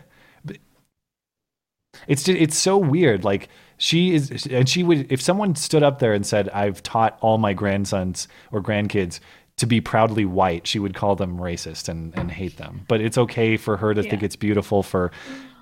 [2.07, 3.23] It's just, it's so weird.
[3.23, 7.18] Like she is, and she would if someone stood up there and said, "I've taught
[7.22, 9.19] all my grandsons or grandkids
[9.57, 12.86] to be proudly white," she would call them racist and and hate them.
[12.88, 15.11] But it's okay for her to think it's beautiful for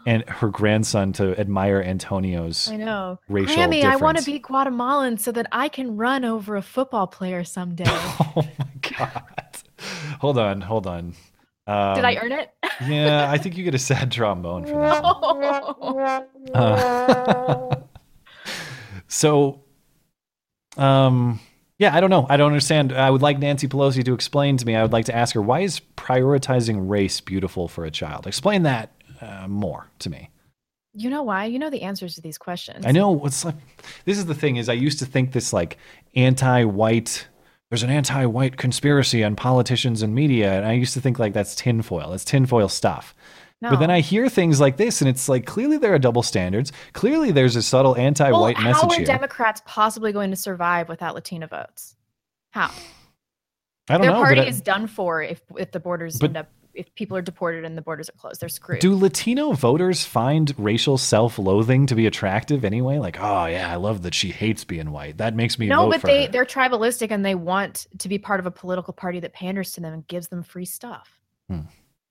[0.06, 3.20] and her grandson to admire Antonio's I know.
[3.30, 7.08] racial Grammy, I want to be Guatemalan so that I can run over a football
[7.08, 7.86] player someday.
[8.36, 9.58] Oh my god.
[10.20, 11.14] hold on, hold on.
[11.68, 12.50] Um, Did I earn it?
[12.86, 15.04] yeah, I think you get a sad trombone for that.
[15.04, 16.26] No.
[16.54, 17.76] Uh,
[19.08, 19.62] so,
[20.78, 21.40] um,
[21.84, 22.26] yeah, I don't know.
[22.30, 22.94] I don't understand.
[22.94, 24.74] I would like Nancy Pelosi to explain to me.
[24.74, 28.26] I would like to ask her why is prioritizing race beautiful for a child?
[28.26, 30.30] Explain that uh, more to me.
[30.94, 31.44] You know why?
[31.46, 32.86] You know the answers to these questions.
[32.86, 33.56] I know what's like.
[34.06, 35.78] This is the thing: is I used to think this like
[36.16, 37.28] anti-white.
[37.70, 41.54] There's an anti-white conspiracy on politicians and media, and I used to think like that's
[41.54, 42.12] tinfoil.
[42.12, 43.14] That's tinfoil stuff.
[43.70, 46.72] But then I hear things like this, and it's like clearly there are double standards.
[46.94, 49.06] Clearly, there's a subtle anti-white well, message how are here.
[49.06, 51.96] Democrats possibly going to survive without Latino votes?
[52.52, 52.72] How?
[53.90, 54.18] I don't Their know.
[54.18, 57.16] party but I- is done for if if the borders But- end up if people
[57.16, 58.42] are deported and the borders are closed.
[58.42, 58.80] They're screwed.
[58.80, 62.98] do Latino voters find racial self-loathing to be attractive anyway?
[62.98, 65.18] Like, oh yeah, I love that she hates being white.
[65.20, 66.32] That makes me no, but they her.
[66.32, 69.82] they're tribalistic and they want to be part of a political party that panders to
[69.82, 71.20] them and gives them free stuff.
[71.48, 71.60] Hmm.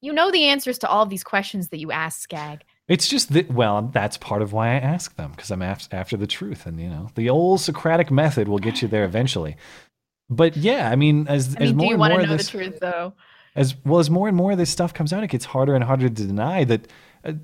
[0.02, 2.64] You know the answers to all of these questions that you ask, Skag.
[2.88, 6.16] It's just that, well, that's part of why I ask them because I'm af- after
[6.16, 9.56] the truth, and you know, the old Socratic method will get you there eventually.
[10.28, 12.24] But yeah, I mean, as I as mean, do more you and want more to
[12.24, 13.14] of know this, the truth though?
[13.54, 15.84] as well as more and more of this stuff comes out, it gets harder and
[15.84, 16.88] harder to deny that.
[17.24, 17.34] Uh,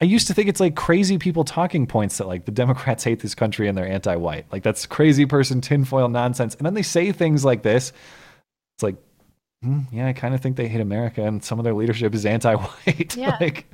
[0.00, 3.20] I used to think it's like crazy people talking points that like the Democrats hate
[3.20, 4.44] this country and they're anti-white.
[4.52, 6.54] Like that's crazy person tinfoil nonsense.
[6.54, 7.92] And then they say things like this.
[8.76, 8.96] It's like,
[9.66, 12.24] hmm, yeah, I kind of think they hate America and some of their leadership is
[12.24, 13.16] anti-white.
[13.16, 13.36] Yeah.
[13.40, 13.66] like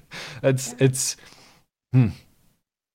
[0.43, 1.17] it's it's
[1.93, 2.09] hmm.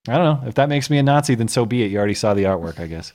[0.07, 0.47] I don't know.
[0.47, 1.91] If that makes me a Nazi, then so be it.
[1.91, 3.11] You already saw the artwork, I guess.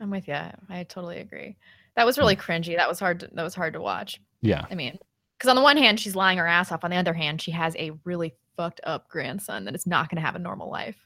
[0.00, 0.34] I'm with you.
[0.34, 1.56] I totally agree.
[1.96, 2.76] That was really cringy.
[2.76, 3.20] That was hard.
[3.20, 4.16] To, that was hard to watch.
[4.42, 4.48] Hmm.
[4.48, 4.66] Yeah.
[4.70, 4.98] I mean,
[5.38, 6.84] because on the one hand, she's lying her ass off.
[6.84, 10.16] On the other hand, she has a really fucked up grandson that is not going
[10.16, 10.96] to have a normal life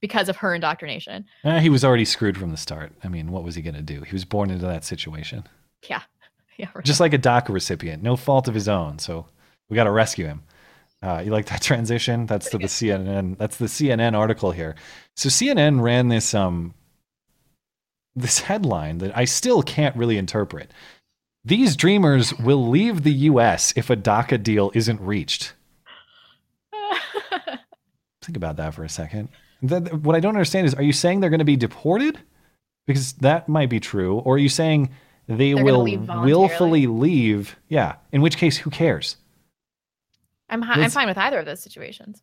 [0.00, 1.24] because of her indoctrination.
[1.44, 2.92] Eh, he was already screwed from the start.
[3.02, 4.02] I mean, what was he going to do?
[4.02, 5.44] He was born into that situation.
[5.88, 6.02] Yeah.
[6.58, 6.68] Yeah.
[6.74, 6.84] Right.
[6.84, 8.98] Just like a DACA recipient, no fault of his own.
[8.98, 9.26] So
[9.68, 10.42] we got to rescue him.
[11.02, 12.26] Uh, you like that transition?
[12.26, 13.38] That's to the CNN.
[13.38, 14.76] That's the CNN article here.
[15.16, 16.74] So CNN ran this um
[18.14, 20.70] this headline that I still can't really interpret.
[21.44, 23.72] These dreamers will leave the U.S.
[23.74, 25.54] if a DACA deal isn't reached.
[28.22, 29.30] Think about that for a second.
[29.62, 32.18] That, what I don't understand is, are you saying they're going to be deported?
[32.86, 34.18] Because that might be true.
[34.18, 34.90] Or are you saying
[35.28, 37.56] they They're will leave willfully leave?
[37.68, 37.96] Yeah.
[38.12, 39.16] In which case, who cares?
[40.48, 42.22] I'm hi- I'm fine with either of those situations.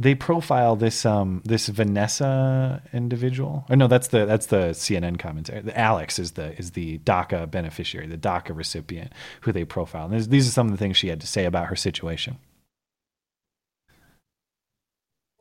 [0.00, 3.66] They profile this um this Vanessa individual.
[3.68, 5.60] Oh no, that's the that's the CNN commentary.
[5.60, 10.04] The Alex is the is the DACA beneficiary, the DACA recipient who they profile.
[10.06, 12.38] And these- these are some of the things she had to say about her situation.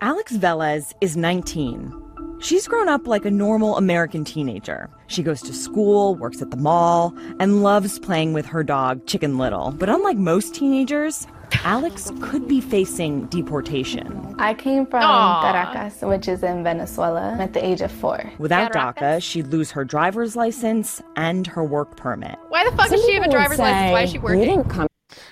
[0.02, 1.94] Alex Velez is 19.
[2.39, 4.89] She's grown up like a normal American teenager.
[5.07, 9.38] She goes to school, works at the mall, and loves playing with her dog, Chicken
[9.38, 9.72] Little.
[9.72, 11.26] But unlike most teenagers,
[11.64, 14.35] Alex could be facing deportation.
[14.38, 15.51] I came from Aw.
[15.51, 18.31] Caracas, which is in Venezuela, at the age of four.
[18.38, 22.38] Without DACA, she'd lose her driver's license and her work permit.
[22.49, 23.91] Why the fuck does she have a driver's license?
[23.91, 24.64] Why is she working?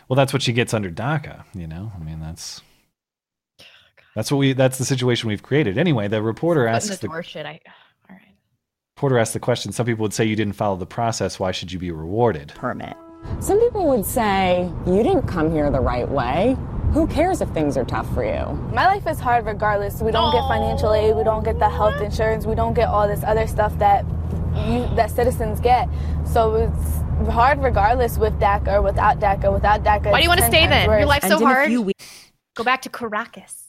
[0.08, 1.92] Well, that's what she gets under DACA, you know?
[1.96, 2.62] I mean, that's
[4.16, 5.78] that's what we that's the situation we've created.
[5.78, 7.46] Anyway, the reporter Putting asks the the door shit.
[7.46, 7.60] I
[8.96, 9.74] reporter asked the question.
[9.74, 11.38] Some people would say you didn't follow the process.
[11.38, 12.54] Why should you be rewarded?
[12.56, 12.96] Permit.
[13.42, 16.56] Some people would say, you didn't come here the right way.
[16.94, 18.54] Who cares if things are tough for you?
[18.74, 20.02] My life is hard regardless.
[20.02, 23.06] We don't get financial aid, we don't get the health insurance, we don't get all
[23.06, 24.06] this other stuff that
[24.66, 25.90] you, that citizens get.
[26.26, 29.52] So it's hard regardless with DACA or without DACA.
[29.52, 30.90] Without DACA, Why do you want to stay 10 times then?
[30.90, 31.08] Your worse.
[31.08, 31.94] life's so hard.
[32.56, 33.65] Go back to Caracas.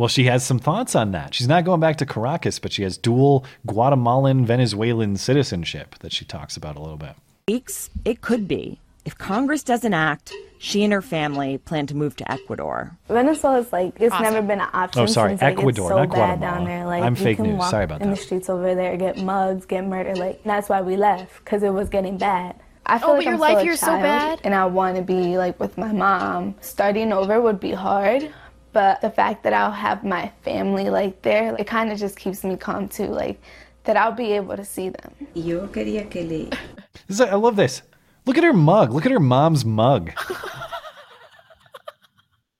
[0.00, 1.34] Well, she has some thoughts on that.
[1.34, 6.24] She's not going back to Caracas, but she has dual Guatemalan Venezuelan citizenship that she
[6.24, 7.16] talks about a little bit.
[7.46, 8.80] Weeks, it could be.
[9.04, 12.96] If Congress doesn't act, she and her family plan to move to Ecuador.
[13.08, 14.24] Venezuela's like it's Awesome.
[14.24, 15.02] never been an oh, option.
[15.02, 16.56] Oh, sorry, since, like, Ecuador, it's so not bad Guatemala.
[16.56, 16.86] down there.
[16.86, 17.58] Like I'm you fake can news.
[17.58, 18.16] walk Sorry about in that.
[18.16, 20.16] the streets over there, get mugs, get murdered.
[20.16, 22.58] Like that's why we left because it was getting bad.
[22.86, 24.40] I oh, feel Oh, like but your I'm life still here is so bad?
[24.44, 26.54] and I want to be like with my mom.
[26.62, 28.32] Starting over would be hard,
[28.72, 32.44] but the fact that I'll have my family like there, it kind of just keeps
[32.44, 33.06] me calm too.
[33.06, 33.40] Like
[33.84, 35.12] that I'll be able to see them.
[35.34, 36.50] Yo quería que le
[37.06, 37.82] This is- I love this.
[38.26, 38.92] Look at her mug.
[38.92, 40.12] Look at her mom's mug.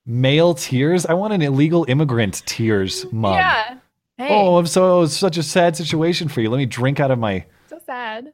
[0.05, 1.05] Male tears.
[1.05, 3.35] I want an illegal immigrant tears mug.
[3.35, 3.77] Yeah.
[4.17, 4.27] Hey.
[4.29, 6.49] Oh, I'm so it's such a sad situation for you.
[6.49, 8.33] Let me drink out of my So sad.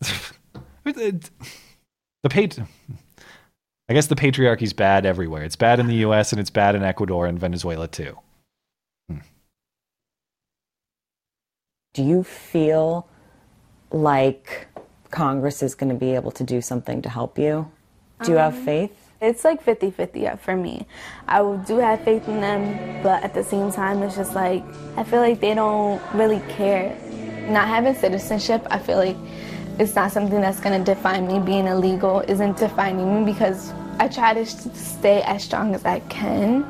[0.84, 1.20] the
[2.28, 2.58] pat.
[3.88, 5.44] I guess the patriarchy's bad everywhere.
[5.44, 6.32] It's bad in the U.S.
[6.32, 8.18] and it's bad in Ecuador and Venezuela too.
[11.94, 13.08] Do you feel
[13.90, 14.66] like
[15.10, 17.70] Congress is going to be able to do something to help you?
[18.22, 18.92] Do you have Um, faith?
[19.22, 20.86] It's like 50 50 for me.
[21.26, 24.62] I do have faith in them, but at the same time, it's just like,
[24.98, 26.94] I feel like they don't really care.
[27.48, 29.16] Not having citizenship, I feel like
[29.78, 31.38] it's not something that's gonna define me.
[31.38, 36.64] Being illegal isn't defining me because I try to stay as strong as I can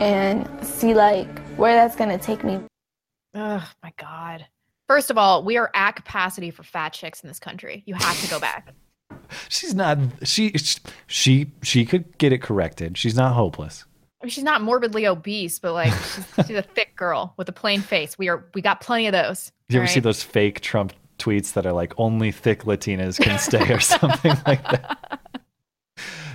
[0.00, 2.60] and see like where that's gonna take me.
[3.34, 4.46] Oh my god.
[4.88, 7.82] First of all, we are at capacity for fat chicks in this country.
[7.86, 8.72] You have to go back.
[9.48, 9.98] She's not.
[10.24, 10.54] She
[11.06, 12.96] she she could get it corrected.
[12.96, 13.84] She's not hopeless.
[14.20, 17.52] I mean, she's not morbidly obese, but like she's, she's a thick girl with a
[17.52, 18.16] plain face.
[18.16, 19.50] We are we got plenty of those.
[19.68, 23.38] You ever all see those fake Trump tweets that are like only thick Latinas can
[23.38, 25.20] stay or something like that?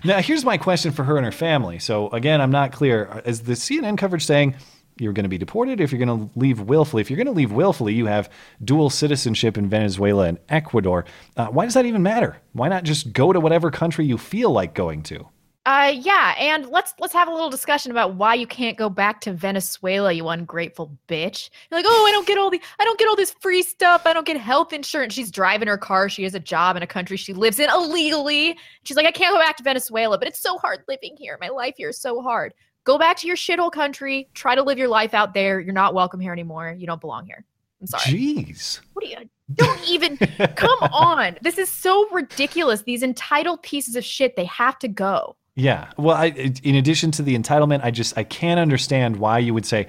[0.04, 1.80] Now, here's my question for her and her family.
[1.80, 3.22] So, again, I'm not clear.
[3.26, 4.56] Is the CNN coverage saying
[5.00, 7.02] you're going to be deported if you're going to leave willfully?
[7.02, 8.30] If you're going to leave willfully, you have
[8.64, 11.06] dual citizenship in Venezuela and Ecuador.
[11.36, 12.38] Uh, why does that even matter?
[12.54, 15.28] Why not just go to whatever country you feel like going to?
[15.68, 19.20] Uh yeah, and let's let's have a little discussion about why you can't go back
[19.20, 21.50] to Venezuela, you ungrateful bitch.
[21.70, 24.04] You're like, oh, I don't get all the I don't get all this free stuff.
[24.06, 25.14] I don't get health insurance.
[25.14, 26.08] She's driving her car.
[26.08, 28.58] She has a job in a country she lives in illegally.
[28.84, 31.38] She's like, I can't go back to Venezuela, but it's so hard living here.
[31.42, 32.54] My life here is so hard.
[32.86, 34.30] Go back to your shithole country.
[34.34, 35.60] Try to live your life out there.
[35.60, 36.74] You're not welcome here anymore.
[36.78, 37.44] You don't belong here.
[37.82, 38.04] I'm sorry.
[38.04, 38.80] Jeez.
[38.94, 40.16] What are you don't even
[40.56, 41.38] come on?
[41.42, 42.84] This is so ridiculous.
[42.84, 45.36] These entitled pieces of shit, they have to go.
[45.58, 45.90] Yeah.
[45.98, 49.66] Well, I, in addition to the entitlement, I just I can't understand why you would
[49.66, 49.88] say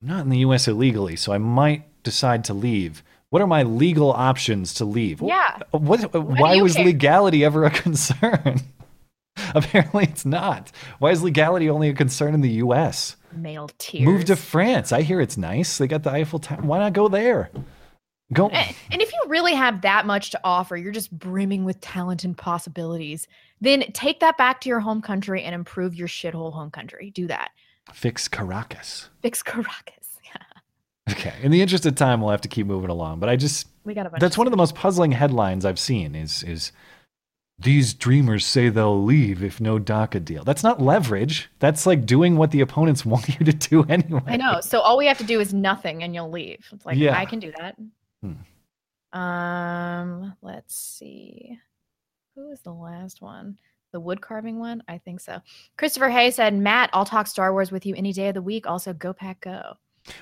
[0.00, 0.68] I'm not in the U.S.
[0.68, 3.02] illegally, so I might decide to leave.
[3.30, 5.20] What are my legal options to leave?
[5.20, 5.58] Yeah.
[5.72, 6.12] What?
[6.12, 6.84] do why was care?
[6.84, 8.60] legality ever a concern?
[9.52, 10.70] Apparently, it's not.
[11.00, 13.16] Why is legality only a concern in the U.S.?
[13.32, 14.04] Male tears.
[14.04, 14.92] Move to France.
[14.92, 15.78] I hear it's nice.
[15.78, 16.62] They got the Eiffel Tower.
[16.62, 17.50] Why not go there?
[18.34, 18.48] Go.
[18.50, 22.36] And if you really have that much to offer, you're just brimming with talent and
[22.36, 23.26] possibilities,
[23.60, 27.10] then take that back to your home country and improve your shithole home country.
[27.14, 27.50] Do that.
[27.92, 29.08] Fix Caracas.
[29.22, 29.92] Fix Caracas.
[31.06, 31.12] Yeah.
[31.12, 31.34] Okay.
[31.42, 33.20] In the interest of time, we'll have to keep moving along.
[33.20, 35.78] But I just We got a bunch that's one of the most puzzling headlines I've
[35.78, 36.14] seen.
[36.14, 36.72] Is is
[37.58, 40.44] These dreamers say they'll leave if no DACA deal.
[40.44, 41.50] That's not leverage.
[41.60, 44.22] That's like doing what the opponents want you to do anyway.
[44.26, 44.60] I know.
[44.62, 46.66] So all we have to do is nothing and you'll leave.
[46.72, 47.16] It's like Yeah.
[47.18, 47.76] I can do that.
[48.24, 49.18] Hmm.
[49.18, 51.58] Um, let's see.
[52.34, 53.58] Who was the last one?
[53.92, 54.82] The wood carving one?
[54.88, 55.40] I think so.
[55.76, 58.66] Christopher Hay said, Matt, I'll talk Star Wars with you any day of the week.
[58.66, 59.76] Also, go pack go.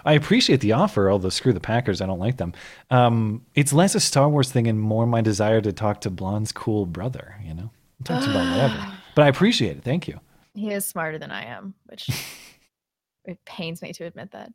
[0.05, 2.53] I appreciate the offer, although screw the Packers, I don't like them.
[2.91, 6.53] Um, it's less a Star Wars thing and more my desire to talk to Blonde's
[6.53, 7.71] cool brother, you know?
[8.05, 8.93] Talk to about whatever.
[9.17, 9.85] But I appreciate it.
[9.85, 10.21] Thank you.
[10.55, 12.11] He is smarter than I am, which
[13.25, 14.53] it pains me to admit that.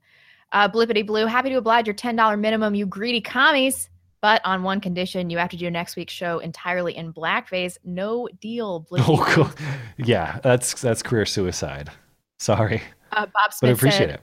[0.52, 3.90] Uh, Blippity Blue, happy to oblige your $10 minimum, you greedy commies.
[4.22, 7.78] But on one condition, you have to do next week's show entirely in blackface.
[7.84, 9.50] No deal, Blippity Oh, cool.
[9.98, 11.92] Yeah, that's that's career suicide.
[12.40, 12.82] Sorry.
[13.12, 14.22] Uh, Bob But I Smith appreciate said, it.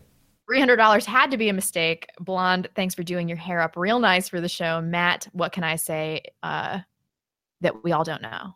[0.51, 2.07] $300 had to be a mistake.
[2.21, 4.81] Blonde, thanks for doing your hair up real nice for the show.
[4.81, 6.81] Matt, what can I say uh,
[7.61, 8.55] that we all don't know?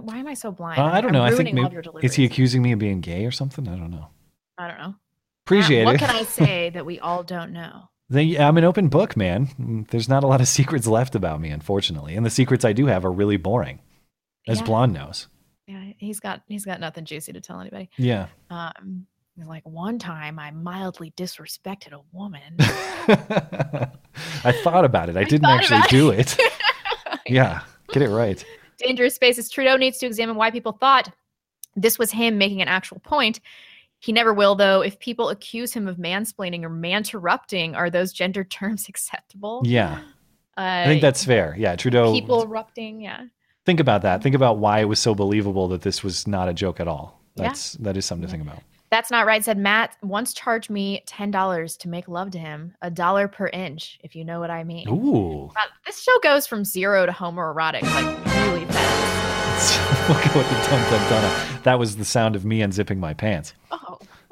[0.00, 0.80] Why, am I so blind?
[0.80, 1.22] Uh, I don't know.
[1.22, 3.30] I'm I think ruining all of maybe, is he accusing me of being gay or
[3.30, 3.68] something?
[3.68, 4.08] I don't know.
[4.58, 4.94] I don't know.
[5.46, 6.00] Appreciate Matt, it.
[6.00, 7.88] What can I say that we all don't know?
[8.10, 9.86] They, I'm an open book, man.
[9.90, 12.86] There's not a lot of secrets left about me, unfortunately, and the secrets I do
[12.86, 13.80] have are really boring,
[14.46, 14.64] as Yeah.
[14.64, 15.28] Blonde knows.
[15.66, 17.88] Yeah, he's got he's got nothing juicy to tell anybody.
[17.96, 18.26] Yeah.
[18.50, 19.06] Um,
[19.42, 22.56] like one time I mildly disrespected a woman.
[22.58, 25.16] I thought about it.
[25.16, 26.36] I, didn't actually do it.
[26.38, 26.52] it.
[27.26, 27.62] yeah,
[27.92, 28.44] get it right.
[28.78, 31.12] Dangerous Spaces Trudeau needs to examine why people thought
[31.74, 33.40] this was him making an actual point.
[34.04, 34.82] He never will, though.
[34.82, 39.62] If people accuse him of mansplaining or manterrupting, are those gender terms acceptable?
[39.64, 40.00] Yeah,
[40.56, 41.56] Uh, I think that's fair.
[41.58, 42.12] Yeah, Trudeau.
[42.12, 43.00] people erupting.
[43.00, 43.22] Yeah.
[43.66, 44.22] Think about that.
[44.22, 47.20] Think about why it was so believable that this was not a joke at all.
[47.34, 47.48] Yeah.
[47.48, 48.62] That's that is something to think about.
[48.88, 49.44] That's not right.
[49.44, 53.48] Said Matt once charged me ten dollars to make love to him, a dollar per
[53.48, 54.88] inch, if you know what I mean.
[54.88, 60.08] Ooh, Wow, this show goes from zero to homoerotic like really fast.
[60.08, 61.62] look at what the dum dum done.
[61.64, 63.54] That was the sound of me unzipping my pants.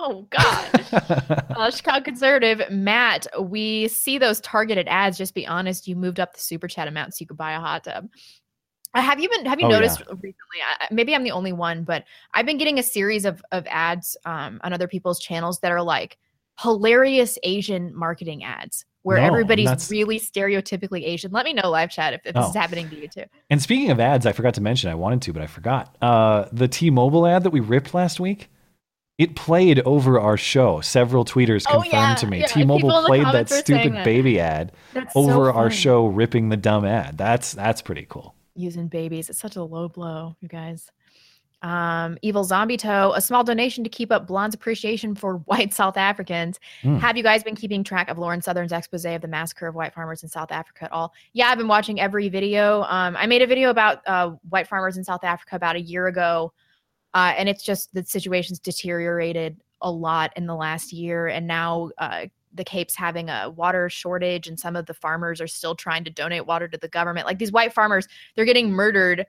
[0.04, 0.84] Oh, God.
[1.56, 5.16] uh, Chicago conservative Matt, we see those targeted ads.
[5.16, 7.60] Just be honest, you moved up the super chat amount so you could buy a
[7.60, 8.08] hot tub.
[8.94, 9.46] Uh, have you been?
[9.46, 10.06] Have you Oh, noticed yeah.
[10.10, 10.34] recently?
[10.80, 12.04] I, I- maybe I'm the only one, but
[12.34, 15.82] I've been getting a series of of ads um, on other people's channels that are
[15.82, 16.18] like
[16.60, 21.30] hilarious Asian marketing ads, where No, everybody's that's- really stereotypically Asian.
[21.32, 22.50] Let me know live chat if, if this Oh.
[22.50, 23.24] is happening to you too.
[23.48, 24.90] And speaking of ads, I forgot to mention.
[24.90, 25.96] I wanted to, but I forgot.
[26.02, 28.48] Uh, the T-Mobile ad that we ripped last week.
[29.22, 30.80] It played over our show.
[30.80, 32.40] Several tweeters Oh, confirmed yeah, to me.
[32.40, 34.04] yeah, T-Mobile people in the played that comments were saying stupid that.
[34.04, 37.16] baby ad That's so over our show, ripping the dumb ad.
[37.18, 38.34] That's that's pretty cool.
[38.54, 39.30] using babies.
[39.30, 40.90] It's such a low blow, you guys.
[41.62, 45.96] Um, Evil Zombie Toe, a small donation to keep up Blonde's appreciation for white South
[45.96, 46.58] Africans.
[46.82, 46.96] Hmm.
[46.96, 49.94] Have you guys been keeping track of Lauren Southern's expose of the massacre of white
[49.94, 51.12] farmers in South Africa at all?
[51.34, 52.82] Yeah, I've been watching every video.
[52.82, 56.08] Um, I made a video about uh, white farmers in South Africa about a year
[56.08, 56.52] ago,
[57.14, 61.90] uh, and it's just the situation's deteriorated a lot in the last year, and now
[61.98, 66.04] uh, the Cape's having a water shortage, and some of the farmers are still trying
[66.04, 67.26] to donate water to the government.
[67.26, 68.06] Like these white farmers,
[68.36, 69.26] they're getting murdered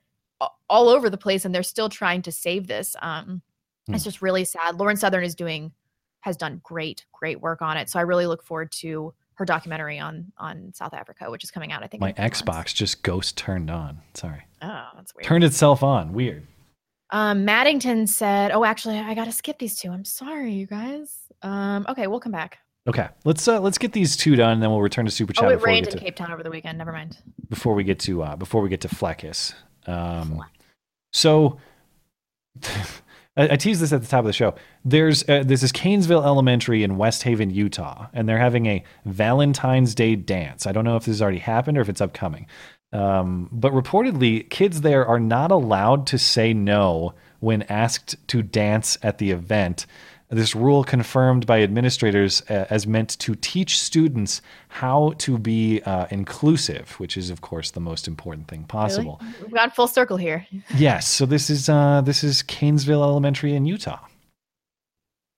[0.70, 2.96] all over the place, and they're still trying to save this.
[3.02, 3.42] Um,
[3.90, 4.08] It's Hmm.
[4.10, 4.76] just really sad.
[4.80, 5.72] Lauren Southern is doing
[6.22, 7.90] has done great, great work on it.
[7.90, 11.74] So I really look forward to her documentary on on South Africa, which is coming
[11.74, 11.84] out.
[11.84, 12.00] I think.
[12.00, 12.42] My few months.
[12.42, 14.00] Xbox just ghost turned on.
[14.14, 15.26] Sorry, Oh, that's weird.
[15.26, 16.14] turned itself on.
[16.14, 16.48] Weird.
[17.14, 19.92] Um, Maddington said, "Oh, actually, I got to skip these two.
[19.92, 21.16] I'm sorry, you guys.
[21.44, 22.58] Um, okay, we'll come back.
[22.88, 25.46] Okay, let's uh, let's get these two done, and then we'll return to super chat
[25.46, 26.80] oh, it rained in to Cape Town over the weekend.
[26.80, 27.20] Never mind.
[27.50, 29.54] before we get to uh, before we get to Fleccas.
[29.86, 30.44] Um,
[31.14, 31.60] so
[33.38, 34.56] I, I teased this at the top of the show.
[34.84, 39.94] There's uh, this is Kanesville Elementary in West Haven, Utah, and they're having a Valentine's
[39.94, 40.66] Day dance.
[40.66, 42.48] I don't know if this has already happened or if it's upcoming,
[42.94, 48.98] um, but reportedly, kids there are not allowed to say no when asked to dance
[49.02, 49.86] at the event.
[50.30, 56.08] This rule confirmed by administrators uh, as meant to teach students how to be uh,
[56.10, 59.20] inclusive, which is, of course, the most important thing possible.
[59.22, 59.36] Really?
[59.44, 60.48] We've gone full circle here.
[60.76, 64.00] Yes, so this is uh, this is Kanesville Elementary in Utah.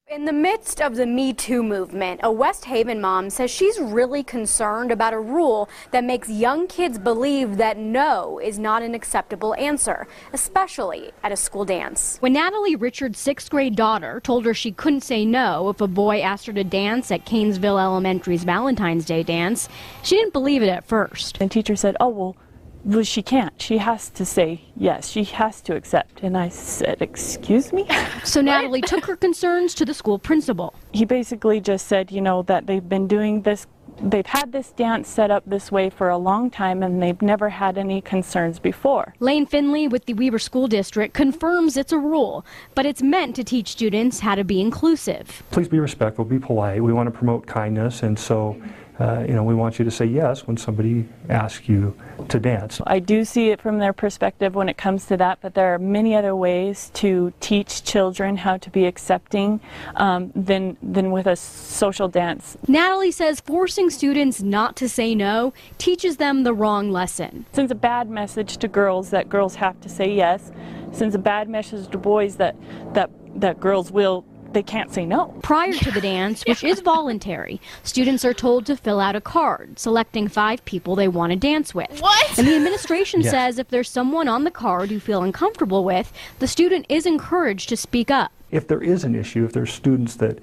[0.08, 4.22] In the midst of the Me Too movement, a West Haven mom says she's really
[4.22, 9.56] concerned about a rule that makes young kids believe that no is not an acceptable
[9.56, 12.18] answer, especially at a school dance.
[12.20, 16.22] When Natalie Richards' sixth grade daughter told her she couldn't say no if a boy
[16.22, 19.68] asked her to dance at Kanesville Elementary's Valentine's Day dance,
[20.04, 21.40] she didn't believe it at first.
[21.42, 22.36] And teacher said, "Oh well,
[22.86, 23.60] well she can't.
[23.62, 25.10] She has to say yes.
[25.10, 27.88] She has to accept." And I said, "Excuse me."
[28.24, 30.74] So Natalie took her concerns to the school principal.
[30.92, 33.68] He basically just said, you know, that they've been doing this
[34.02, 37.50] they've had this dance set up this way for a long time and they've never
[37.50, 39.14] had any concerns before.
[39.20, 43.44] Lane Findlay with the Weber School District confirms it's a rule, but it's meant to
[43.44, 45.44] teach students how to be inclusive.
[45.52, 46.84] Please be respectful, be polite.
[46.84, 48.62] We want to promote kindness, and so,
[49.00, 51.96] uh, you know, we want you to say yes when somebody asks you
[52.30, 52.80] to dance.
[52.88, 55.80] I do see it from their perspective when it comes to that, but there are
[55.80, 59.60] many other ways to teach children how to be accepting
[59.96, 62.58] um, than, than with a social dance.
[62.68, 67.46] Natalie says forcing students not to say no teaches them the wrong lesson.
[67.52, 70.52] Sends a bad message to girls that girls have to say yes.
[70.94, 72.56] Sends a bad message to boys that
[72.94, 74.24] that that girls will
[74.56, 75.28] they can't say no.
[75.44, 79.78] Prior to the dance, which is voluntary, students are told to fill out a card
[79.78, 82.00] selecting five people they want to dance with.
[82.00, 82.40] What?
[82.40, 83.30] And the administration Yeah.
[83.32, 87.70] says if there's someone on the card you feel uncomfortable with, the student is encouraged
[87.70, 88.32] to speak up.
[88.50, 90.40] If there is an issue, if there's students that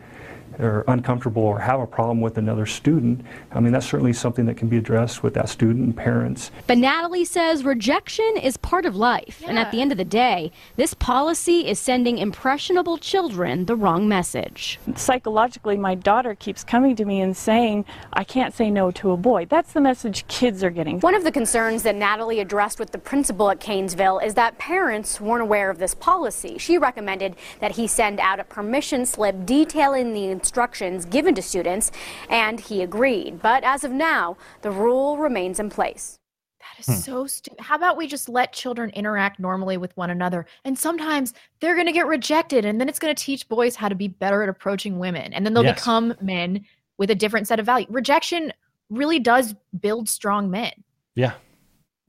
[0.61, 4.57] are uncomfortable or have a problem with another student, I mean, that's certainly something that
[4.57, 6.51] can be addressed with that student and parents.
[6.67, 9.43] But Natalie says rejection is part of life.
[9.47, 14.09] And at the end of the day, this policy is sending impressionable children the wrong
[14.09, 14.79] message.
[14.97, 19.17] Psychologically, my daughter keeps coming to me and saying, I can't say no to a
[19.17, 19.47] boy.
[19.47, 21.01] That's the message kids are getting.
[21.01, 25.21] One of the concerns that Natalie addressed with the principal at Kanesville is that parents
[25.21, 26.59] weren't aware of this policy.
[26.59, 31.93] She recommended that he send out a permission slip detailing the instructions given to students,
[32.29, 33.41] and he agreed.
[33.41, 36.19] But as of now, the rule remains in place.
[36.59, 37.01] That is hmm.
[37.01, 37.61] so stupid.
[37.61, 40.47] How about we just let children interact normally with one another?
[40.65, 43.89] And sometimes they're going to get rejected, and then it's going to teach boys how
[43.89, 45.33] to be better at approaching women.
[45.33, 45.79] And then they'll Yes.
[45.79, 46.65] become men
[46.99, 47.87] with a different set of value.
[47.89, 48.53] Rejection
[48.91, 50.73] really does build strong men.
[51.15, 51.35] Yeah.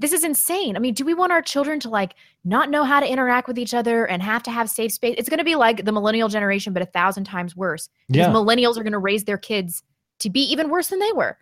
[0.04, 0.76] This is insane.
[0.76, 3.58] I mean, do we want our children to like not know how to interact with
[3.58, 5.16] each other and have to have safe space?
[5.18, 7.88] It's going to be like the millennial generation, but a thousand times worse.
[8.10, 8.34] Because Yeah.
[8.34, 9.82] millennials are going to raise their kids
[10.20, 11.38] to be even worse than they were.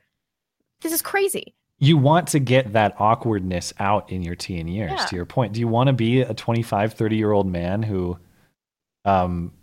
[0.82, 1.56] This is crazy.
[1.80, 5.06] You want to get that awkwardness out in your teen years, Yeah.
[5.08, 5.54] to your point.
[5.54, 8.20] Do you want to be a 25, 30 year old man who,
[9.06, 9.54] um,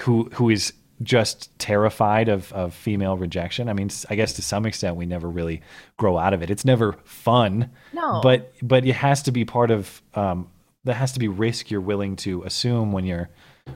[0.00, 3.68] who, who is just terrified of, of female rejection?
[3.68, 5.62] I mean, I guess to some extent we never really
[5.96, 6.50] grow out of it.
[6.50, 7.70] It's never fun.
[7.92, 8.20] No.
[8.22, 10.48] But, but it has to be part of, um,
[10.84, 13.30] that has to be risk you're willing to assume when you're,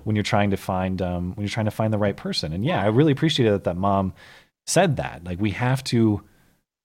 [0.05, 2.53] when you're trying to find, um, when you're trying to find the right person.
[2.53, 4.13] And yeah, I really appreciated that that mom
[4.67, 5.25] said that.
[5.25, 6.23] Like we have to,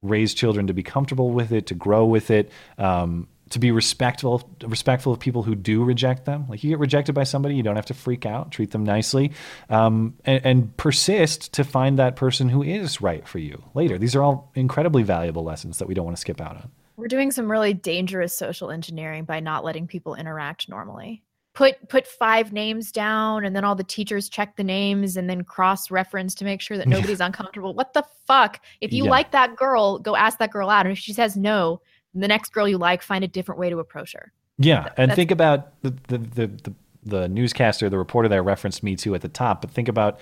[0.04, 4.50] raise children to be comfortable with it, to grow with it, um, to be respectful
[4.64, 6.46] respectful of people who do reject them.
[6.50, 8.52] Like you get rejected by somebody, you don't have to freak out.
[8.52, 9.32] Treat them nicely,
[9.70, 13.98] um, and, and persist to find that person who is right for you later.
[13.98, 16.72] These are all incredibly valuable lessons that we don't want to skip out on.
[16.98, 21.24] We're doing some really dangerous social engineering by not letting people interact normally.
[21.54, 25.44] Put put five names down and then all the teachers check the names and then
[25.44, 27.74] cross reference to make sure that nobody's uncomfortable.
[27.74, 28.62] What the fuck?
[28.80, 29.10] If you Yeah.
[29.10, 30.86] like that girl, go ask that girl out.
[30.86, 31.82] And if she says no,
[32.14, 34.32] the next girl you like, find a different way to approach her.
[34.58, 36.74] Yeah, and think about the the, the the
[37.04, 40.20] the newscaster, the reporter that referenced me to at the top, but think about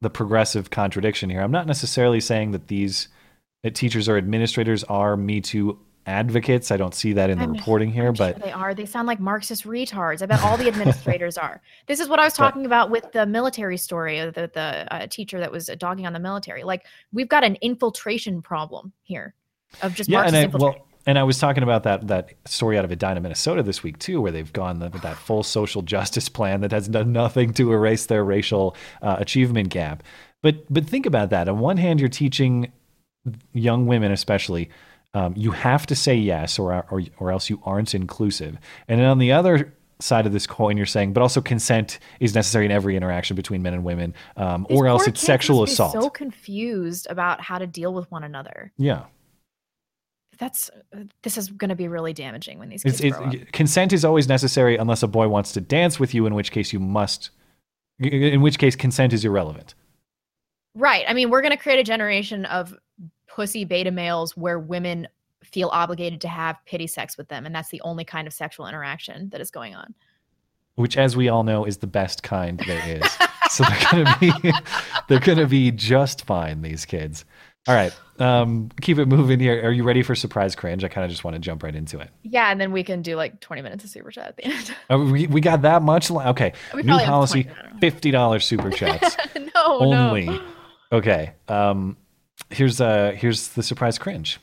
[0.00, 1.40] the progressive contradiction here.
[1.40, 3.08] I'm not necessarily saying that these
[3.62, 6.70] that teachers or administrators are Me Too advocates.
[6.70, 8.74] I don't see that in the I'm- reporting here, but They are.
[8.74, 10.22] They sound like Marxist retards.
[10.22, 11.60] I bet all the administrators are.
[11.86, 14.92] This is what I was But- talking about with the military story of the, the
[14.94, 16.62] uh, teacher that was dogging on the military.
[16.62, 19.34] Like, we've got an infiltration problem here
[19.82, 22.84] of just yeah, and I, well, and I was talking about that that story out
[22.84, 26.28] of Edina, Minnesota this week too, where they've gone the, with that full social justice
[26.28, 30.02] plan that has done nothing to erase their racial uh, achievement gap.
[30.42, 31.48] But but think about that.
[31.48, 32.72] On one hand, you're teaching
[33.52, 34.68] young women, especially,
[35.14, 38.58] um, you have to say yes, or, or or else you aren't inclusive.
[38.88, 42.34] And then on the other side of this coin, you're saying, but also consent is
[42.34, 45.92] necessary in every interaction between men and women, um, or else it's sexual assault.
[45.92, 48.72] So confused about how to deal with one another.
[48.76, 49.04] yeah.
[50.38, 53.34] That's uh, this is going to be really damaging when these kids it's, grow up.
[53.52, 56.72] consent is always necessary unless a boy wants to dance with you, in which case
[56.72, 57.30] you must,
[57.98, 59.74] in which case consent is irrelevant.
[60.74, 61.04] Right.
[61.08, 62.74] I mean, we're going to create a generation of
[63.26, 65.08] pussy beta males where women
[65.42, 68.66] feel obligated to have pity sex with them, and that's the only kind of sexual
[68.66, 69.94] interaction that is going on.
[70.74, 73.10] Which, as we all know, is the best kind there is.
[73.50, 74.32] so they're gonna be,
[75.08, 76.60] they're gonna be just fine.
[76.60, 77.24] These kids.
[77.68, 79.60] All right, um, keep it moving here.
[79.66, 80.84] Are you ready for surprise cringe?
[80.84, 82.10] I kind of just want to jump right into it.
[82.22, 84.74] Yeah, and then we can do like 20 minutes of super chat at the end.
[84.88, 86.08] Uh, we, we got that much.
[86.10, 90.26] li- Okay, We new policy: 20, fifty dollars super chats no, only.
[90.26, 90.40] no.
[90.92, 91.32] Okay.
[91.48, 91.96] Um,
[92.50, 94.38] here's uh here's the surprise cringe.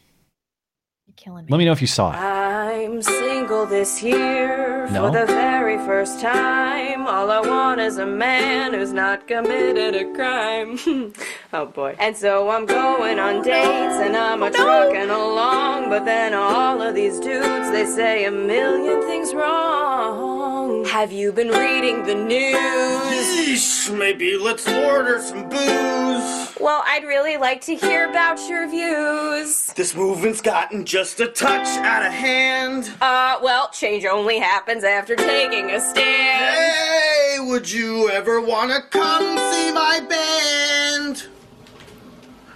[1.07, 1.51] You're killing me.
[1.51, 2.17] Let me know if you saw it.
[2.17, 4.87] I'm single this year.
[4.87, 5.11] lover No?
[5.13, 7.05] for the very first time.
[7.07, 10.79] All I want is a man who's not committed a crime.
[11.53, 11.95] oh boy.
[11.99, 15.89] And so I'm going on dates and I'm a trucking along.
[15.89, 20.85] But then all of these dudes, they say a million things wrong.
[20.85, 22.55] Have you been reading the news?
[22.55, 26.12] Yeesh, maybe let's order some booze.
[26.59, 29.73] Well, I'd really like to hear about your views.
[29.73, 32.91] This movement's gotten just a touch out of hand.
[33.01, 36.55] Uh, well, change only happens after taking a stand.
[36.55, 41.23] Hey, would you ever wanna come see my band?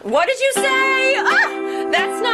[0.03, 1.15] What did you say?
[1.18, 2.27] Ah, that's not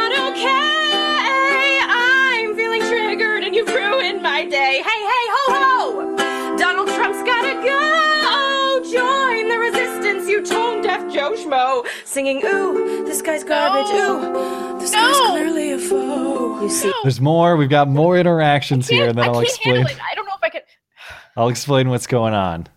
[12.14, 13.90] Singing, ooh, this guy's garbage.
[13.92, 16.62] Ooh, this guy's clearly a foe.
[16.62, 16.92] You see.
[17.02, 17.56] There's more.
[17.56, 19.74] We've got more interactions here, and then I I'll can't explain.
[19.78, 19.98] handle it.
[20.00, 20.60] I don't know if I can.
[21.36, 22.68] I'll explain what's going on.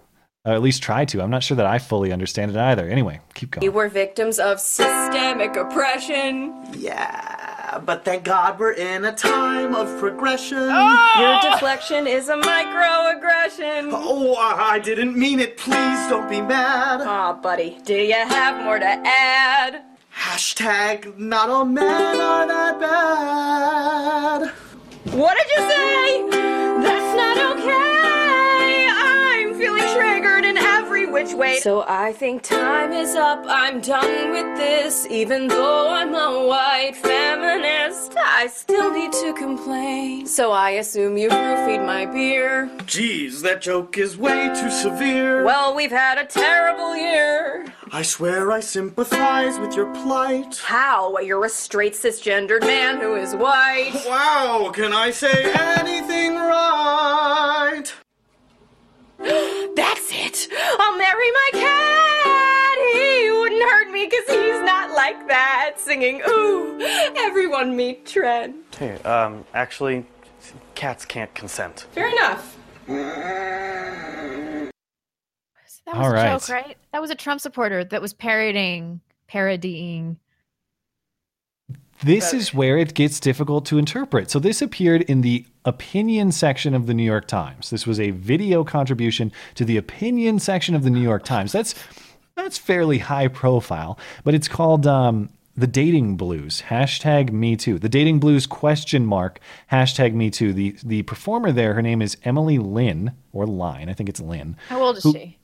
[0.43, 1.21] Or at least try to.
[1.21, 2.89] I'm not sure that I fully understand it either.
[2.89, 3.63] Anyway, keep going.
[3.63, 6.55] You were victims of systemic oppression.
[6.73, 7.46] Yeah,
[7.85, 10.69] but thank God we're in a time of progression.
[10.71, 11.15] Oh!
[11.19, 13.89] Your deflection is a microaggression.
[13.91, 15.57] Oh, I I didn't mean it.
[15.57, 17.01] Please don't be mad.
[17.01, 19.83] Aw, buddy, do you have more to add?
[20.15, 24.51] Hashtag not all men are that bad.
[25.13, 26.66] What did you say?
[31.27, 31.59] Which way.
[31.59, 33.43] So I think time is up.
[33.47, 35.07] I'm done with this.
[35.09, 40.25] Even though I'm a white feminist, I still need to complain.
[40.25, 42.69] So I assume you roofied my beer.
[42.85, 45.43] Geez, that joke is way too severe.
[45.43, 47.65] Well, we've had a terrible year.
[47.91, 50.57] I swear I sympathize with your plight.
[50.57, 51.17] How?
[51.19, 53.93] You're a straight cisgendered man who is white.
[54.05, 57.93] Wow, can I say anything right?
[59.19, 60.47] That's it.
[60.79, 62.77] I'll marry my cat.
[62.93, 65.75] He wouldn't hurt me because he's not like that.
[65.77, 66.79] Singing, ooh,
[67.17, 68.55] everyone meet Trent.
[68.77, 70.05] Hey, um, actually,
[70.75, 71.87] cats can't consent.
[71.91, 72.57] Fair enough.
[75.85, 76.39] That was All a right.
[76.39, 76.77] joke, right?
[76.91, 80.17] That was a Trump supporter that was parodying, parodying.
[82.03, 84.29] This is where it gets difficult to interpret.
[84.29, 87.69] So, this appeared in the opinion section of the New York Times.
[87.69, 91.51] This was a video contribution to the opinion section of the New York Times.
[91.51, 91.75] That's
[92.35, 97.79] that's fairly high profile, but it's called um, the dating blues hashtag Me Too.
[97.79, 99.39] The dating blues question mark
[99.71, 100.53] hashtag Me Too.
[100.53, 103.89] The the performer there, her name is Emily Lynne or Line.
[103.89, 104.55] I think it's Lynn.
[104.69, 105.36] How old is who- she?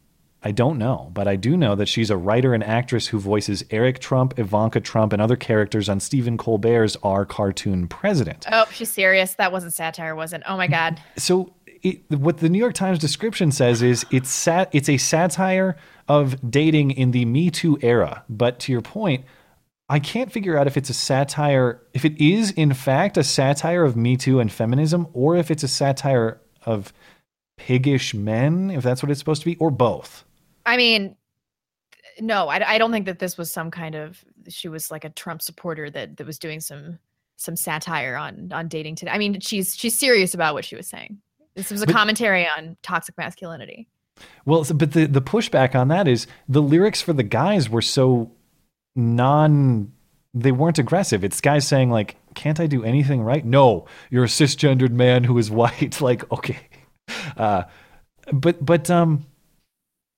[0.45, 3.63] I don't know, but I do know that she's a writer and actress who voices
[3.69, 8.45] Eric Trump, Ivanka Trump, and other characters on Stephen Colbert's Our Cartoon President.
[8.51, 9.35] Oh, she's serious.
[9.35, 10.43] That wasn't satire, was it?
[10.47, 10.99] Oh my God.
[11.17, 15.77] So, it, what the New York Times description says is it's sat, it's a satire
[16.07, 18.23] of dating in the Me Too era.
[18.29, 19.25] But to your point,
[19.89, 23.83] I can't figure out if it's a satire, if it is in fact a satire
[23.83, 26.91] of Me Too and feminism, or if it's a satire of
[27.57, 30.25] piggish men, if that's what it's supposed to be, or both.
[30.65, 31.15] I mean,
[32.19, 34.23] no, I, I don't think that this was some kind of.
[34.49, 36.99] She was like a Trump supporter that that was doing some
[37.37, 39.11] some satire on on dating today.
[39.11, 41.19] I mean, she's she's serious about what she was saying.
[41.55, 43.87] This was a But- commentary on toxic masculinity.
[44.45, 48.31] Well, but the the pushback on that is the lyrics for the guys were so
[48.95, 49.91] non
[50.35, 51.23] they weren't aggressive.
[51.23, 55.37] It's guys saying like, "Can't I do anything right?" No, you're a cisgendered man who
[55.37, 55.99] is white.
[56.01, 56.59] like, okay.
[57.37, 57.63] Uh
[58.31, 59.25] but but um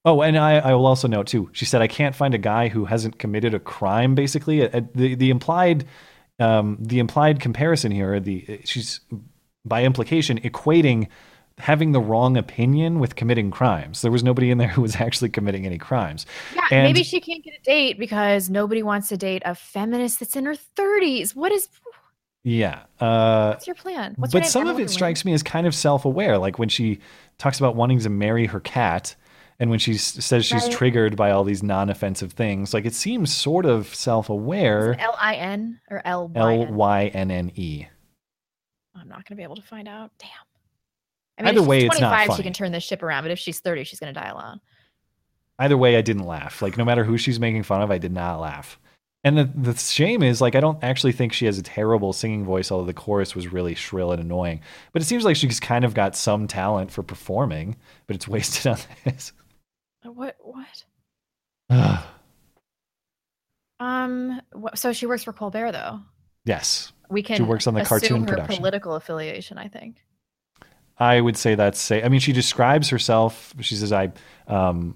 [0.06, 1.50] Oh, and I, I will also note too.
[1.54, 5.16] She said, "I can't find a guy who hasn't committed a crime." Basically, Uh, the
[5.16, 5.86] the implied
[6.40, 9.00] um, the implied comparison here, the she's
[9.66, 11.08] by implication equating
[11.58, 14.02] having the wrong opinion with committing crimes.
[14.02, 16.26] There was nobody in there who was actually committing any crimes.
[16.54, 20.20] Yeah, And- maybe she can't get a date because nobody wants to date a feminist
[20.20, 21.34] that's in her thirties.
[21.36, 21.70] What is
[22.44, 22.82] Yeah.
[23.00, 24.14] Uh, what's your plan?
[24.18, 24.50] What's but name?
[24.50, 27.00] some of it strikes me as kind of self-aware, like when she
[27.38, 29.16] talks about wanting to marry her cat,
[29.60, 30.72] and when she says she's Right.
[30.72, 32.74] triggered by all these non-offensive things.
[32.74, 34.96] Like it seems sort of self-aware.
[35.00, 36.76] L I N or L Y L N.
[36.76, 37.86] Y N N E.
[38.96, 40.12] I'm not gonna be able to find out.
[40.20, 40.30] Damn.
[41.38, 42.38] I mean, Either if she's way, it's not 25, funny.
[42.38, 44.62] she can turn this ship around, but if she's 30, she's gonna die alone.
[45.60, 46.62] Either way, I didn't laugh.
[46.62, 48.80] Like no matter who she's making fun of, I did not laugh.
[49.24, 52.46] And the the shame is like I don't actually think she has a terrible singing
[52.46, 54.62] voice, although the chorus was really shrill and annoying.
[54.94, 57.76] But it seems like she's kind of got some talent for performing,
[58.06, 59.34] but it's wasted on this.
[60.14, 60.36] What?
[60.40, 60.86] What?
[63.80, 64.42] Um.
[64.76, 66.00] So she works for Colbert, though.
[66.46, 66.92] yes.
[67.10, 67.38] We can.
[67.38, 68.56] She works on the cartoon her production.
[68.58, 69.58] political affiliation.
[69.58, 69.98] I think.
[70.98, 72.02] I would say that's say.
[72.02, 73.54] I mean, she describes herself.
[73.60, 74.12] She says, "I,
[74.48, 74.96] um,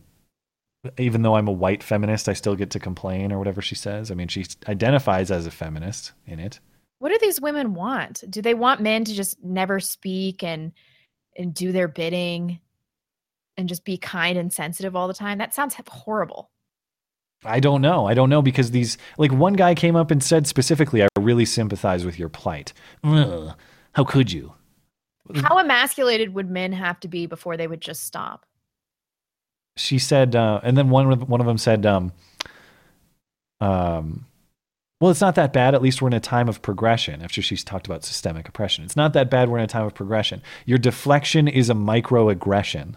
[0.98, 4.10] even though I'm a white feminist, I still get to complain or whatever she says."
[4.10, 6.60] I mean, she identifies as a feminist in it.
[7.00, 8.24] What do these women want?
[8.30, 10.72] Do they want men to just never speak and
[11.38, 12.60] and do their bidding
[13.60, 15.38] and just be kind and sensitive all the time?
[15.38, 16.50] That sounds horrible.
[17.46, 18.06] I don't know.
[18.06, 21.46] I don't know because these like one guy came up and said specifically, "I really
[21.46, 22.74] sympathize with your plight."
[23.04, 23.54] Ugh,
[23.94, 24.54] how could you?
[25.36, 28.46] How emasculated would men have to be before they would just stop?
[29.78, 32.12] She said, uh, and then one of one of them said, um,
[33.62, 34.26] um,
[35.00, 35.74] well, it's not that bad.
[35.74, 37.22] At least we're in a time of progression.
[37.22, 39.50] After she's talked about systemic oppression, it's not that bad.
[39.50, 40.42] We're in a time of progression.
[40.66, 42.96] Your deflection is a microaggression.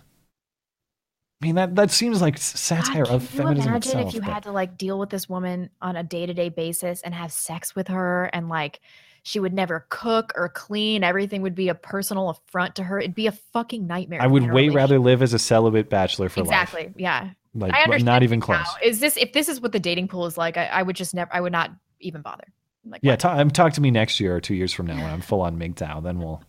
[1.42, 4.08] I mean that that seems like satire God, of can you feminism imagine itself.
[4.08, 7.12] if you but- had to like deal with this woman on a day-to-day basis and
[7.14, 8.80] have sex with her and like
[9.24, 13.14] she would never cook or clean everything would be a personal affront to her it'd
[13.14, 16.48] be a fucking nightmare I would way rather live as a celibate bachelor for life.
[16.48, 18.46] exactly yeah Like, I understand not even now.
[18.46, 18.66] close.
[18.82, 21.12] is this if this is what the dating pool is like I, I would just
[21.14, 21.70] never i would not
[22.00, 22.44] even bother
[22.84, 25.20] like Yeah, um, talk to me next year or two years from now when I'm
[25.30, 26.02] full on MGTOW.
[26.02, 26.42] Then we'll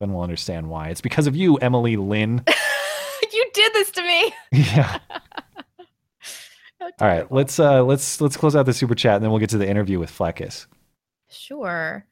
[0.00, 0.88] then we'll understand why.
[0.88, 2.44] It's because of you, Emily Lynne.
[3.78, 4.98] this to me yeah.
[6.80, 9.50] All right, let's uh let's let's close out the super chat and then we'll get
[9.50, 10.66] to the interview with Fleccas.
[11.28, 12.06] Sure.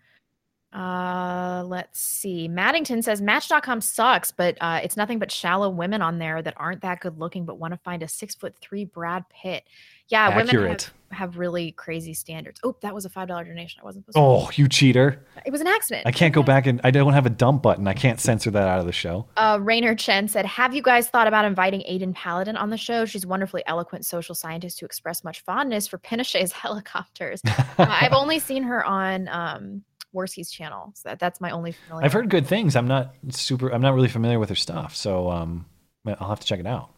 [0.72, 2.48] Uh, let's see.
[2.48, 6.82] Maddington says Match.com sucks, but uh, it's nothing but shallow women on there that aren't
[6.82, 9.64] that good looking, but want to find a six foot three Brad Pitt.
[10.08, 10.82] Yeah, women Accurate.
[10.82, 12.60] have, have really crazy standards.
[12.64, 13.80] Oh, that was a five dollar donation.
[13.82, 15.24] I wasn't supposed Oh, you cheater!
[15.44, 16.06] It was an accident.
[16.06, 17.86] I can't go back and I don't have a dump button.
[17.86, 19.26] I can't censor that out of the show.
[19.36, 23.04] Uh, Rainer Chen said, "Have you guys thought about inviting Aydin Paladin on the show?
[23.04, 27.40] She's a wonderfully eloquent social scientist who expressed much fondness for Pinochet's helicopters.
[27.44, 29.82] Uh, I've only seen her on um,
[30.14, 32.04] Warski's channel, so that, that's my only familiar.
[32.04, 32.76] I've heard good things.
[32.76, 33.68] I'm not super.
[33.68, 35.66] I'm not really familiar with her stuff, so um,
[36.06, 36.90] I'll have to check it out.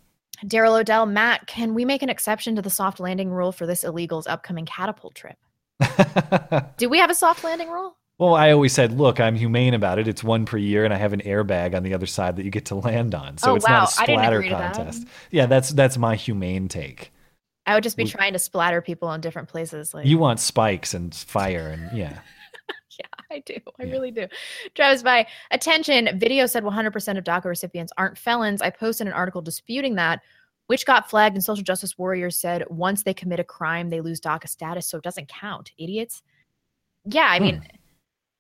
[0.44, 3.85] Daryl Odell, Matt, can we make an exception to the soft landing rule for this
[3.85, 5.36] illegal's upcoming catapult trip?
[6.77, 7.97] Do we have a soft landing rule?
[8.19, 10.09] Well, I always said, look, I'm humane about it.
[10.09, 12.51] It's one per year, and I have an airbag on the other side that you
[12.51, 13.39] get to land on.
[13.39, 13.81] So Oh, it's wow.
[13.81, 14.74] not a splatter to that.
[14.74, 15.06] contest.
[15.31, 17.12] Yeah, that's that's my humane take.
[17.65, 19.94] I would just be We- trying to splatter people in different places.
[19.94, 22.19] Like You want spikes and fire, and yeah.
[23.31, 23.55] I do.
[23.79, 24.27] I really do.
[24.75, 26.19] Travis by attention.
[26.19, 28.62] Video said 100% of DACA recipients aren't felons.
[28.62, 30.20] I posted an article disputing that,
[30.66, 31.35] which got flagged.
[31.37, 34.99] And social justice warriors said once they commit a crime, they lose DACA status, so
[34.99, 35.73] it doesn't count.
[35.79, 36.23] Idiots.
[37.05, 37.62] Yeah, I mean,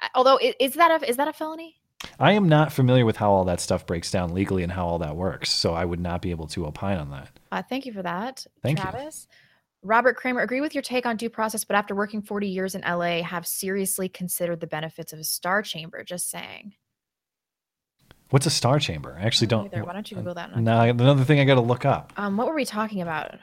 [0.00, 1.76] I- although is that a is that a felony?
[2.20, 4.98] I am not familiar with how all that stuff breaks down legally and how all
[5.00, 7.30] that works, so I would not be able to opine on that.
[7.50, 8.84] Uh, thank you for that, Thank you.
[9.82, 12.80] Robert Kramer, agree with your take on due process, but after working 40 years in
[12.82, 16.02] LA, have seriously considered the benefits of a star chamber.
[16.02, 16.74] Just saying.
[18.30, 19.16] What's a star chamber?
[19.18, 19.66] I actually don't.
[19.66, 19.84] either.
[19.84, 20.54] Why don't you Google that?
[20.58, 22.12] No, another thing I got to look up.
[22.16, 23.36] Um, what were we talking about?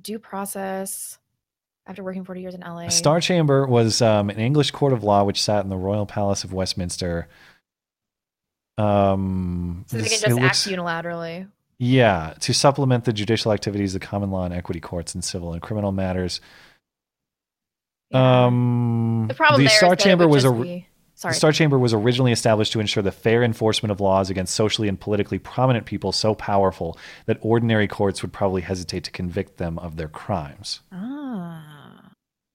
[0.00, 1.18] Due process
[1.86, 2.86] after working 40 years in LA.
[2.86, 6.06] A star chamber was um, an English court of law which sat in the Royal
[6.06, 7.28] Palace of Westminster.
[8.78, 11.48] Um, So they can just act looks- unilaterally.
[11.84, 15.60] Yeah, to supplement the judicial activities of common law and equity courts in civil and
[15.60, 16.40] criminal matters.
[18.14, 20.86] Um, The problem is Star Chamber was a be-
[21.16, 21.32] sorry.
[21.32, 24.86] the Star Chamber was originally established to ensure the fair enforcement of laws against socially
[24.86, 26.96] and politically prominent people so powerful
[27.26, 30.82] that ordinary courts would probably hesitate to convict them of their crimes.
[30.92, 32.10] Ah,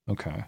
[0.08, 0.44] Okay.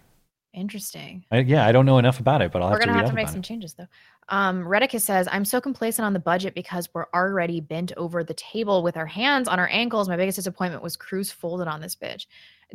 [0.53, 1.23] interesting.
[1.29, 3.09] I, yeah, I don't know enough about it, but I'll we're have to gonna have
[3.09, 3.43] to make some it.
[3.43, 3.87] changes though.
[4.31, 8.33] Um, Redicus says, "I'm so complacent on the budget because we're already bent over the
[8.33, 10.07] table with our hands on our ankles.
[10.09, 12.25] My biggest disappointment was Cruz folded on this bitch.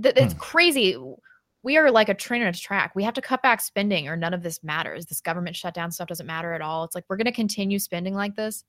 [0.00, 0.38] Th- It's Hmm.
[0.38, 0.96] crazy.
[1.62, 2.94] We are like a train on a track.
[2.94, 5.06] We have to cut back spending, or none of this matters.
[5.06, 6.84] This government shutdown stuff doesn't matter at all.
[6.84, 8.62] It's like we're going to continue spending like this.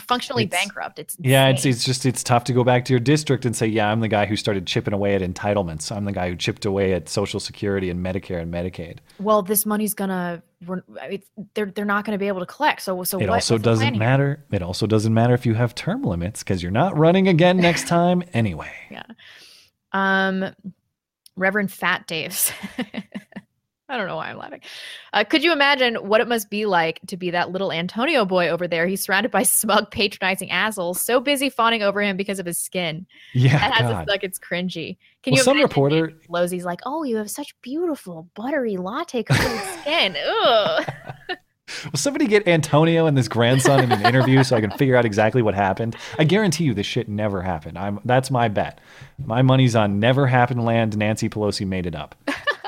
[0.00, 0.98] Functionally It's- bankrupt.
[0.98, 1.72] It's Yeah, it's insane.
[1.72, 4.08] it's just it's tough to go back to your district and say, yeah, I'm the
[4.08, 5.94] guy who started chipping away at entitlements.
[5.94, 8.98] I'm the guy who chipped away at Social Security and Medicare and Medicaid.
[9.18, 10.42] well, this money's gonna.
[11.04, 12.82] It's, they're they're not going to be able to collect.
[12.82, 14.44] So so it what, also what's the plan doesn't matter.
[14.50, 17.86] It also doesn't matter if you have term limits because you're not running again next
[17.88, 18.70] time anyway.
[18.90, 19.04] Yeah.
[19.92, 20.54] Um,
[21.36, 22.52] Reverend Fat Dave's.
[23.90, 24.60] I don't know why I'm laughing.
[25.12, 28.48] Uh, could you imagine what it must be like to be that little Antonio boy
[28.48, 28.86] over there?
[28.86, 33.06] He's surrounded by smug, patronizing assholes, so busy fawning over him because of his skin.
[33.34, 34.02] Yeah, that has God.
[34.02, 34.96] us like it's cringy.
[35.24, 39.60] Can Well, you some reporter- Losey's like, "Oh, you have such beautiful, buttery, latte colored
[39.80, 40.86] skin." Ugh.
[41.84, 45.04] Will somebody get Antonio and this grandson in an interview so I can figure out
[45.04, 45.94] exactly what happened?
[46.18, 47.78] I guarantee you this shit never happened.
[47.78, 48.80] I'm that's my bet.
[49.24, 50.96] My money's on never happened land.
[50.96, 52.14] Nancy Pelosi made it up.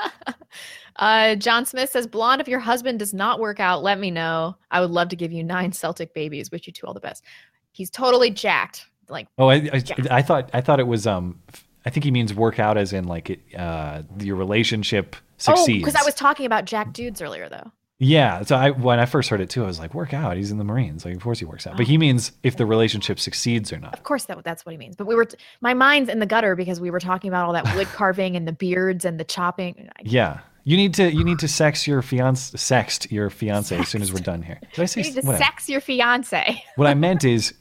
[0.97, 4.55] Uh, John Smith says, "Blonde, if your husband does not work out, let me know.
[4.71, 6.51] I would love to give you nine Celtic babies.
[6.51, 7.23] Wish you two all the best."
[7.71, 8.85] He's totally jacked.
[9.09, 11.39] Like, Oh, I, I, I thought I thought it was um
[11.85, 15.83] I think he means work out as in like it, uh your relationship oh, succeeds.
[15.83, 17.71] because I was talking about jack dudes earlier, though.
[17.99, 20.37] yeah, so I when I first heard it too, I was like, work out.
[20.37, 21.75] He's in the Marines, like of course he works out.
[21.75, 21.89] But Oh.
[21.89, 23.93] he means if the relationship succeeds or not.
[23.93, 24.95] Of course, that that's what he means.
[24.95, 27.53] But we were, t- my mind's in the gutter because we were talking about all
[27.53, 29.89] that wood carving and the beards and the chopping.
[30.03, 34.01] Yeah, you need to you need to sex your fiance, sext your fiance as soon
[34.01, 34.59] as we're done here.
[34.73, 35.43] Did I say You need to whatever.
[35.43, 36.63] sex your fiance.
[36.75, 37.53] What I meant is.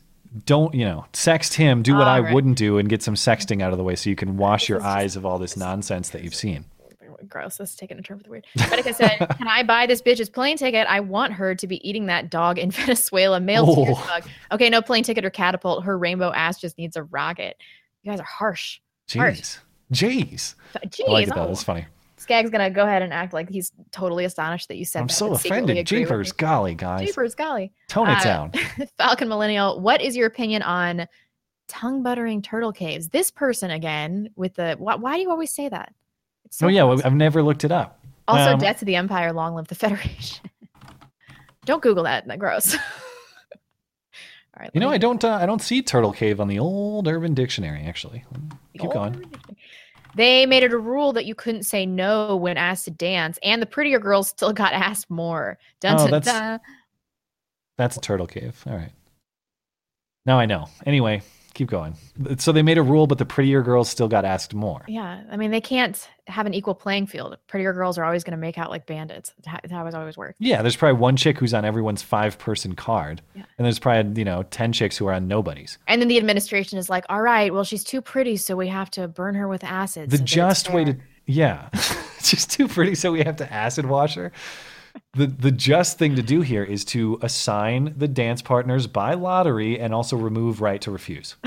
[0.47, 1.05] Don't you know?
[1.12, 1.83] Sext him.
[1.83, 2.33] Do what I All right.
[2.33, 4.81] wouldn't do, and get some sexting out of the way, so you can wash your
[4.83, 6.65] eyes of all this nonsense that you've seen.
[7.29, 7.59] Gross.
[7.59, 8.47] This is taking a turn for the weird.
[8.57, 10.87] Retica said, "Can I buy this bitch's plane ticket?
[10.89, 13.41] I want her to be eating that dog in Venezuela.
[13.41, 13.95] Male Oh.
[13.95, 14.24] bug.
[14.53, 15.85] Okay, no plane ticket or catapult.
[15.85, 17.59] Her rainbow ass just needs a rocket.
[18.03, 18.81] You guys are harsh.
[19.12, 19.39] Harsh.
[19.39, 19.59] Jeez,
[19.93, 20.55] jeez.
[20.87, 21.09] Jeez.
[21.09, 21.43] I like it though.
[21.43, 21.49] oh.
[21.49, 21.85] That's funny.
[22.23, 25.12] Skag's gonna go ahead and act like he's totally astonished that you said I'm that.
[25.12, 25.86] so offended.
[25.86, 27.07] Jeepers, golly, guys.
[27.07, 27.73] Jeepers, golly.
[27.89, 28.53] Tone it Uh, down.
[28.99, 31.07] Falcon Millennial, what is your opinion on
[31.69, 33.09] tongue buttering turtle caves?
[33.09, 35.93] This person again with the why, why do you always say that?
[36.44, 37.99] It's so oh yeah, well, I've never looked it up.
[38.28, 40.49] Also, Um, death to the empire, long live the Federation.
[41.65, 42.27] Don't Google that.
[42.27, 42.74] That's gross.
[44.55, 44.70] All right.
[44.74, 45.24] You know, let I don't.
[45.24, 47.85] Uh, I don't see turtle cave on the old Urban Dictionary.
[47.85, 48.24] Actually,
[48.78, 49.24] keep going.
[50.15, 53.63] They made it a rule that you couldn't say no when asked to dance, and
[53.63, 55.59] the prettier girls still got asked more.
[55.81, 56.61] Dun, Oh, dun, that's- dun.
[57.79, 58.63] That's a turtle cave.
[58.67, 58.93] All right.
[60.27, 60.69] Now I know.
[60.87, 61.23] Anyway,
[61.55, 61.95] keep going.
[62.39, 64.83] So they made a rule, but the prettier girls still got asked more.
[64.89, 67.37] Yeah, I mean they can't have an equal playing field.
[67.49, 69.33] Prettier girls are always going to make out like bandits.
[69.39, 70.37] That's how- that's how it's always worked.
[70.39, 74.43] Yeah, there's probably one chick who's on everyone's five-person card, and there's probably you know
[74.45, 75.79] ten chicks who are on nobody's.
[75.89, 78.91] And then the administration is like, "All right, well she's too pretty, so we have
[78.93, 80.97] to burn her with acid." The so just way to
[81.27, 81.69] yeah,
[82.23, 84.33] she's too pretty, so we have to acid wash her.
[85.14, 89.78] The the just thing to do here is to assign the dance partners by lottery
[89.78, 91.36] and also remove right to refuse.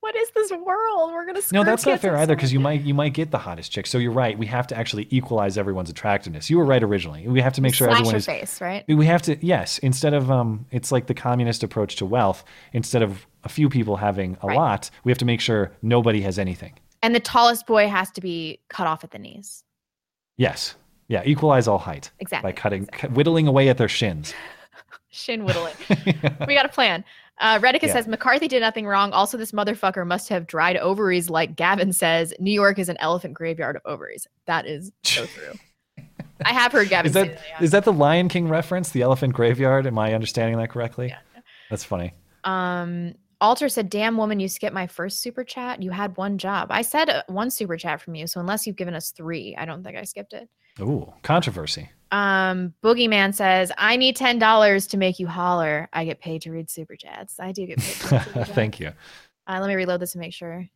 [0.00, 1.12] What is this world?
[1.12, 3.72] We're gonna No, that's not fair either because you might you might get the hottest
[3.72, 3.86] chick.
[3.86, 4.38] So you're right.
[4.38, 6.48] We have to actually equalize everyone's attractiveness.
[6.48, 7.28] You were right originally.
[7.28, 8.84] We have to make sure Slash everyone your is face, right?
[8.88, 9.76] We have to yes.
[9.78, 12.42] Instead of um, it's like the communist approach to wealth.
[12.72, 14.56] Instead of a few people having a Right.
[14.56, 16.72] lot, we have to make sure nobody has anything.
[17.02, 19.62] And the tallest boy has to be cut off at the knees.
[20.38, 20.74] Yes,
[21.08, 21.22] yeah.
[21.24, 24.34] Equalize all height Exactly, by cutting whittling away at their shins.
[25.10, 25.74] Shin whittling.
[26.46, 27.04] we got a plan.
[27.40, 27.92] Uh, Redica Yeah.
[27.94, 29.12] says McCarthy did nothing wrong.
[29.12, 32.34] Also, this motherfucker must have dried ovaries, like Gavin says.
[32.40, 34.26] New York is an elephant graveyard of ovaries.
[34.46, 36.04] That is so true.
[36.44, 37.62] I have heard Gavin Is say that that.
[37.62, 38.90] is that the Lion King reference?
[38.90, 39.86] The elephant graveyard?
[39.86, 41.08] Am I understanding that correctly?
[41.08, 41.40] Yeah.
[41.70, 42.12] That's funny.
[42.44, 45.82] Um, Alter said, "Damn woman, you skipped my first super chat.
[45.82, 46.68] You had one job.
[46.70, 49.64] I said uh, one super chat from you, so unless you've given us three, I
[49.64, 50.48] don't think I skipped it."
[50.80, 51.90] Ooh, controversy.
[52.10, 55.88] Um, Boogeyman says, "I need ten dollars to make you holler.
[55.92, 57.38] I get paid to read super chats.
[57.38, 58.50] I do get paid." To read super chats.
[58.50, 58.92] Thank you.
[59.46, 60.66] Uh, let me reload this and make sure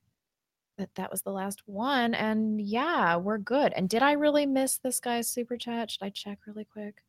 [0.79, 2.15] that that was the last one.
[2.15, 3.73] And yeah, we're good.
[3.75, 5.91] And did I really miss this guy's super chat?
[5.91, 7.03] Should I check really quick?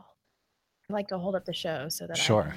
[0.00, 2.54] I like to hold up the show so that I Sure.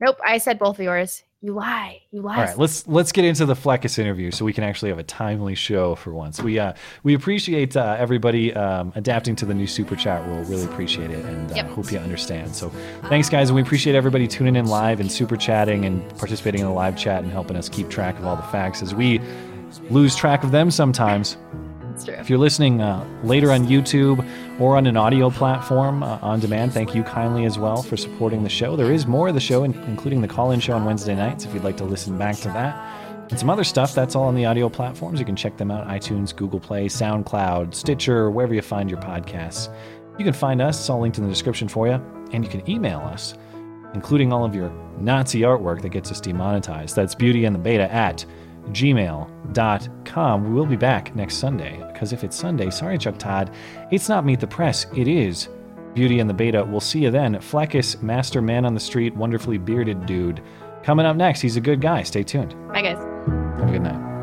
[0.00, 1.22] Nope, I said both of yours.
[1.44, 2.00] You lie.
[2.10, 2.36] You lie.
[2.38, 5.02] All right, let's let's get into the Fleccas interview so we can actually have a
[5.02, 6.40] timely show for once.
[6.40, 6.72] We uh
[7.02, 10.42] we appreciate uh, everybody um, adapting to the new super chat rule.
[10.44, 11.66] Really appreciate it, and uh, Yep.
[11.66, 12.56] hope you understand.
[12.56, 12.70] So
[13.10, 16.66] thanks, guys, and we appreciate everybody tuning in live and super chatting and participating in
[16.66, 19.20] the live chat and helping us keep track of all the facts as we
[19.90, 21.36] lose track of them sometimes.
[22.02, 22.14] True.
[22.14, 24.26] If you're listening uh, later on YouTube
[24.60, 28.42] or on an audio platform uh, on demand, thank you kindly as well for supporting
[28.42, 28.76] the show.
[28.76, 31.44] There is more of the show, in- including the call in show on Wednesday nights,
[31.44, 32.74] if you'd like to listen back to that.
[33.30, 35.18] And some other stuff, that's all on the audio platforms.
[35.18, 39.74] You can check them out iTunes, Google Play, SoundCloud, Stitcher, wherever you find your podcasts.
[40.18, 41.94] You can find us, it's all linked in the description for you.
[42.32, 43.34] And you can email us,
[43.94, 46.94] including all of your Nazi artwork that gets us demonetized.
[46.94, 48.26] That's beauty and the beta at
[48.70, 50.44] gmail.com.
[50.44, 53.50] We will be back next Sunday because if it's Sunday, sorry, Chuck Todd,
[53.90, 55.48] it's not Meet the Press, it is
[55.94, 56.64] Beauty and the Beta.
[56.64, 57.34] We'll see you then.
[57.36, 60.42] Fleccas, Master Man on the Street, wonderfully bearded dude.
[60.82, 62.02] Coming up next, he's a good guy.
[62.02, 62.54] Stay tuned.
[62.68, 62.98] Bye, guys.
[62.98, 64.13] Have a good night.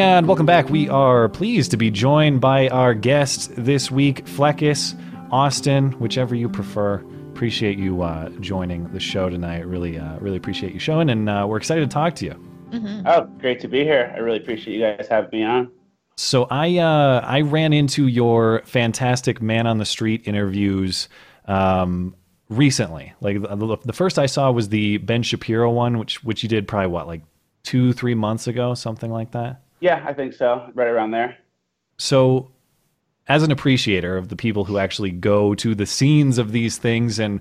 [0.00, 0.70] And welcome back.
[0.70, 4.98] We are pleased to be joined by our guest this week, Fleccas,
[5.30, 7.04] Austin, whichever you prefer.
[7.28, 9.66] Appreciate you uh, joining the show tonight.
[9.66, 13.02] Really, uh, really appreciate you showing, and uh, we're excited to talk to you.
[13.04, 14.10] Oh, great to be here.
[14.16, 15.70] I really appreciate you guys having me on.
[16.16, 21.10] So I uh, I ran into your fantastic man on the street interviews
[21.44, 22.16] um,
[22.48, 23.12] recently.
[23.20, 26.66] Like the, the first I saw was the Ben Shapiro one, which which you did
[26.66, 27.20] probably what like
[27.64, 29.60] two three months ago, something like that.
[29.80, 30.70] Yeah, I think so.
[30.74, 31.36] Right around there.
[31.98, 32.50] So,
[33.28, 37.18] as an appreciator of the people who actually go to the scenes of these things
[37.18, 37.40] and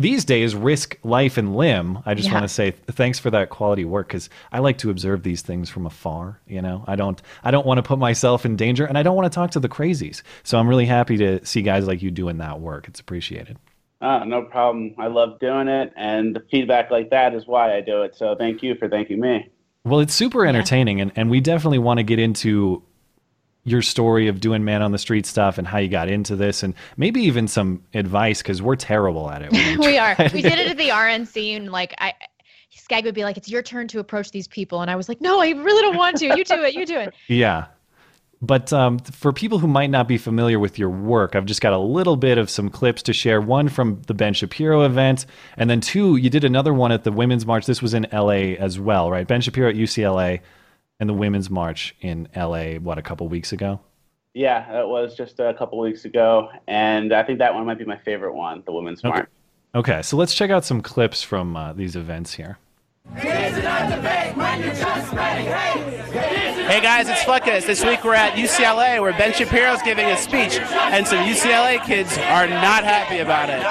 [0.00, 2.34] these days risk life and limb, I just Yeah.
[2.34, 5.68] want to say thanks for that quality work because I like to observe these things
[5.68, 6.40] from afar.
[6.46, 9.16] You know, I don't I don't want to put myself in danger, and I don't
[9.16, 10.22] want to talk to the crazies.
[10.44, 12.86] So I'm really happy to see guys like you doing that work.
[12.88, 13.58] It's appreciated.
[14.00, 14.94] Oh, no problem.
[14.98, 18.14] I love doing it, and the feedback like that is why I do it.
[18.14, 19.50] So thank you for thanking me.
[19.88, 22.82] Well, it's super entertaining, and, and we definitely want to get into
[23.64, 26.62] your story of doing man on the street stuff and how you got into this,
[26.62, 29.52] and maybe even some advice because we're terrible at it.
[29.78, 30.16] we are.
[30.32, 32.14] We did it at the RNC, and like I,
[32.70, 35.20] Skag would be like, "It's your turn to approach these people," and I was like,
[35.20, 36.26] "No, I really don't want to.
[36.26, 36.74] You do it.
[36.74, 37.66] You do it." Yeah.
[38.40, 41.72] But um, for people who might not be familiar with your work, I've just got
[41.72, 43.40] a little bit of some clips to share.
[43.40, 47.10] One from the Ben Shapiro event, and then two, you did another one at the
[47.10, 47.66] Women's March.
[47.66, 49.26] This was in LA as well, right?
[49.26, 50.40] Ben Shapiro at UCLA
[51.00, 53.80] and the Women's March in LA, what, a couple weeks ago?
[54.34, 57.84] Yeah, that was just a couple weeks ago, and I think that one might be
[57.84, 59.08] my favorite one, the Women's Okay.
[59.08, 59.28] March.
[59.74, 62.58] Okay, so let's check out some clips from uh, these events here.
[66.68, 67.64] Hey guys, it's Fleccas.
[67.64, 72.18] This week we're at UCLA where Ben Shapiro's giving a speech, and some UCLA kids
[72.18, 73.64] are not happy about it.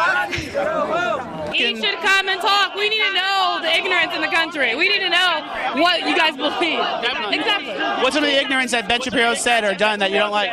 [1.55, 2.73] He should come and talk.
[2.73, 4.73] We need to know the ignorance in the country.
[4.75, 5.43] We need to know
[5.75, 6.81] what you guys believe.
[7.33, 7.75] Exactly.
[8.01, 10.49] What's some of the ignorance that Ben Shapiro said or done that you don't like?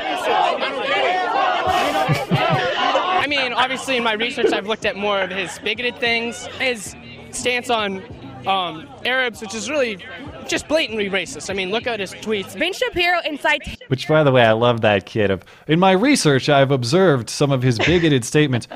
[3.21, 6.95] I mean, obviously, in my research, I've looked at more of his bigoted things, his
[7.31, 8.03] stance on
[8.47, 9.99] um, Arabs, which is really
[10.47, 11.51] just blatantly racist.
[11.51, 12.59] I mean, look at his tweets.
[12.59, 13.77] Ben Shapiro incites.
[13.89, 15.31] Which, by the way, I love that kid.
[15.31, 18.69] Of in my research, I've observed some of his bigoted statements.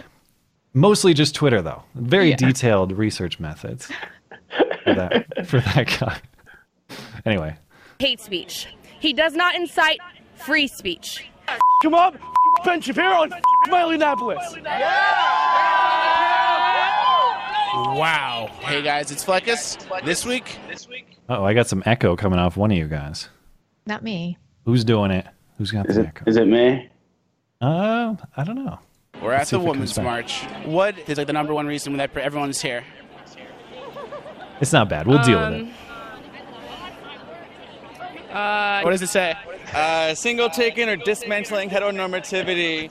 [0.75, 1.83] Mostly just Twitter, though.
[1.95, 3.91] Very detailed research methods
[4.85, 6.21] for that for that guy.
[7.25, 7.57] Anyway,
[7.99, 8.69] hate speech.
[9.01, 9.99] He does not incite
[10.35, 11.29] free speech.
[11.83, 12.19] Come on,
[12.65, 13.33] Ben Shapiro in
[13.67, 14.55] Indianapolis.
[17.83, 18.51] Wow.
[18.61, 19.79] Hey guys, it's Fleccas.
[20.05, 21.17] This week, This week.
[21.29, 23.29] oh, I got some echo coming off one of you guys.
[23.87, 24.37] Not me.
[24.65, 25.27] Who's doing it?
[25.59, 26.25] Who's got the echo?
[26.27, 26.89] Is it me?
[27.61, 28.81] Uh, I don't know.
[29.23, 30.05] we're Let's at the Women's comes back.
[30.05, 30.43] March.
[30.67, 32.83] What is like the number one reason that everyone's here?
[34.61, 35.07] It's not bad.
[35.07, 35.69] We'll deal with it.
[38.35, 39.35] Uh, What does it say?
[39.73, 42.91] Uh, single taking or dismantling heteronormativity.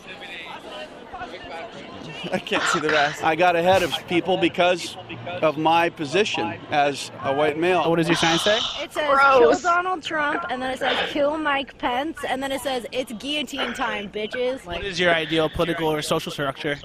[2.33, 3.23] I can't see the rest.
[3.23, 4.97] I got ahead of people because
[5.41, 7.89] of my position as a white male.
[7.89, 8.57] What does your sign say?
[8.81, 12.61] It says kill Donald Trump, and then it says kill Mike Pence, and then it
[12.61, 14.65] says it's guillotine time, bitches.
[14.65, 16.77] What is your ideal political or social structure?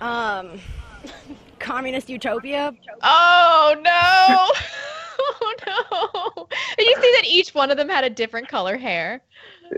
[0.00, 0.58] um
[1.58, 2.74] communist utopia?
[3.02, 3.90] Oh no!
[5.18, 6.48] oh no!
[6.78, 9.22] Did you see that each one of them had a different color hair?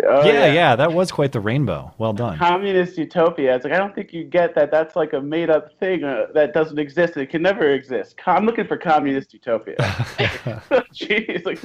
[0.04, 1.92] Oh, yeah, yeah, that was quite the rainbow.
[1.98, 2.38] Well done.
[2.38, 3.54] Communist utopia.
[3.54, 4.70] It's like I don't think you get that.
[4.70, 7.16] That's like a made-up thing uh, that doesn't exist.
[7.18, 8.16] It can never exist.
[8.24, 9.76] I'm looking for communist utopia.
[9.78, 11.60] Jeez, like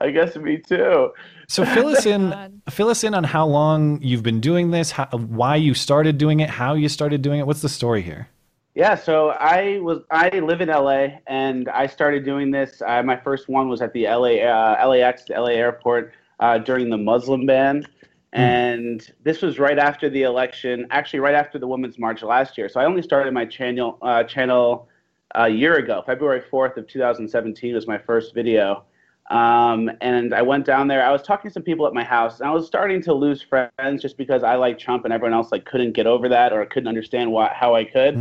[0.00, 1.12] I guess me too.
[1.46, 2.62] So fill us in.
[2.70, 4.90] Fill us in on how long you've been doing this.
[4.90, 6.50] How, why you started doing it.
[6.50, 7.46] How you started doing it.
[7.46, 8.28] What's the story here?
[8.74, 12.82] Yeah, so I was I live in LA and I started doing this.
[12.84, 16.90] Uh, my first one was at the LA uh, LAX, the LA airport uh, during
[16.90, 17.86] the Muslim ban,
[18.32, 20.86] and this was right after the election.
[20.90, 22.68] Actually, right after the Women's March last year.
[22.68, 24.88] So I only started my channel uh, channel
[25.34, 26.02] a year ago.
[26.04, 28.84] February fourth of 2017 was my first video.
[29.30, 31.04] Um, and I went down there.
[31.04, 33.40] I was talking to some people at my house, and I was starting to lose
[33.40, 36.64] friends just because I like Trump, and everyone else like couldn't get over that or
[36.66, 38.16] couldn't understand why, how I could.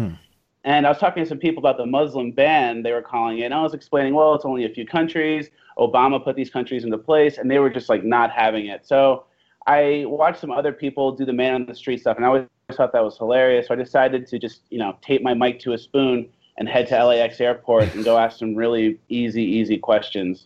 [0.70, 3.46] And I was talking to some people about the Muslim ban they were calling it.
[3.46, 5.50] And I was explaining, well, it's only a few countries.
[5.80, 8.86] Obama put these countries into place, and they were just like not having it.
[8.86, 9.26] So
[9.66, 12.46] I watched some other people do the man on the street stuff, and I always
[12.74, 13.68] thought that was hilarious.
[13.68, 16.30] So I decided to just, you know, tape my mic to a spoon
[16.60, 20.46] and head to LAX airport and go ask some really easy, easy questions.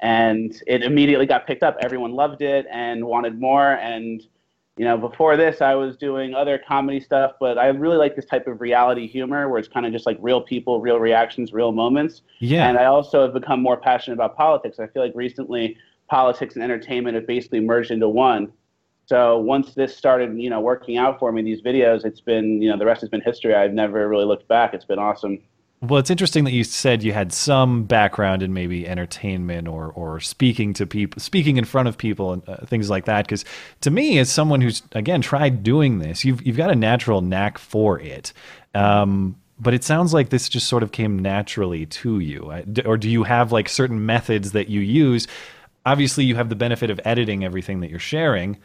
[0.00, 1.76] And it immediately got picked up.
[1.82, 3.72] Everyone loved it and wanted more.
[3.72, 4.26] And
[4.78, 8.24] you know, before this, I was doing other comedy stuff, but I really like this
[8.24, 11.72] type of reality humor where it's kind of just like real people, real reactions, real
[11.72, 12.22] moments.
[12.38, 12.68] Yeah.
[12.68, 14.78] And I also have become more passionate about politics.
[14.78, 15.76] I feel like recently
[16.08, 18.52] politics and entertainment have basically merged into one.
[19.06, 22.70] So once this started, you know, working out for me, these videos, it's been, you
[22.70, 23.54] know, the rest has been history.
[23.54, 24.74] I've never really looked back.
[24.74, 25.40] It's been awesome.
[25.80, 30.18] Well, it's interesting that you said you had some background in maybe entertainment or or
[30.18, 33.26] speaking to people, speaking in front of people, and uh, things like that.
[33.26, 33.44] Because
[33.82, 37.58] to me, as someone who's again tried doing this, you've you've got a natural knack
[37.58, 38.32] for it.
[38.74, 42.52] Um, but it sounds like this just sort of came naturally to you,
[42.84, 45.28] or do you have like certain methods that you use?
[45.86, 48.58] Obviously, you have the benefit of editing everything that you're sharing.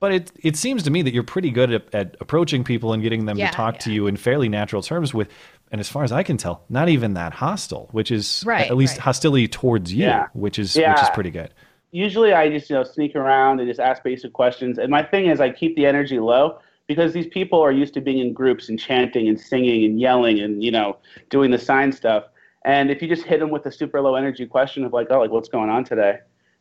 [0.00, 3.02] But it it seems to me that you're pretty good at, at approaching people and
[3.02, 5.28] getting them Yeah, to talk to you in fairly natural terms with,
[5.72, 8.76] and as far as I can tell, not even that hostile, which is Right, at
[8.76, 9.00] least right.
[9.02, 10.26] hostility towards you, Yeah.
[10.34, 11.50] which is which is pretty good.
[11.90, 14.78] usually I just you know sneak around and just ask basic questions.
[14.78, 18.00] And my thing is I keep the energy low because these people are used to
[18.00, 20.96] being in groups and chanting and singing and yelling and you know
[21.30, 22.24] doing the sign stuff.
[22.64, 25.18] And if you just hit them with a super low energy question of like, oh,
[25.20, 26.18] like what's going on today,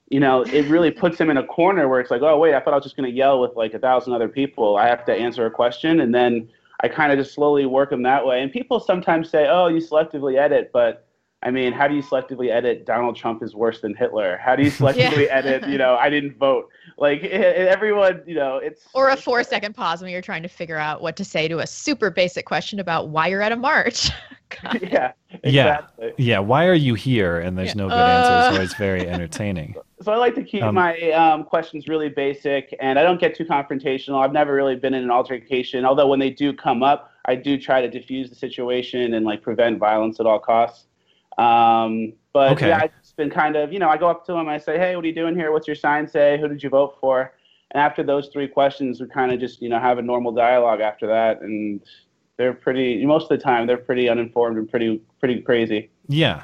[0.09, 2.59] you know, it really puts him in a corner where it's like, oh wait, I
[2.59, 4.77] thought I was just going to yell with like a thousand other people.
[4.77, 6.49] I have to answer a question, and then
[6.81, 8.41] I kind of just slowly work him that way.
[8.41, 11.07] And people sometimes say, oh, you selectively edit, but
[11.43, 14.39] I mean, how do you selectively edit Donald Trump is worse than Hitler?
[14.43, 16.69] How do you selectively edit, you know, I didn't vote?
[16.97, 20.77] Like everyone, you know, it's Or a four second pause when you're trying to figure
[20.77, 24.09] out what to say to a super basic question about why you're at a march.
[24.81, 25.11] yeah.
[25.43, 25.81] Yeah,
[26.17, 26.39] yeah.
[26.39, 27.39] Why are you here?
[27.39, 28.63] And there's no good answer, so Uh.
[28.63, 29.75] it's very entertaining.
[30.01, 33.35] So I like to keep Um, my um, questions really basic, and I don't get
[33.35, 34.23] too confrontational.
[34.23, 37.57] I've never really been in an altercation, although when they do come up, I do
[37.59, 40.85] try to diffuse the situation and like prevent violence at all costs.
[41.37, 42.69] Um, but Okay.
[42.69, 44.77] yeah, I've just been kind of, you know, I go up to them, I say,
[44.77, 45.51] hey, what are you doing here?
[45.51, 46.39] What's your sign say?
[46.39, 47.33] Who did you vote for?
[47.71, 50.79] And after those three questions, we kind of just, you know, have a normal dialogue
[50.79, 51.81] after that, and
[52.37, 53.05] they're pretty.
[53.05, 55.89] Most of the time, they're pretty uninformed and pretty, pretty crazy.
[56.07, 56.43] Yeah.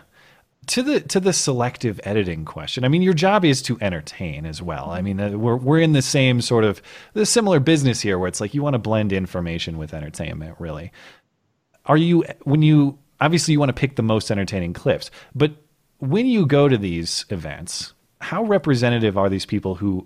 [0.68, 4.62] To the to the selective editing question, I mean, your job is to entertain as
[4.62, 4.90] well.
[4.92, 6.82] I mean, uh, we're we're in the same sort of
[7.14, 10.56] the similar business here, where it's like you want to blend information with entertainment.
[10.60, 10.94] Really,
[11.86, 15.52] are you when you obviously you want to pick the most entertaining clips, but
[16.04, 20.06] when you go to these events, how representative are these people who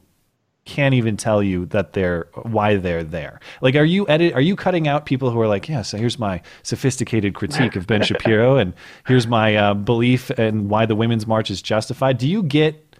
[0.66, 3.40] can't even tell you that they're why they're there.
[3.62, 4.34] Like, are you edit?
[4.34, 7.88] Are you cutting out people who are like, yeah, so here's my sophisticated critique of
[7.88, 8.74] Ben Shapiro, and
[9.08, 12.18] here's my uh, belief and why the women's march is justified.
[12.18, 12.96] Do you get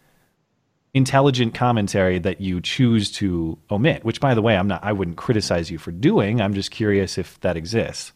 [0.94, 4.06] intelligent commentary that you choose to omit?
[4.06, 4.84] Which, by the way, I'm not.
[4.84, 6.42] I wouldn't criticize you for doing.
[6.42, 8.14] I'm just curious if that exists.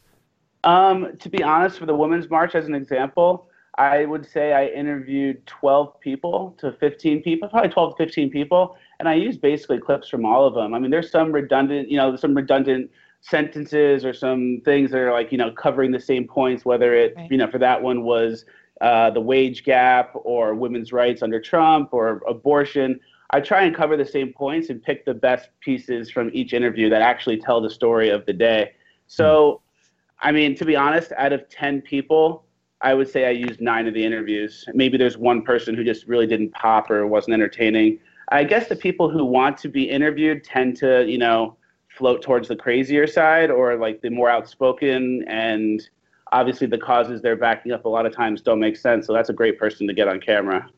[0.63, 4.68] Um, to be honest, for the Women's March, as an example, I would say I
[4.68, 9.80] interviewed 12 people to 15 people, probably 12 to 15 people, and I used basically
[9.80, 10.73] clips from all of them.
[10.73, 12.91] I mean, there's some redundant, you know, some redundant
[13.22, 17.15] sentences or some things that are like, you know, covering the same points, whether it,
[17.30, 18.45] you know, for that one was
[18.81, 22.99] uh, the wage gap or women's rights under Trump or abortion.
[23.30, 26.89] I try and cover the same points and pick the best pieces from each interview
[26.89, 28.73] that actually tell the story of the day.
[29.07, 29.61] So,
[30.19, 32.43] I mean, to be honest, out of 10 people,
[32.83, 34.65] I would say I used nine of the interviews.
[34.73, 37.99] Maybe there's one person who just really didn't pop or wasn't entertaining.
[38.29, 41.57] I guess the people who want to be interviewed tend to, you know,
[41.89, 45.89] float towards the crazier side or like the more outspoken and
[46.31, 49.05] obviously the causes they're backing up a lot of times don't make sense.
[49.05, 50.69] So that's a great person to get on camera.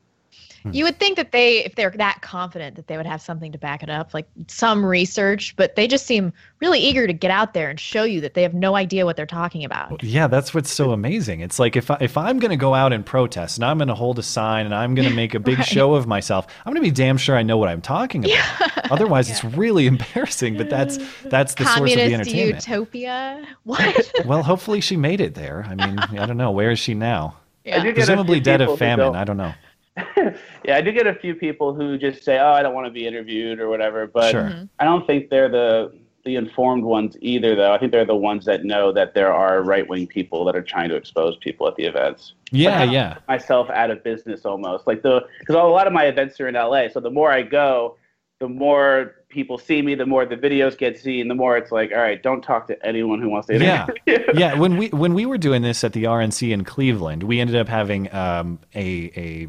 [0.64, 0.72] Hmm.
[0.74, 3.58] You would think that they, if they're that confident, that they would have something to
[3.58, 6.32] back it up, like some research, but they just seem
[6.62, 9.16] really eager to get out there and show you that they have no idea what
[9.18, 10.02] they're talking about.
[10.04, 11.42] Yeah, that's what's so amazing.
[11.42, 13.90] It's like if I, if I'm going to go out and protest and I'm going
[13.90, 15.68] to hold a sign and I'm going to make a big Right.
[15.68, 18.92] show of myself, I'm going to be damn sure I know what I'm talking about.
[18.92, 20.58] Otherwise, it's really embarrassing.
[20.58, 22.68] But that's that's the source of the Communist entertainment.
[22.68, 23.46] utopia?
[23.64, 24.12] What?
[24.26, 25.66] well, hopefully she made it there.
[25.68, 26.52] I mean, I don't know.
[26.52, 27.38] Where is she now?
[27.66, 29.06] I do get a Presumably dead of famine.
[29.08, 29.54] don't- I don't know.
[30.66, 32.92] Yeah, I do get a few people who just say, "Oh, I don't want to
[32.92, 34.08] be interviewed" or whatever.
[34.08, 34.44] But Sure.
[34.44, 34.70] Mhm.
[34.80, 35.92] I don't think they're the
[36.26, 37.74] the informed ones either, though.
[37.74, 40.62] I think they're the ones that know that there are right wing people that are
[40.62, 42.34] trying to expose people at the events.
[42.52, 43.18] Yeah, Like, yeah.
[43.28, 46.56] Myself out of business almost like the because a lot of my events are in
[46.56, 46.88] LA.
[46.88, 47.98] So the more I go,
[48.40, 51.92] the more people see me, the more the videos get seen, the more it's like,
[51.92, 54.34] all right, don't talk to anyone who wants to Yeah, interview.
[54.40, 54.54] yeah.
[54.58, 57.68] When we when we were doing this at the RNC in Cleveland, we ended up
[57.68, 59.48] having um, a a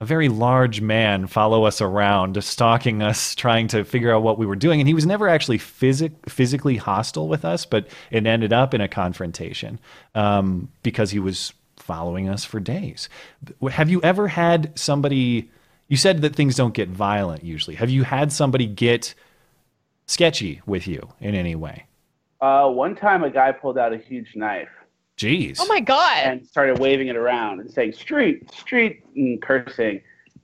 [0.00, 4.44] a very large man follow us around, stalking us, trying to figure out what we
[4.44, 4.80] were doing.
[4.80, 8.80] And he was never actually physic- physically hostile with us, but it ended up in
[8.80, 9.78] a confrontation
[10.14, 13.08] um, because he was following us for days.
[13.70, 15.50] Have you ever had somebody?
[15.88, 17.76] You said that things don't get violent usually.
[17.76, 19.14] Have you had somebody get
[20.06, 21.86] sketchy with you in any way?
[22.40, 24.68] Uh, one time, a guy pulled out a huge knife.
[25.16, 25.56] Jeez.
[25.60, 26.18] Oh my god!
[26.24, 30.02] And started waving it around and saying "street, street" and cursing.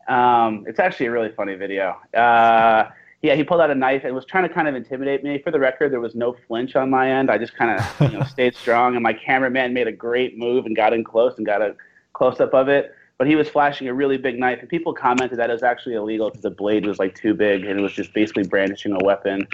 [0.08, 1.96] Um, it's actually a really funny video.
[2.14, 2.88] Uh,
[3.20, 5.40] yeah, he pulled out a knife and was trying to kind of intimidate me.
[5.42, 7.30] For the record, there was no flinch on my end.
[7.30, 10.64] I just kind of you know stayed strong, and my cameraman made a great move
[10.64, 11.76] and got in close and got a
[12.14, 12.94] close up of it.
[13.22, 15.94] But he was flashing a really big knife, and people commented that it was actually
[15.94, 19.04] illegal because the blade was like too big and it was just basically brandishing a
[19.04, 19.46] weapon.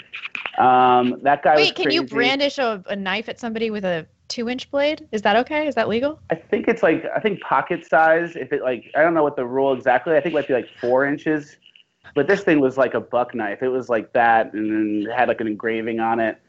[0.56, 4.06] Um, that guy was Wait, can you brandish a, a knife at somebody with a
[4.28, 5.06] two-inch blade?
[5.12, 5.66] Is that okay?
[5.66, 6.18] Is that legal?
[6.30, 8.36] I think it's like I think pocket size.
[8.36, 10.16] If it like I don't know what the rule exactly.
[10.16, 11.58] I think it might be like four inches.
[12.14, 13.62] But this thing was like a buck knife.
[13.62, 16.40] It was like that, and then it had like an engraving on it.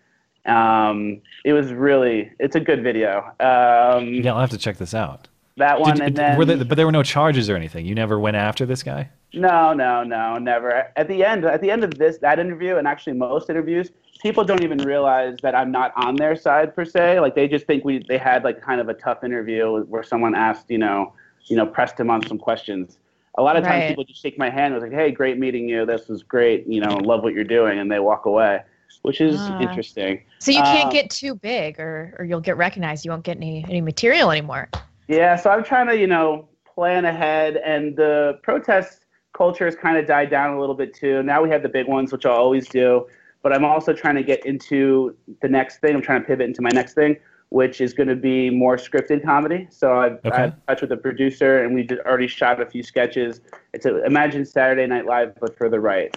[0.46, 2.32] Um, it was really.
[2.40, 3.26] It's a good video.
[3.42, 5.28] Um, Yeah, I'll have to check this out.
[5.60, 7.86] That one, Did- and then were there, but there were no charges or anything.
[7.86, 9.10] You never went after this guy.
[9.34, 10.88] No, no, no, never.
[10.96, 13.92] At the end, at the end of this, that interview, and actually most interviews,
[14.24, 17.20] people don't even realize that I'm not on their side per se.
[17.20, 20.34] Like they just think we they had like kind of a tough interview where someone
[20.36, 21.14] asked, you know,
[21.46, 22.98] you know, pressed him on some questions.
[23.38, 23.88] A lot of times Right.
[23.90, 25.86] people just shake my hand and was like, "Hey, great meeting you.
[25.86, 26.66] This was great.
[26.68, 28.62] You know, love what you're doing," and they walk away,
[29.04, 29.62] which is Ah.
[29.62, 30.22] interesting.
[30.40, 33.06] So you can't Um, get too big, or or you'll get recognized.
[33.06, 34.68] You won't get any any material anymore.
[35.10, 39.98] Yeah, so I'm trying to, you know, plan ahead, and the protest culture has kind
[39.98, 41.24] of died down a little bit too.
[41.24, 43.08] Now we have the big ones, which I'll always do,
[43.42, 45.96] but I'm also trying to get into the next thing.
[45.96, 47.18] I'm trying to pivot into my next thing,
[47.50, 49.68] which is going to be more scripted comedy.
[49.72, 50.44] So I've, Okay.
[50.44, 53.42] I've touched with the producer, and we did already shot a few sketches.
[53.74, 56.16] It's a, imagine Saturday Night Live, but for the right.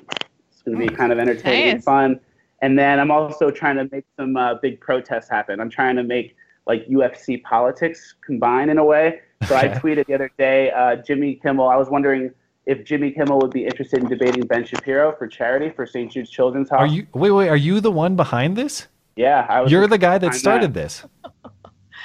[0.50, 2.20] It's going to be kind of entertaining and fun.
[2.60, 5.60] And then I'm also trying to make some uh, big protests happen.
[5.60, 6.36] I'm trying to make
[6.66, 9.20] like UFC politics combine in a way.
[9.46, 11.68] So I tweeted the other day, uh, Jimmy Kimmel.
[11.68, 12.30] I was wondering
[12.66, 16.10] if Jimmy Kimmel would be interested in debating Ben Shapiro for charity for St.
[16.12, 16.92] Jude's Children's Hospital.
[16.92, 17.48] Are you wait wait?
[17.48, 18.86] Are you the one behind this?
[19.16, 19.70] Yeah, I was.
[19.72, 21.04] You're the guy that behind started this.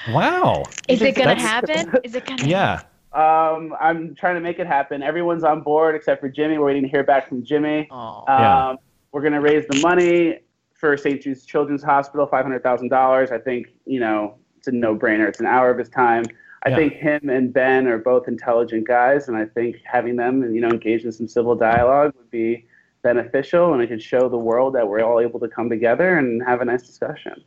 [0.10, 0.64] Wow.
[0.88, 2.00] Is it gonna That's- happen?
[2.04, 2.46] Is it gonna?
[2.46, 2.82] Yeah.
[3.14, 5.02] Um, I'm trying to make it happen.
[5.02, 6.58] Everyone's on board except for Jimmy.
[6.60, 7.88] We're waiting to hear back from Jimmy.
[7.90, 8.76] Um, Yeah.
[9.12, 10.40] We're going to raise the money
[10.74, 11.20] for St.
[11.20, 13.32] Jude's Children's Hospital, $500,000.
[13.32, 14.36] I think, you know,
[14.68, 15.28] it's a no brainer.
[15.28, 16.26] It's an hour of his time.
[16.64, 16.76] I Yeah.
[16.76, 20.70] think him and Ben are both intelligent guys, and I think having them, you know,
[20.70, 22.66] engage in some civil dialogue would be
[23.04, 26.44] beneficial, and it could show the world that we're all able to come together and
[26.44, 27.44] have a nice discussion.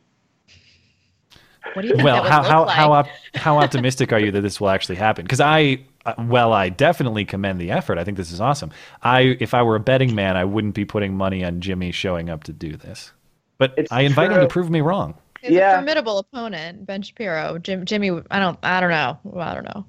[1.73, 2.75] What do you think Well, that would how look how like?
[2.75, 5.23] how, op- how optimistic are you that this will actually happen?
[5.25, 7.97] Because I, uh, well, I definitely commend the effort.
[7.99, 8.71] I think this is awesome.
[9.03, 12.29] I, if I were a betting man, I wouldn't be putting money on Jimmy showing
[12.29, 13.11] up to do this.
[13.57, 15.13] But I invite him to prove me wrong.
[15.41, 17.57] He's a formidable opponent, Ben Shapiro.
[17.59, 19.19] Jim, Jimmy, I don't, I don't know.
[19.23, 19.85] Well, I don't know.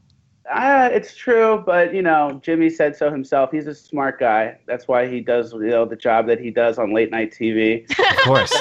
[0.52, 3.50] Uh, it's true, but you know, Jimmy said so himself.
[3.52, 4.58] He's a smart guy.
[4.66, 7.88] That's why he does, you know, the job that he does on late night TV.
[7.98, 8.52] Of course.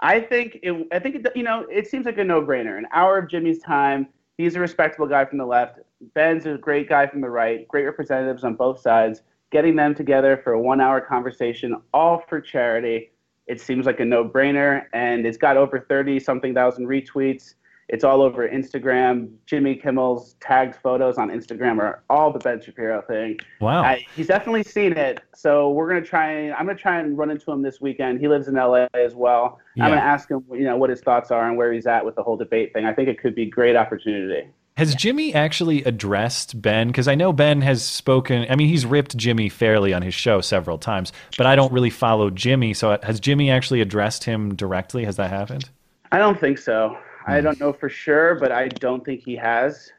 [0.00, 2.76] I think it, I think it, you know, it seems like a no-brainer.
[2.76, 4.08] An hour of Jimmy's time.
[4.36, 5.78] He's a respectable guy from the left.
[6.14, 7.66] Ben's a great guy from the right.
[7.68, 9.22] Great representatives on both sides.
[9.50, 13.12] Getting them together for a one-hour conversation, all for charity.
[13.46, 17.54] It seems like a no-brainer, and it's got over thirty-something thousand retweets.
[17.88, 19.34] It's all over Instagram.
[19.44, 23.36] Jimmy Kimmel's tagged photos on Instagram are all the Ben Shapiro thing.
[23.60, 23.82] Wow.
[23.82, 25.20] I, he's definitely seen it.
[25.34, 26.30] So we're gonna try.
[26.30, 28.20] and I'm gonna try and run into him this weekend.
[28.20, 29.58] He lives in LA as well.
[29.76, 29.84] Yeah.
[29.84, 32.14] I'm gonna ask him, you know, what his thoughts are and where he's at with
[32.14, 32.86] the whole debate thing.
[32.86, 34.48] I think it could be a great opportunity.
[34.76, 36.88] Has Jimmy actually addressed Ben?
[36.88, 38.46] Because I know Ben has spoken.
[38.48, 41.90] I mean, he's ripped Jimmy fairly on his show several times, but I don't really
[41.90, 42.72] follow Jimmy.
[42.72, 45.04] So has Jimmy actually addressed him directly?
[45.04, 45.68] Has that happened?
[46.10, 46.96] I don't think so.
[47.26, 47.44] I Hmm.
[47.44, 49.92] don't know for sure, but I don't think he has.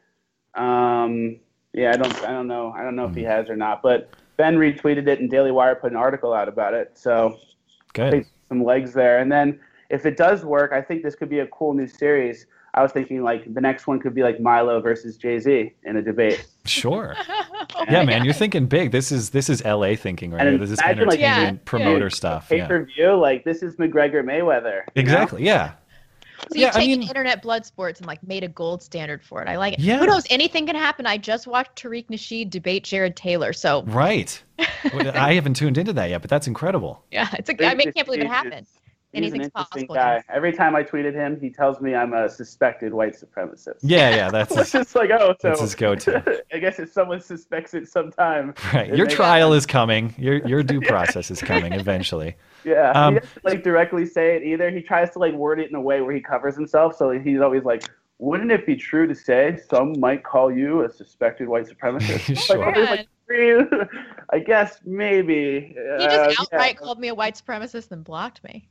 [0.56, 1.36] Um,
[1.72, 2.24] yeah, I don't.
[2.24, 2.72] I don't know.
[2.76, 3.12] I don't know Hmm.
[3.12, 3.80] if he has or not.
[3.82, 6.90] But Ben retweeted it, and Daily Wire put an article out about it.
[6.98, 7.38] So
[7.92, 8.26] Good.
[8.48, 9.18] some legs there.
[9.20, 12.46] And then if it does work, I think this could be a cool new series.
[12.76, 15.96] I was thinking like the next one could be like Milo versus Jay Z in
[15.96, 16.44] a debate.
[16.66, 17.14] Sure.
[17.88, 18.90] yeah, man, you're thinking big.
[18.90, 19.94] This is this is L.A.
[19.94, 20.58] thinking right And here.
[20.58, 22.08] This is imagine, like, entertainment yeah, promoter yeah.
[22.08, 22.48] stuff.
[22.48, 22.66] Pay Yeah.
[22.66, 24.64] per view, like this is McGregor Mayweather.
[24.74, 24.82] you know?
[24.96, 25.44] Exactly.
[25.44, 25.72] Yeah.
[26.50, 29.48] So you've taken internet blood sports and like made a gold standard for it.
[29.48, 29.80] I like it.
[29.80, 29.98] Yeah.
[29.98, 30.24] Who knows?
[30.28, 31.06] Anything can happen.
[31.06, 33.52] I just watched Tariq Nasheed debate Jared Taylor.
[33.52, 34.42] So Right.
[34.58, 37.04] I haven't tuned into that yet, but that's incredible.
[37.12, 37.66] yeah, it's a.
[37.66, 38.66] I mean, I can't believe it happened.
[39.22, 39.94] He's an interesting possible.
[39.94, 40.22] guy.
[40.28, 43.78] Every time I tweeted him, he tells me I'm a suspected white supremacist.
[43.82, 46.42] Yeah, yeah, that's it's just like oh, so that's his go-to.
[46.52, 48.94] I guess if someone suspects it sometime, Right.
[48.94, 50.14] Your they- trial is coming.
[50.18, 52.36] Your your due process is coming eventually.
[52.64, 54.70] Yeah, Um, he doesn't like directly say it either.
[54.70, 56.96] He tries to like word it in a way where he covers himself.
[56.96, 57.84] So he's always like,
[58.18, 62.58] "Wouldn't it be true to say some might call you a suspected white supremacist?" Sure.
[62.58, 63.88] Like, like,
[64.30, 65.74] I guess maybe.
[65.98, 66.80] He just Uh, outright yeah.
[66.80, 68.66] called me a white supremacist and blocked me.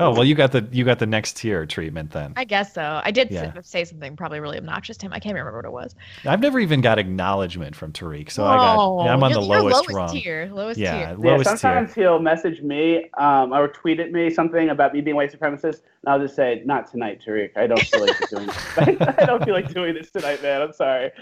[0.00, 2.32] Oh well, you got the you got the next tier treatment then.
[2.36, 3.00] I guess so.
[3.04, 3.52] I did Yeah.
[3.62, 5.12] say something probably really obnoxious to him.
[5.12, 5.94] I can't remember what it was.
[6.26, 9.46] I've never even got acknowledgement from Tariq, so I got Oh, I'm on you're- the
[9.48, 10.08] you're lowest, lowest rung.
[10.08, 11.00] tier, lowest yeah, tier.
[11.24, 11.56] Yeah, lowest tier.
[11.58, 15.82] sometimes he'll message me um, or tweet at me something about me being white supremacist,
[16.02, 17.56] and I'll just say, "Not tonight, Tariq.
[17.56, 18.78] I don't feel like doing this.
[19.18, 20.60] I don't feel like doing this tonight, man.
[20.60, 21.12] I'm sorry."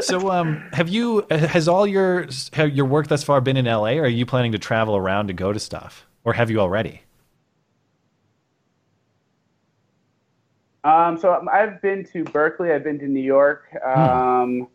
[0.00, 3.98] So, um, have you has all your have your work thus far been in LA,
[3.98, 7.02] or are you planning to travel around to go to stuff, or have you already?
[10.84, 12.72] Um, so I've been to Berkeley.
[12.72, 13.68] I've been to New York.
[13.84, 14.68] Um,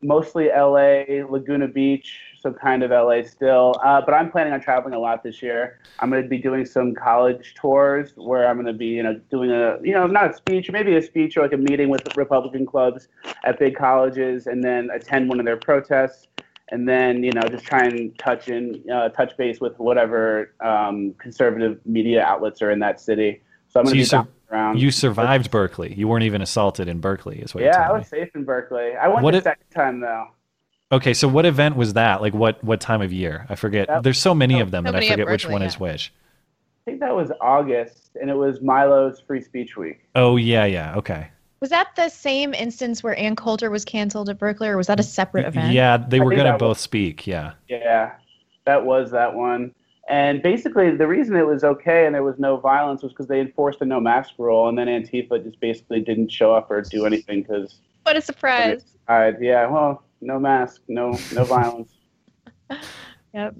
[0.00, 3.74] Mostly LA, Laguna Beach, so kind of LA still.
[3.82, 5.80] Uh, but I'm planning on traveling a lot this year.
[5.98, 9.20] I'm going to be doing some college tours where I'm going to be, you know,
[9.28, 12.16] doing a, you know, not a speech, maybe a speech or like a meeting with
[12.16, 13.08] Republican clubs
[13.44, 16.28] at big colleges, and then attend one of their protests,
[16.68, 21.12] and then you know just try and touch in, uh, touch base with whatever um,
[21.18, 23.42] conservative media outlets are in that city.
[23.78, 24.80] So I'm going to you, be sur- around.
[24.80, 25.94] you survived Berkeley.
[25.94, 28.44] You weren't even assaulted in Berkeley, is what you're Yeah, I telling was safe in
[28.44, 28.96] Berkeley.
[28.96, 30.26] I went What the it- second time though.
[30.90, 32.22] Okay, so what event was that?
[32.22, 33.46] Like what what time of year?
[33.48, 33.88] I forget.
[33.88, 35.66] That- There's so many of them so that I many at forget which one yeah.
[35.68, 36.12] is which.
[36.86, 40.00] I think that was August, and it was Milo's Free Speech Week.
[40.14, 40.96] Oh yeah, yeah.
[40.96, 41.28] Okay.
[41.60, 44.98] Was that the same instance where Ann Coulter was canceled at Berkeley, or was that
[44.98, 45.74] a separate event?
[45.74, 47.26] Yeah, they were gonna both was- speak.
[47.26, 47.52] Yeah.
[47.68, 48.12] Yeah,
[48.64, 49.74] that was that one.
[50.08, 53.40] And basically, the reason it was okay and there was no violence was because they
[53.40, 57.04] enforced a no mask rule, and then Antifa just basically didn't show up or do
[57.04, 57.80] anything because.
[58.04, 58.84] What a surprise!
[59.08, 61.92] All right, yeah, well, no mask, no no violence.
[63.34, 63.56] Yep.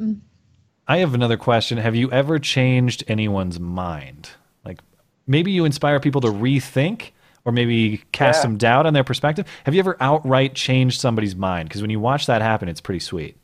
[0.89, 1.77] I have another question.
[1.79, 4.31] Have you ever changed anyone's mind?
[4.65, 4.81] Like
[5.27, 7.11] maybe you inspire people to rethink
[7.45, 8.43] or maybe cast Yeah.
[8.43, 9.47] some doubt on their perspective.
[9.65, 11.69] Have you ever outright changed somebody's mind?
[11.69, 13.37] Because when you watch that happen, it's pretty sweet.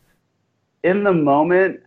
[0.82, 1.80] in the moment,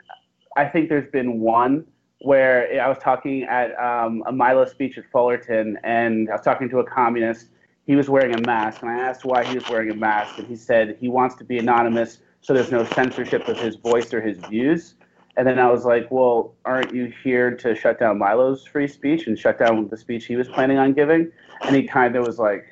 [0.57, 1.85] I think there's been one
[2.21, 6.67] where I was talking at um, a Milo speech at Fullerton, and I was talking
[6.69, 7.47] to a communist.
[7.85, 10.47] He was wearing a mask, and I asked why he was wearing a mask, and
[10.47, 14.21] he said he wants to be anonymous so there's no censorship of his voice or
[14.21, 14.95] his views.
[15.35, 19.27] And then I was like, well, aren't you here to shut down Milo's free speech
[19.27, 21.31] and shut down the speech he was planning on giving?
[21.61, 22.65] And he kind of was like,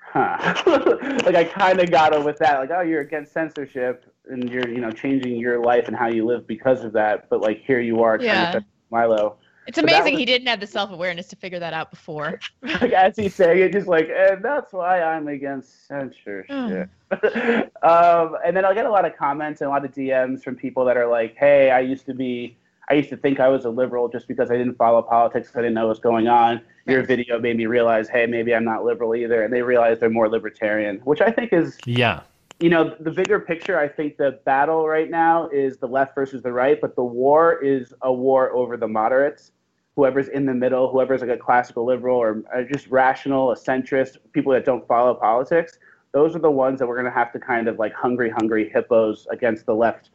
[0.00, 0.54] huh.
[1.24, 2.58] like I kind of got him with that.
[2.58, 6.24] Like, oh, you're against censorship and you're, you know, changing your life and how you
[6.26, 7.28] live because of that.
[7.30, 8.52] But like, here you are trying Yeah.
[8.52, 9.36] to Milo.
[9.66, 12.40] It's So amazing was- he didn't have the self awareness to figure that out before.
[12.62, 16.88] like as he's saying it, just like, and that's why I'm against censorship.
[17.82, 20.56] um, and then I'll get a lot of comments and a lot of DMs from
[20.56, 22.56] people that are like, "Hey, I used to be,
[22.90, 25.58] I used to think I was a liberal just because I didn't follow politics, I
[25.58, 26.60] didn't know what was going on.
[26.86, 30.08] Your video made me realize, hey, maybe I'm not liberal either, and they realize they're
[30.08, 32.20] more libertarian, which I think is Yeah.
[32.60, 36.42] You know, the bigger picture, I think the battle right now is the left versus
[36.42, 39.52] the right, but the war is a war over the moderates.
[39.94, 44.16] Whoever's in the middle, whoever's like a classical liberal or uh, just rational, a centrist,
[44.32, 45.78] people that don't follow politics,
[46.12, 48.70] those are the ones that we're going to have to kind of like hungry, hungry
[48.72, 50.10] hippos against the left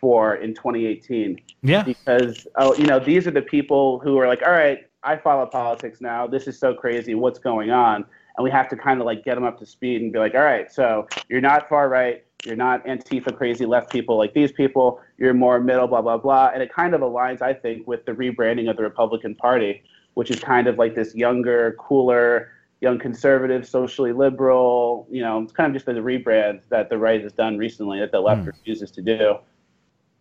[0.00, 1.40] for in 2018.
[1.62, 1.82] Yeah.
[1.82, 5.46] Because, oh, you know, these are the people who are like, all right, I follow
[5.46, 6.26] politics now.
[6.26, 7.14] This is so crazy.
[7.14, 8.04] What's going on?
[8.38, 10.34] And we have to kind of like get them up to speed and be like,
[10.34, 12.24] all right, so you're not far right.
[12.46, 15.00] You're not Antifa crazy left people like these people.
[15.18, 16.52] You're more middle, blah, blah, blah.
[16.54, 19.82] And it kind of aligns, I think, with the rebranding of the Republican Party,
[20.14, 25.08] which is kind of like this younger, cooler, young conservative, socially liberal.
[25.10, 27.98] You know, it's kind of just been the rebrand that the right has done recently
[27.98, 28.46] that the left hmm.
[28.46, 29.34] refuses to do.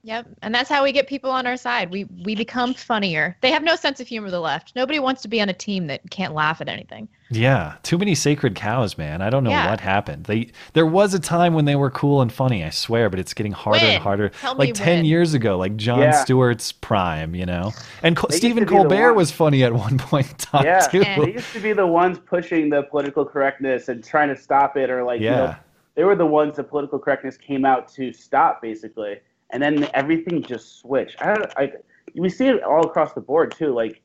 [0.07, 1.91] Yep, and that's how we get people on our side.
[1.91, 3.35] We we become funnier.
[3.41, 4.31] They have no sense of humor.
[4.31, 4.71] The left.
[4.73, 7.09] Nobody wants to be on a team that can't laugh at anything.
[7.29, 9.21] Yeah, too many sacred cows, man.
[9.21, 9.69] I don't know Yeah.
[9.69, 10.23] what happened.
[10.23, 13.33] They there was a time when they were cool and funny, I swear, but it's
[13.33, 13.95] getting harder When?
[13.95, 14.29] and harder.
[14.29, 15.05] Tell like me 10 when.
[15.05, 16.11] years ago, like Jon Yeah.
[16.11, 17.73] Stewart's prime, you know.
[18.01, 20.79] And Co- Stephen to be the Colbert was funny at one point in time Yeah,
[20.79, 21.01] too.
[21.03, 24.89] they used to be the ones pushing the political correctness and trying to stop it,
[24.89, 25.55] or like, you know, Yeah.
[25.95, 29.17] they were the ones that political correctness came out to stop, basically.
[29.51, 31.21] And then everything just switched.
[31.21, 31.71] I I,
[32.15, 33.73] we see it all across the board too.
[33.73, 34.01] Like,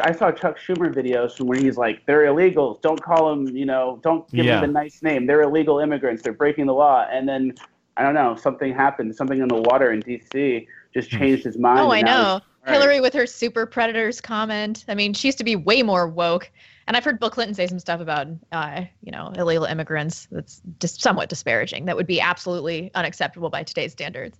[0.00, 2.80] I saw Chuck Schumer videos from where he's like, "They're illegals.
[2.80, 3.48] Don't call them.
[3.56, 4.60] You know, don't give Yeah.
[4.60, 5.26] them a nice name.
[5.26, 6.22] They're illegal immigrants.
[6.22, 7.54] They're breaking the law." And then
[7.96, 9.14] I don't know, something happened.
[9.14, 10.66] Something in the water in D.C.
[10.92, 11.18] just Hmm.
[11.18, 11.78] changed his mind.
[11.80, 12.10] Oh, I know.
[12.10, 12.72] he's- all right.
[12.72, 14.84] Hillary with her super predators comment.
[14.88, 16.50] I mean, she used to be way more woke.
[16.88, 20.60] And I've heard Bill Clinton say some stuff about, uh, you know, illegal immigrants that's
[20.80, 21.84] just somewhat disparaging.
[21.84, 24.38] That would be absolutely unacceptable by today's standards.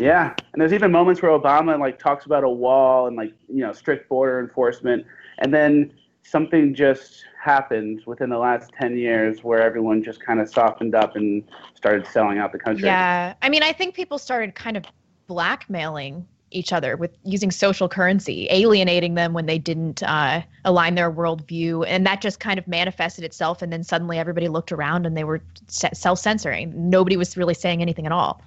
[0.00, 3.60] Yeah, and there's even moments where Obama like talks about a wall and like you
[3.60, 5.06] know strict border enforcement,
[5.38, 5.92] and then
[6.22, 11.14] something just happened within the last ten years where everyone just kind of softened up
[11.14, 11.44] and
[11.74, 12.86] started selling out the country.
[12.86, 13.34] Yeah.
[13.42, 14.84] I mean, I think people started kind of
[15.26, 21.10] blackmailing each other with using social currency, alienating them when they didn't uh, align their
[21.10, 23.60] worldview, and that just kind of manifested itself.
[23.60, 26.72] And then suddenly everybody looked around and they were self censoring.
[26.90, 28.40] Nobody was really saying anything at all.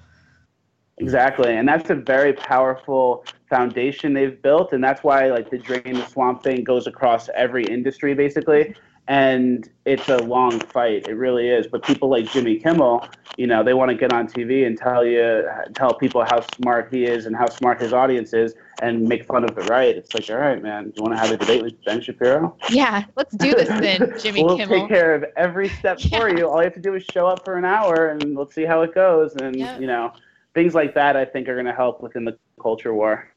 [0.97, 5.93] Exactly, and that's a very powerful foundation they've built, and that's why like the drain
[5.93, 8.75] the swamp thing goes across every industry basically.
[9.09, 11.65] And it's a long fight, it really is.
[11.67, 13.07] But people like Jimmy Kimmel,
[13.37, 16.93] you know, they want to get on TV and tell you, tell people how smart
[16.93, 19.95] he is and how smart his audience is, and make fun of the right.
[19.95, 22.57] It's like, all right, man, do you want to have a debate with Ben Shapiro?
[22.69, 24.79] Yeah, let's do this then, Jimmy we'll Kimmel.
[24.79, 26.49] take care of every step for you.
[26.49, 28.81] All you have to do is show up for an hour, and let's see how
[28.81, 29.35] it goes.
[29.37, 29.79] And Yeah.
[29.79, 30.11] you know,
[30.57, 33.31] things like that, I think, are going to help within the culture war.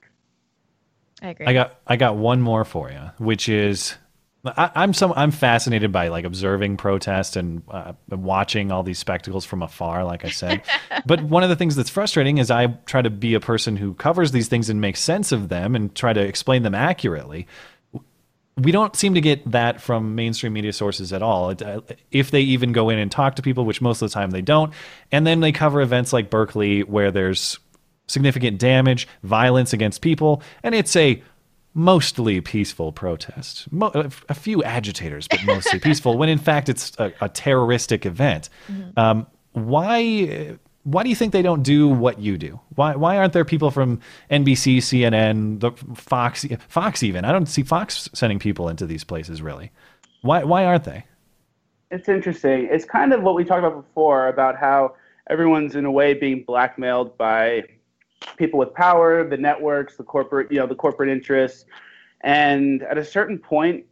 [1.20, 1.46] I agree.
[1.46, 3.94] I got I got one more for you, which is
[4.42, 9.44] I, I'm some I'm fascinated by like observing protests and uh, watching all these spectacles
[9.44, 10.62] from afar, like I said.
[11.06, 13.92] but one of the things that's frustrating is I try to be a person who
[13.92, 17.46] covers these things and makes sense of them and try to explain them accurately.
[18.60, 21.50] We don't seem to get that from mainstream media sources at all.
[21.50, 21.80] Uh,
[22.10, 24.42] If they even go in and talk to people, which most of the time they
[24.42, 24.72] don't,
[25.12, 27.58] and then they cover events like Berkeley where there's
[28.08, 31.22] significant damage, violence against people, and it's a
[31.74, 33.70] mostly peaceful protest.
[33.72, 33.92] Mo-
[34.28, 36.18] a few agitators, but mostly peaceful.
[36.18, 38.48] When in fact it's a, a terroristic event.
[38.96, 40.58] Um, why?
[40.84, 42.58] Why do you think they don't do what you do?
[42.74, 42.96] Why?
[42.96, 44.00] Why aren't there people from
[44.30, 47.24] NBC, CNN, the Fox, Fox even?
[47.24, 49.72] I don't see Fox sending people into these places really.
[50.22, 50.44] Why?
[50.44, 51.04] Why aren't they?
[51.90, 52.68] It's interesting.
[52.70, 54.94] It's kind of what we talked about before about how
[55.28, 57.64] everyone's in a way being blackmailed by
[58.36, 61.64] people with power, the networks, the corporate, you know, the corporate interests.
[62.22, 63.84] And at a certain point,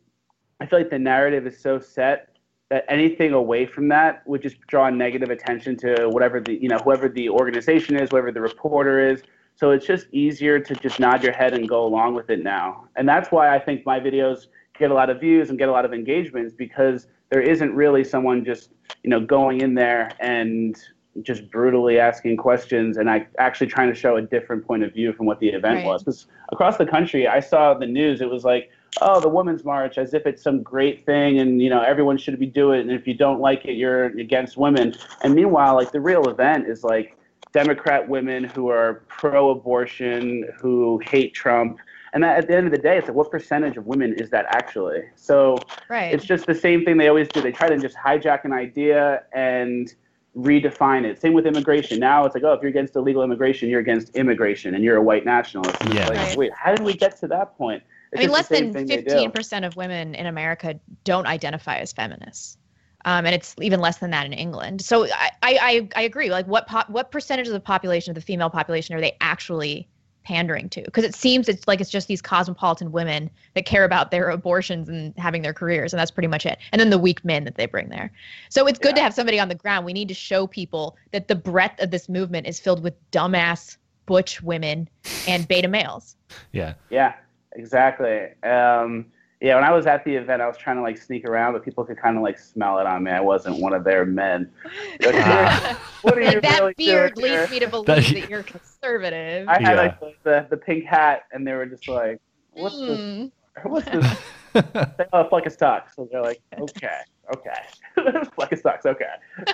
[0.60, 2.27] I feel like the narrative is so set
[2.70, 6.78] that anything away from that would just draw negative attention to whatever the, you know,
[6.78, 9.22] whoever the organization is, whoever the reporter is.
[9.54, 12.84] So it's just easier to just nod your head and go along with it now.
[12.96, 14.46] And that's why I think my videos
[14.78, 18.04] get a lot of views and get a lot of engagements because there isn't really
[18.04, 18.70] someone just,
[19.02, 20.76] you know, going in there and
[21.22, 25.12] just brutally asking questions and I actually trying to show a different point of view
[25.12, 25.86] from what the event Right.
[25.86, 26.02] was.
[26.04, 28.20] Because across the country, I saw the news.
[28.20, 28.70] It was like,
[29.00, 32.38] oh, the Women's March, as if it's some great thing, and you know everyone should
[32.38, 32.82] be doing it.
[32.82, 34.94] And if you don't like it, you're against women.
[35.22, 37.16] And meanwhile, like the real event is like
[37.52, 41.78] Democrat women who are pro-abortion, who hate Trump.
[42.12, 44.30] And that, at the end of the day, it's like, what percentage of women is
[44.30, 45.02] that actually?
[45.16, 45.58] So
[45.90, 46.12] Right.
[46.12, 47.42] it's just the same thing they always do.
[47.42, 49.92] They try to just hijack an idea and
[50.36, 51.20] redefine it.
[51.20, 51.98] Same with immigration.
[51.98, 55.02] Now it's like, oh, if you're against illegal immigration, you're against immigration, and you're a
[55.02, 55.80] white nationalist.
[55.82, 56.08] And it's Yeah.
[56.08, 56.38] like, Right.
[56.38, 57.82] wait, how did we get to that point?
[58.12, 59.28] It's I mean, less just the same than thing they do.
[59.28, 62.56] 15% of women in America don't identify as feminists.
[63.04, 64.80] Um, and it's even less than that in England.
[64.82, 66.30] So I, I, I, I agree.
[66.30, 69.88] Like, what pop, what percentage of the population, of the female population, are they actually
[70.24, 70.82] pandering to?
[70.82, 74.88] Because it seems it's like it's just these cosmopolitan women that care about their abortions
[74.88, 76.58] and having their careers, and that's pretty much it.
[76.72, 78.10] And then the weak men that they bring there.
[78.48, 79.86] So it's good to have somebody on the ground.
[79.86, 83.76] We need to show people that the breadth of this movement is filled with dumbass
[84.06, 84.88] butch women
[85.28, 86.16] and beta males.
[86.52, 86.74] Yeah.
[86.90, 87.14] Yeah,
[87.58, 88.28] exactly.
[88.42, 89.06] Um,
[89.40, 91.64] yeah, when I was at the event, I was trying to like sneak around, but
[91.64, 93.10] people could kind of like smell it on me.
[93.12, 94.50] I wasn't one of their men.
[95.00, 97.48] Like, what are you Like that really beard doing leads here?
[97.50, 99.48] me to believe That- that you're conservative.
[99.48, 99.74] I had Yeah.
[99.74, 102.20] like the, the, the pink hat, and they were just like,
[102.52, 102.98] "What's this?
[102.98, 103.68] Hmm.
[103.68, 104.18] What's this?"
[104.54, 105.94] They, oh, Fleccas Talks.
[105.94, 106.98] So they're like, "Okay,
[107.36, 109.04] okay, Fleccas Talks, okay."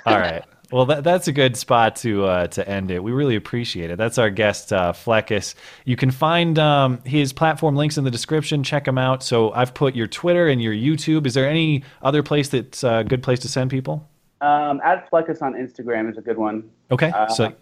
[0.06, 0.42] All right.
[0.72, 3.02] Well, that, that's a good spot to uh, to end it.
[3.02, 3.98] We really appreciate it.
[3.98, 5.54] That's our guest, uh, Fleccas.
[5.84, 8.62] You can find um, his platform links in the description.
[8.62, 9.22] Check him out.
[9.22, 11.26] So I've put your Twitter and your YouTube.
[11.26, 14.08] Is there any other place that's a good place to send people?
[14.40, 16.68] Um, at Fleccas on Instagram is a good one.
[16.90, 17.10] Okay.
[17.10, 17.52] Uh, so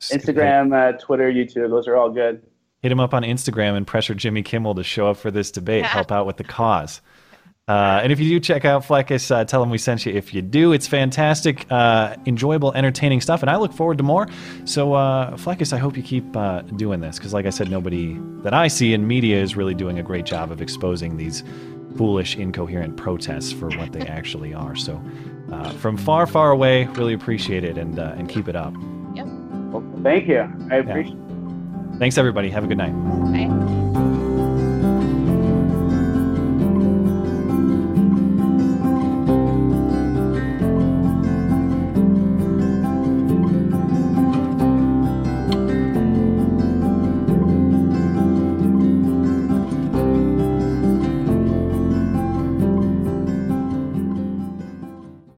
[0.00, 2.42] Instagram, uh, Twitter, YouTube, those are all good.
[2.82, 5.84] hit him up on Instagram and pressure Jimmy Kimmel to show up for this debate,
[5.96, 7.00] help out with the cause.
[7.68, 10.12] Uh, and if you do check out Fleccas, uh, tell him we sent you.
[10.12, 14.26] If you do, it's fantastic, uh, enjoyable, entertaining stuff, and I look forward to more.
[14.64, 18.18] So, uh, Fleccas, I hope you keep uh, doing this because, like I said, nobody
[18.42, 21.44] that I see in media is really doing a great job of exposing these
[21.96, 24.74] foolish, incoherent protests for what they actually are.
[24.74, 25.00] So,
[25.52, 28.74] uh, from far, far away, really appreciate it and uh, and keep it up.
[29.72, 30.50] Well, thank you.
[30.70, 31.16] I appreciate
[31.98, 32.50] Thanks, everybody.
[32.50, 32.92] Have a good night.
[33.32, 33.81] Bye.